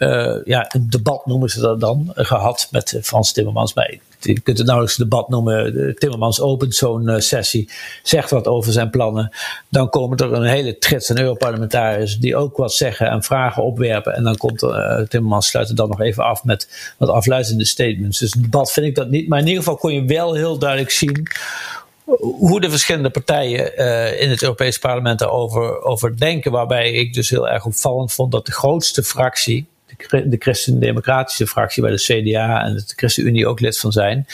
ja, 0.45 0.65
een 0.73 0.89
debat, 0.89 1.25
noemen 1.25 1.49
ze 1.49 1.59
dat 1.59 1.79
dan, 1.79 2.11
gehad 2.15 2.67
met 2.71 2.99
Frans 3.01 3.31
Timmermans 3.31 3.73
bij 3.73 3.99
je 4.25 4.39
kunt 4.39 4.57
het 4.57 4.67
nauwelijks 4.67 4.97
debat 4.97 5.29
noemen. 5.29 5.95
Timmermans 5.97 6.41
opent 6.41 6.75
zo'n 6.75 7.09
uh, 7.09 7.19
sessie, 7.19 7.69
zegt 8.03 8.29
wat 8.29 8.47
over 8.47 8.71
zijn 8.71 8.89
plannen. 8.89 9.31
Dan 9.69 9.89
komen 9.89 10.17
er 10.17 10.33
een 10.33 10.43
hele 10.43 10.77
trits 10.77 11.09
aan 11.09 11.19
Europarlementariërs 11.19 12.17
die 12.17 12.35
ook 12.35 12.57
wat 12.57 12.73
zeggen 12.73 13.07
en 13.07 13.23
vragen 13.23 13.63
opwerpen. 13.63 14.13
En 14.13 14.23
dan 14.23 14.37
komt 14.37 14.61
er, 14.61 14.99
uh, 14.99 15.07
Timmermans 15.07 15.47
sluit 15.47 15.67
het 15.67 15.77
dan 15.77 15.89
nog 15.89 16.01
even 16.01 16.23
af 16.23 16.43
met 16.43 16.93
wat 16.97 17.09
afluistende 17.09 17.65
statements. 17.65 18.19
Dus 18.19 18.33
het 18.33 18.41
debat 18.41 18.71
vind 18.71 18.85
ik 18.85 18.95
dat 18.95 19.09
niet. 19.09 19.27
Maar 19.27 19.39
in 19.39 19.47
ieder 19.47 19.63
geval 19.63 19.77
kon 19.77 19.93
je 19.93 20.05
wel 20.05 20.33
heel 20.33 20.57
duidelijk 20.57 20.91
zien 20.91 21.27
hoe 22.21 22.61
de 22.61 22.69
verschillende 22.69 23.09
partijen 23.09 23.71
uh, 23.77 24.21
in 24.21 24.29
het 24.29 24.41
Europese 24.41 24.79
parlement 24.79 25.19
daarover 25.19 25.81
over 25.81 26.17
denken. 26.17 26.51
Waarbij 26.51 26.91
ik 26.91 27.13
dus 27.13 27.29
heel 27.29 27.49
erg 27.49 27.65
opvallend 27.65 28.13
vond 28.13 28.31
dat 28.31 28.45
de 28.45 28.51
grootste 28.51 29.03
fractie, 29.03 29.65
de 30.09 30.35
christendemocratische 30.39 31.47
fractie, 31.47 31.83
waar 31.83 31.91
de 31.91 32.21
CDA 32.21 32.65
en 32.65 32.73
de 32.73 32.83
ChristenUnie 32.95 33.47
ook 33.47 33.59
lid 33.59 33.79
van 33.79 33.91
zijn, 33.91 34.25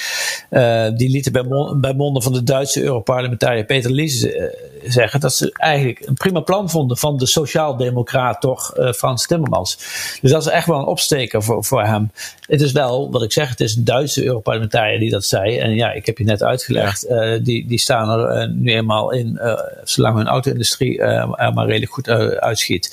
uh, 0.51 0.89
die 0.95 1.10
lieten 1.10 1.32
bij, 1.32 1.43
bij 1.75 1.93
monden 1.93 2.23
van 2.23 2.34
de 2.34 2.43
Duitse 2.43 2.82
Europarlementariër 2.82 3.65
Peter 3.65 3.91
Lies 3.91 4.23
uh, 4.23 4.43
zeggen 4.84 5.20
dat 5.20 5.34
ze 5.34 5.52
eigenlijk 5.54 6.00
een 6.06 6.13
prima 6.13 6.39
plan 6.39 6.70
vonden 6.70 6.98
van 6.98 7.18
de 7.18 7.26
sociaaldemocraat, 7.26 8.42
toch, 8.42 8.78
uh, 8.78 8.92
Frans 8.92 9.28
Timmermans. 9.28 9.78
Dus 10.22 10.32
dat 10.32 10.42
is 10.42 10.52
echt 10.52 10.68
wel 10.68 10.80
een 10.80 10.86
opsteker 10.86 11.44
voor, 11.44 11.63
voor 11.63 11.84
hem. 11.84 12.12
Het 12.42 12.62
is 12.62 12.72
wel, 12.72 13.12
wat 13.12 13.24
ik 13.24 13.32
zeg, 13.32 13.50
het 13.50 13.60
is 13.60 13.76
een 13.76 13.84
Duitse 13.84 14.24
Europarlementariër 14.24 15.00
die 15.00 15.10
dat 15.10 15.26
zei. 15.26 15.58
En 15.58 15.76
ja, 15.76 15.92
ik 15.92 16.06
heb 16.06 16.18
je 16.18 16.24
net 16.24 16.44
uitgelegd, 16.44 17.06
ja. 17.10 17.38
die, 17.38 17.68
die 17.68 17.80
staan 17.80 18.10
er 18.10 18.50
nu 18.50 18.74
eenmaal 18.74 19.12
in, 19.12 19.39
zolang 19.84 20.18
hun 20.18 20.28
auto-industrie 20.28 21.00
er 21.02 21.54
maar 21.54 21.65
redelijk 21.65 21.92
goed 21.92 22.10
uitschiet. 22.39 22.89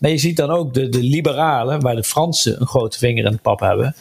maar 0.00 0.10
je 0.10 0.18
ziet 0.18 0.36
dan 0.36 0.50
ook 0.50 0.74
de, 0.74 0.88
de 0.88 1.02
liberalen, 1.02 1.80
waar 1.80 1.96
de 1.96 2.04
Fransen 2.04 2.60
een 2.60 2.66
grote 2.66 2.98
vinger 2.98 3.24
in 3.24 3.30
de 3.30 3.38
pap 3.38 3.60
hebben, 3.60 3.94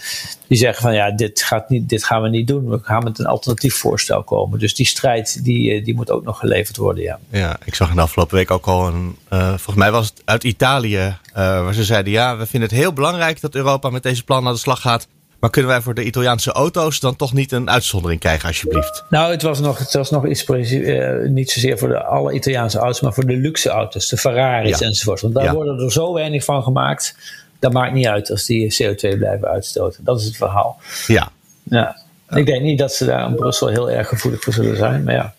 die 0.53 0.61
zeggen 0.61 0.81
van 0.81 0.93
ja, 0.93 1.11
dit, 1.11 1.41
gaat 1.41 1.69
niet, 1.69 1.89
dit 1.89 2.03
gaan 2.03 2.21
we 2.21 2.29
niet 2.29 2.47
doen. 2.47 2.69
We 2.69 2.79
gaan 2.81 3.03
met 3.03 3.19
een 3.19 3.25
alternatief 3.25 3.75
voorstel 3.75 4.23
komen. 4.23 4.59
Dus 4.59 4.75
die 4.75 4.85
strijd 4.85 5.43
die, 5.43 5.81
die 5.81 5.95
moet 5.95 6.11
ook 6.11 6.23
nog 6.23 6.39
geleverd 6.39 6.77
worden. 6.77 7.03
Ja, 7.03 7.19
ja 7.29 7.57
ik 7.63 7.75
zag 7.75 7.89
in 7.89 7.95
de 7.95 8.01
afgelopen 8.01 8.35
week 8.35 8.51
ook 8.51 8.65
al 8.65 8.87
een. 8.87 9.15
Uh, 9.33 9.47
volgens 9.47 9.75
mij 9.75 9.91
was 9.91 10.05
het 10.05 10.21
uit 10.25 10.43
Italië. 10.43 10.97
Uh, 10.97 11.15
waar 11.33 11.73
ze 11.73 11.83
zeiden: 11.83 12.11
ja, 12.11 12.37
we 12.37 12.45
vinden 12.45 12.69
het 12.69 12.77
heel 12.77 12.93
belangrijk 12.93 13.41
dat 13.41 13.55
Europa 13.55 13.89
met 13.89 14.03
deze 14.03 14.23
plan 14.23 14.47
aan 14.47 14.53
de 14.53 14.59
slag 14.59 14.81
gaat. 14.81 15.07
Maar 15.39 15.49
kunnen 15.49 15.71
wij 15.71 15.81
voor 15.81 15.93
de 15.93 16.03
Italiaanse 16.03 16.51
auto's 16.51 16.99
dan 16.99 17.15
toch 17.15 17.33
niet 17.33 17.51
een 17.51 17.69
uitzondering 17.69 18.19
krijgen, 18.19 18.47
alsjeblieft? 18.47 19.03
Nou, 19.09 19.31
het 19.31 19.41
was 19.41 19.59
nog, 19.59 19.77
het 19.77 19.93
was 19.93 20.09
nog 20.09 20.27
iets, 20.27 20.49
uh, 20.49 21.29
niet 21.29 21.51
zozeer 21.51 21.77
voor 21.77 21.87
de 21.87 22.03
alle 22.03 22.33
Italiaanse 22.33 22.77
auto's, 22.77 23.01
maar 23.01 23.13
voor 23.13 23.25
de 23.25 23.35
luxe 23.35 23.69
auto's, 23.69 24.07
de 24.07 24.17
Ferraris 24.17 24.79
ja. 24.79 24.85
enzovoort. 24.85 25.21
Want 25.21 25.33
daar 25.33 25.43
ja. 25.43 25.53
worden 25.53 25.79
er 25.79 25.91
zo 25.91 26.13
weinig 26.13 26.43
van 26.43 26.63
gemaakt 26.63 27.15
dat 27.63 27.73
maakt 27.73 27.93
niet 27.93 28.08
uit 28.08 28.32
als 28.32 28.45
die 28.45 28.73
CO2 28.73 29.17
blijven 29.17 29.47
uitstoten. 29.47 30.04
Dat 30.04 30.19
is 30.19 30.26
het 30.26 30.36
verhaal. 30.36 30.80
Ja. 31.08 31.32
ja. 31.63 31.97
Ik 32.30 32.45
denk 32.45 32.62
niet 32.62 32.80
dat 32.80 32.93
ze 32.93 33.06
daar 33.06 33.30
in 33.30 33.36
Brussel 33.36 33.67
heel 33.67 33.91
erg 33.91 34.08
gevoelig 34.08 34.41
voor 34.41 34.54
zullen 34.54 34.78
zijn, 34.78 35.04
maar 35.04 35.13
ja. 35.13 35.34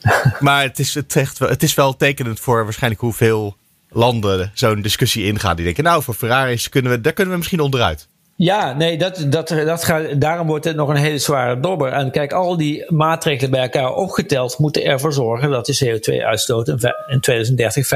maar 0.40 0.62
het 0.62 0.78
is, 0.78 0.94
het, 0.94 1.16
echt, 1.16 1.38
het 1.38 1.62
is 1.62 1.74
wel 1.74 1.96
tekenend 1.96 2.40
voor 2.40 2.64
waarschijnlijk 2.64 3.02
hoeveel 3.02 3.56
landen 3.88 4.50
zo'n 4.54 4.82
discussie 4.82 5.24
ingaan. 5.24 5.56
Die 5.56 5.64
denken, 5.64 5.84
nou, 5.84 6.02
voor 6.02 6.14
Ferraris 6.14 6.68
kunnen 6.68 6.92
we, 6.92 7.00
daar 7.00 7.12
kunnen 7.12 7.32
we 7.32 7.38
misschien 7.38 7.60
onderuit. 7.60 8.08
Ja, 8.42 8.72
nee, 8.72 8.98
dat, 8.98 9.24
dat, 9.28 9.48
dat 9.48 9.84
gaat, 9.84 10.20
daarom 10.20 10.46
wordt 10.46 10.64
het 10.64 10.76
nog 10.76 10.88
een 10.88 10.96
hele 10.96 11.18
zware 11.18 11.60
dobber. 11.60 11.92
En 11.92 12.10
kijk, 12.10 12.32
al 12.32 12.56
die 12.56 12.92
maatregelen 12.92 13.50
bij 13.50 13.60
elkaar 13.62 13.94
opgeteld 13.94 14.58
moeten 14.58 14.84
ervoor 14.84 15.12
zorgen 15.12 15.50
dat 15.50 15.66
de 15.66 15.84
CO2-uitstoot 15.84 16.68
in 17.08 17.20
2030 17.20 17.86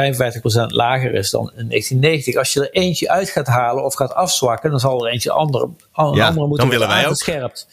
55% 0.62 0.66
lager 0.66 1.14
is 1.14 1.30
dan 1.30 1.50
in 1.56 1.68
1990. 1.68 2.36
Als 2.36 2.52
je 2.52 2.60
er 2.60 2.70
eentje 2.70 3.10
uit 3.10 3.30
gaat 3.30 3.46
halen 3.46 3.84
of 3.84 3.94
gaat 3.94 4.14
afzwakken, 4.14 4.70
dan 4.70 4.80
zal 4.80 5.06
er 5.06 5.12
eentje 5.12 5.32
andere, 5.32 5.68
ja, 5.92 6.02
andere 6.02 6.46
moeten 6.46 6.56
dan 6.56 6.68
willen 6.68 6.88
wij 6.88 7.04
aangescherpt. 7.04 7.66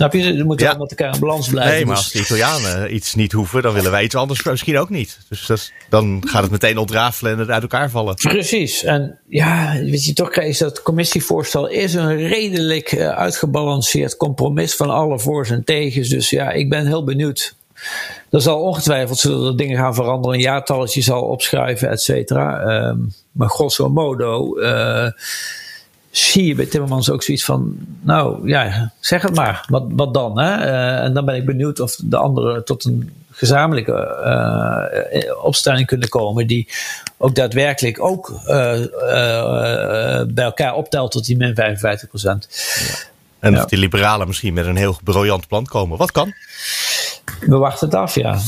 Snap 0.00 0.12
je? 0.12 0.22
Ze 0.22 0.44
moeten 0.44 0.66
ja. 0.66 0.76
met 0.76 0.90
elkaar 0.90 1.14
in 1.14 1.20
balans 1.20 1.48
blijven. 1.48 1.74
Nee, 1.74 1.86
maar 1.86 1.94
dus- 1.94 2.04
als 2.04 2.12
de 2.12 2.18
Italianen 2.18 2.94
iets 2.94 3.14
niet 3.14 3.32
hoeven, 3.32 3.62
dan 3.62 3.72
willen 3.72 3.90
wij 3.90 4.02
iets 4.02 4.14
anders 4.14 4.42
misschien 4.42 4.78
ook 4.78 4.88
niet. 4.88 5.18
Dus 5.28 5.46
dat, 5.46 5.72
dan 5.88 6.22
gaat 6.26 6.42
het 6.42 6.50
meteen 6.50 6.78
ontrafelen 6.78 7.32
en 7.32 7.38
het 7.38 7.50
uit 7.50 7.62
elkaar 7.62 7.90
vallen. 7.90 8.14
Precies. 8.14 8.84
En 8.84 9.18
ja, 9.28 9.72
weet 9.80 10.04
je, 10.04 10.12
toch 10.12 10.34
is 10.34 10.58
dat 10.58 10.82
commissievoorstel 10.82 11.68
is 11.68 11.94
een 11.94 12.16
redelijk 12.16 12.92
uh, 12.92 13.08
uitgebalanceerd 13.08 14.16
compromis 14.16 14.76
van 14.76 14.90
alle 14.90 15.18
voor's 15.18 15.50
en 15.50 15.64
tegens. 15.64 16.08
Dus 16.08 16.30
ja, 16.30 16.50
ik 16.50 16.70
ben 16.70 16.86
heel 16.86 17.04
benieuwd. 17.04 17.54
Er 18.30 18.40
zal 18.40 18.60
ongetwijfeld 18.60 19.18
zullen 19.18 19.46
er 19.46 19.56
dingen 19.56 19.78
gaan 19.78 19.94
veranderen, 19.94 20.36
een 20.36 20.42
jaartalletje 20.42 21.00
zal 21.00 21.22
opschuiven, 21.22 21.90
et 21.90 22.02
cetera. 22.02 22.62
Um, 22.88 23.14
maar 23.32 23.48
grosso 23.48 23.88
modo. 23.88 24.58
Uh, 24.58 25.10
zie 26.10 26.46
je 26.46 26.54
bij 26.54 26.66
Timmermans 26.66 27.10
ook 27.10 27.22
zoiets 27.22 27.44
van, 27.44 27.76
nou 28.00 28.48
ja, 28.48 28.92
zeg 29.00 29.22
het 29.22 29.34
maar, 29.34 29.64
wat, 29.68 29.84
wat 29.88 30.14
dan? 30.14 30.38
Hè? 30.38 30.66
Uh, 30.66 31.04
en 31.04 31.14
dan 31.14 31.24
ben 31.24 31.34
ik 31.34 31.44
benieuwd 31.46 31.80
of 31.80 31.96
de 32.04 32.16
anderen 32.16 32.64
tot 32.64 32.84
een 32.84 33.10
gezamenlijke 33.30 33.92
uh, 35.12 35.44
opstelling 35.44 35.86
kunnen 35.86 36.08
komen 36.08 36.46
die 36.46 36.68
ook 37.16 37.34
daadwerkelijk 37.34 38.02
ook 38.02 38.28
uh, 38.28 38.46
bij 40.26 40.44
elkaar 40.44 40.74
optelt 40.74 41.10
tot 41.10 41.24
die 41.24 41.36
min 41.36 41.54
55 41.54 42.08
procent. 42.08 42.48
Ja. 42.50 43.08
En 43.38 43.52
ja. 43.52 43.58
of 43.58 43.64
die 43.64 43.78
liberalen 43.78 44.26
misschien 44.26 44.54
met 44.54 44.66
een 44.66 44.76
heel 44.76 44.98
briljant 45.04 45.48
plan 45.48 45.64
komen. 45.64 45.98
Wat 45.98 46.12
kan? 46.12 46.32
We 47.40 47.56
wachten 47.56 47.86
het 47.86 47.96
af, 47.96 48.14
ja. 48.14 48.38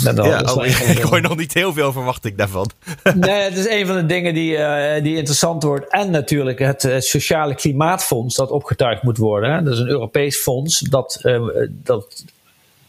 Oh, 0.54 0.66
ik 0.96 1.02
hoor 1.02 1.20
nog 1.20 1.36
niet 1.36 1.54
heel 1.54 1.72
veel 1.72 1.92
verwacht 1.92 2.24
ik 2.24 2.38
daarvan. 2.38 2.70
nee, 3.14 3.42
het 3.42 3.56
is 3.56 3.68
een 3.68 3.86
van 3.86 3.96
de 3.96 4.06
dingen 4.06 4.34
die, 4.34 4.56
uh, 4.56 5.02
die 5.02 5.16
interessant 5.16 5.62
wordt. 5.62 5.88
En 5.88 6.10
natuurlijk 6.10 6.58
het, 6.58 6.82
het, 6.82 7.04
Sociale 7.04 7.54
Klimaatfonds 7.54 8.36
dat 8.36 8.50
opgetuigd 8.50 9.02
moet 9.02 9.18
worden. 9.18 9.64
Dat 9.64 9.74
is 9.74 9.80
een 9.80 9.88
Europees 9.88 10.36
fonds 10.36 10.78
dat, 10.78 11.20
uh, 11.22 11.40
dat 11.68 12.24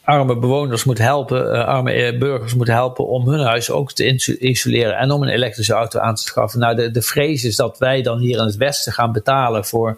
arme 0.04 0.38
bewoners 0.38 0.84
moet 0.84 0.98
helpen, 0.98 1.66
arme 1.66 2.18
burgers 2.18 2.54
moet 2.54 2.68
helpen 2.68 3.08
om 3.08 3.28
hun 3.28 3.40
huis 3.40 3.72
ook 3.72 3.92
te 3.92 4.38
isoleren 4.40 4.98
en 4.98 5.12
om 5.12 5.24
een 5.24 5.30
elektrische 5.30 5.74
auto 5.74 6.00
aan 6.00 6.16
te 6.16 6.22
schaffen. 6.22 6.60
Nou, 6.60 6.76
de, 6.76 6.92
de 6.92 7.02
vrees 7.02 7.44
is 7.44 7.56
dat 7.56 7.78
wij 7.78 8.02
dan 8.02 8.20
hier 8.20 8.38
in 8.38 8.46
het 8.46 8.58
Westen 8.58 8.94
gaan 8.94 9.12
betalen 9.12 9.66
voor 9.66 9.98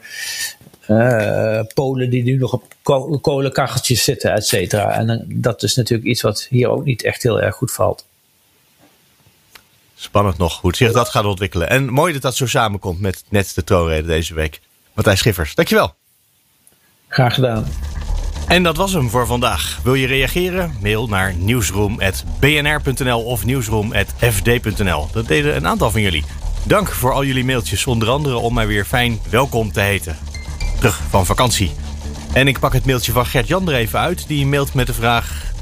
uh, 0.88 1.60
Polen 1.74 2.10
die 2.10 2.24
nu 2.24 2.38
nog 2.38 2.54
op 2.54 2.64
kolenkacheltjes 3.22 4.04
zitten, 4.04 4.34
et 4.34 4.46
cetera. 4.46 4.92
En 4.92 5.26
dat 5.30 5.64
is 5.64 5.76
natuurlijk 5.76 6.10
iets 6.10 6.22
wat 6.22 6.48
hier 6.50 6.70
ook 6.70 6.86
niet 6.86 7.04
echt 7.04 7.24
heel 7.24 7.42
erg 7.42 7.56
goed 7.56 7.72
valt. 7.72 8.06
Spannend 9.96 10.38
nog 10.38 10.62
hoe 10.62 10.76
zich 10.76 10.92
dat 10.92 11.10
gaat 11.10 11.26
ontwikkelen. 11.26 11.70
En 11.70 11.90
mooi 11.90 12.14
dat 12.14 12.22
dat 12.22 12.36
zo 12.36 12.48
samenkomt 12.48 13.00
met 13.00 13.24
net 13.30 13.56
de 13.56 13.64
troonrede 13.64 14.08
deze 14.08 14.34
week. 14.34 14.62
Matthijs 14.94 15.20
Schiffers, 15.20 15.56
dankjewel. 15.56 15.94
Graag 17.08 17.34
gedaan. 17.34 17.66
En 18.48 18.64
dat 18.64 18.78
was 18.78 18.94
hem 18.94 19.10
voor 19.10 19.26
vandaag. 19.26 19.80
Wil 19.84 19.94
je 19.94 20.08
reageren? 20.08 20.76
Mail 20.82 21.08
naar 21.08 21.34
nieuwsroom.bnr.nl 21.36 23.24
of 23.24 23.46
nieuwsroom.fd.nl. 23.46 25.08
Dat 25.12 25.28
deden 25.28 25.56
een 25.56 25.68
aantal 25.68 25.92
van 25.92 26.02
jullie. 26.02 26.24
Dank 26.64 26.90
voor 26.92 27.14
al 27.14 27.26
jullie 27.26 27.46
mailtjes, 27.46 27.88
onder 27.88 28.10
andere 28.10 28.38
om 28.38 28.54
mij 28.54 28.68
weer 28.68 28.86
fijn 28.86 29.20
welkom 29.30 29.72
te 29.72 29.80
heten 29.80 30.18
van 30.94 31.26
vakantie. 31.26 31.72
En 32.34 32.48
ik 32.48 32.60
pak 32.60 32.74
het 32.74 32.86
mailtje 32.86 33.12
van 33.12 33.26
Gert-Jan 33.26 33.70
er 33.70 33.76
even 33.76 34.00
uit. 34.00 34.28
Die 34.28 34.46
mailt 34.46 34.74
met 34.74 34.88
de 34.88 34.94
vraag... 34.94 35.54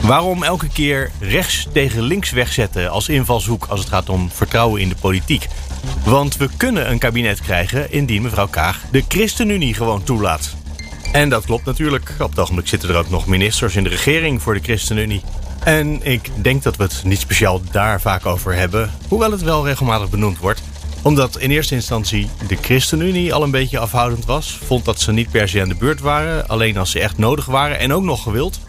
Waarom 0.00 0.42
elke 0.42 0.68
keer 0.68 1.10
rechts 1.18 1.66
tegen 1.72 2.02
links 2.02 2.30
wegzetten 2.30 2.90
als 2.90 3.08
invalshoek 3.08 3.66
als 3.66 3.80
het 3.80 3.88
gaat 3.88 4.08
om 4.08 4.30
vertrouwen 4.32 4.80
in 4.80 4.88
de 4.88 4.94
politiek? 5.00 5.46
Want 6.04 6.36
we 6.36 6.48
kunnen 6.56 6.90
een 6.90 6.98
kabinet 6.98 7.40
krijgen 7.40 7.92
indien 7.92 8.22
mevrouw 8.22 8.46
Kaag 8.46 8.80
de 8.90 9.04
ChristenUnie 9.08 9.74
gewoon 9.74 10.02
toelaat. 10.02 10.54
En 11.12 11.28
dat 11.28 11.44
klopt 11.44 11.64
natuurlijk. 11.64 12.14
Op 12.18 12.30
het 12.30 12.38
ogenblik 12.38 12.68
zitten 12.68 12.88
er 12.88 12.96
ook 12.96 13.10
nog 13.10 13.26
ministers 13.26 13.76
in 13.76 13.82
de 13.82 13.88
regering 13.88 14.42
voor 14.42 14.54
de 14.54 14.60
ChristenUnie. 14.62 15.22
En 15.64 16.06
ik 16.06 16.30
denk 16.42 16.62
dat 16.62 16.76
we 16.76 16.82
het 16.82 17.02
niet 17.04 17.20
speciaal 17.20 17.60
daar 17.70 18.00
vaak 18.00 18.26
over 18.26 18.54
hebben, 18.54 18.90
hoewel 19.08 19.30
het 19.30 19.42
wel 19.42 19.66
regelmatig 19.66 20.10
benoemd 20.10 20.38
wordt 20.38 20.62
omdat 21.02 21.38
in 21.38 21.50
eerste 21.50 21.74
instantie 21.74 22.30
de 22.46 22.56
ChristenUnie 22.60 23.34
al 23.34 23.42
een 23.42 23.50
beetje 23.50 23.78
afhoudend 23.78 24.24
was. 24.24 24.58
Vond 24.64 24.84
dat 24.84 25.00
ze 25.00 25.12
niet 25.12 25.30
per 25.30 25.48
se 25.48 25.60
aan 25.60 25.68
de 25.68 25.74
beurt 25.74 26.00
waren. 26.00 26.48
Alleen 26.48 26.76
als 26.76 26.90
ze 26.90 27.00
echt 27.00 27.18
nodig 27.18 27.46
waren 27.46 27.78
en 27.78 27.92
ook 27.92 28.02
nog 28.02 28.22
gewild. 28.22 28.60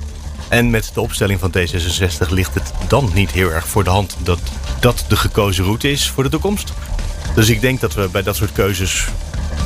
En 0.50 0.70
met 0.70 0.92
de 0.94 1.02
opstelling 1.02 1.40
van 1.40 1.54
D66 1.58 2.30
ligt 2.30 2.54
het 2.54 2.72
dan 2.88 3.12
niet 3.14 3.32
heel 3.32 3.52
erg 3.52 3.68
voor 3.68 3.84
de 3.84 3.90
hand 3.90 4.18
dat 4.24 4.40
dat 4.80 5.06
de 5.08 5.16
gekozen 5.16 5.64
route 5.64 5.92
is 5.92 6.10
voor 6.10 6.24
de 6.24 6.30
toekomst. 6.30 6.74
Dus 7.36 7.50
ik 7.50 7.62
denk 7.62 7.80
dat 7.80 7.94
we 7.94 8.10
bij 8.12 8.24
dat 8.24 8.36
soort 8.36 8.52
keuzes 8.52 9.08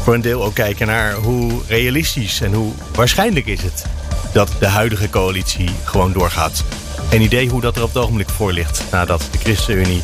voor 0.03 0.13
een 0.13 0.21
deel 0.21 0.43
ook 0.43 0.53
kijken 0.53 0.87
naar 0.87 1.13
hoe 1.13 1.61
realistisch 1.67 2.41
en 2.41 2.53
hoe 2.53 2.71
waarschijnlijk 2.93 3.45
is 3.45 3.61
het 3.61 3.85
dat 4.33 4.51
de 4.59 4.67
huidige 4.67 5.09
coalitie 5.09 5.69
gewoon 5.83 6.13
doorgaat. 6.13 6.63
Een 7.11 7.21
idee 7.21 7.49
hoe 7.49 7.61
dat 7.61 7.75
er 7.75 7.83
op 7.83 7.93
het 7.93 8.03
ogenblik 8.03 8.29
voor 8.29 8.53
ligt 8.53 8.83
nadat 8.91 9.27
de 9.31 9.37
ChristenUnie 9.37 10.01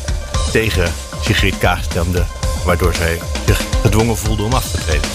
tegen 0.52 0.92
Sigrid 1.20 1.58
Kaag 1.58 1.82
stemde 1.82 2.24
waardoor 2.64 2.94
zij 2.94 3.18
zich 3.46 3.60
gedwongen 3.82 4.16
voelde 4.16 4.42
om 4.42 4.52
af 4.52 4.70
te 4.70 4.78
treden. 4.78 5.10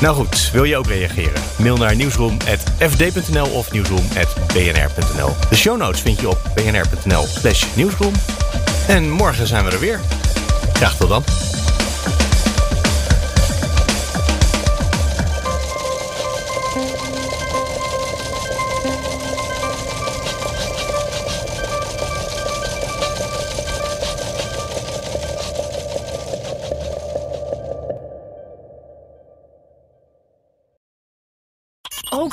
Nou 0.00 0.16
goed, 0.16 0.50
wil 0.52 0.64
je 0.64 0.76
ook 0.76 0.86
reageren? 0.86 1.42
Mail 1.58 1.76
naar 1.76 1.96
nieuwsroom.fd.nl 1.96 3.46
of 3.46 3.72
nieuwsroom.bnr.nl. 3.72 5.30
De 5.50 5.56
show 5.56 5.76
notes 5.76 6.00
vind 6.00 6.20
je 6.20 6.28
op 6.28 6.38
bnr.nl 6.54 7.26
slash 7.26 7.64
nieuwsroom. 7.74 8.12
En 8.88 9.10
morgen 9.10 9.46
zijn 9.46 9.64
we 9.64 9.70
er 9.70 9.80
weer. 9.80 10.00
Graag 10.72 10.96
tot 10.96 11.08
dan. 11.08 11.24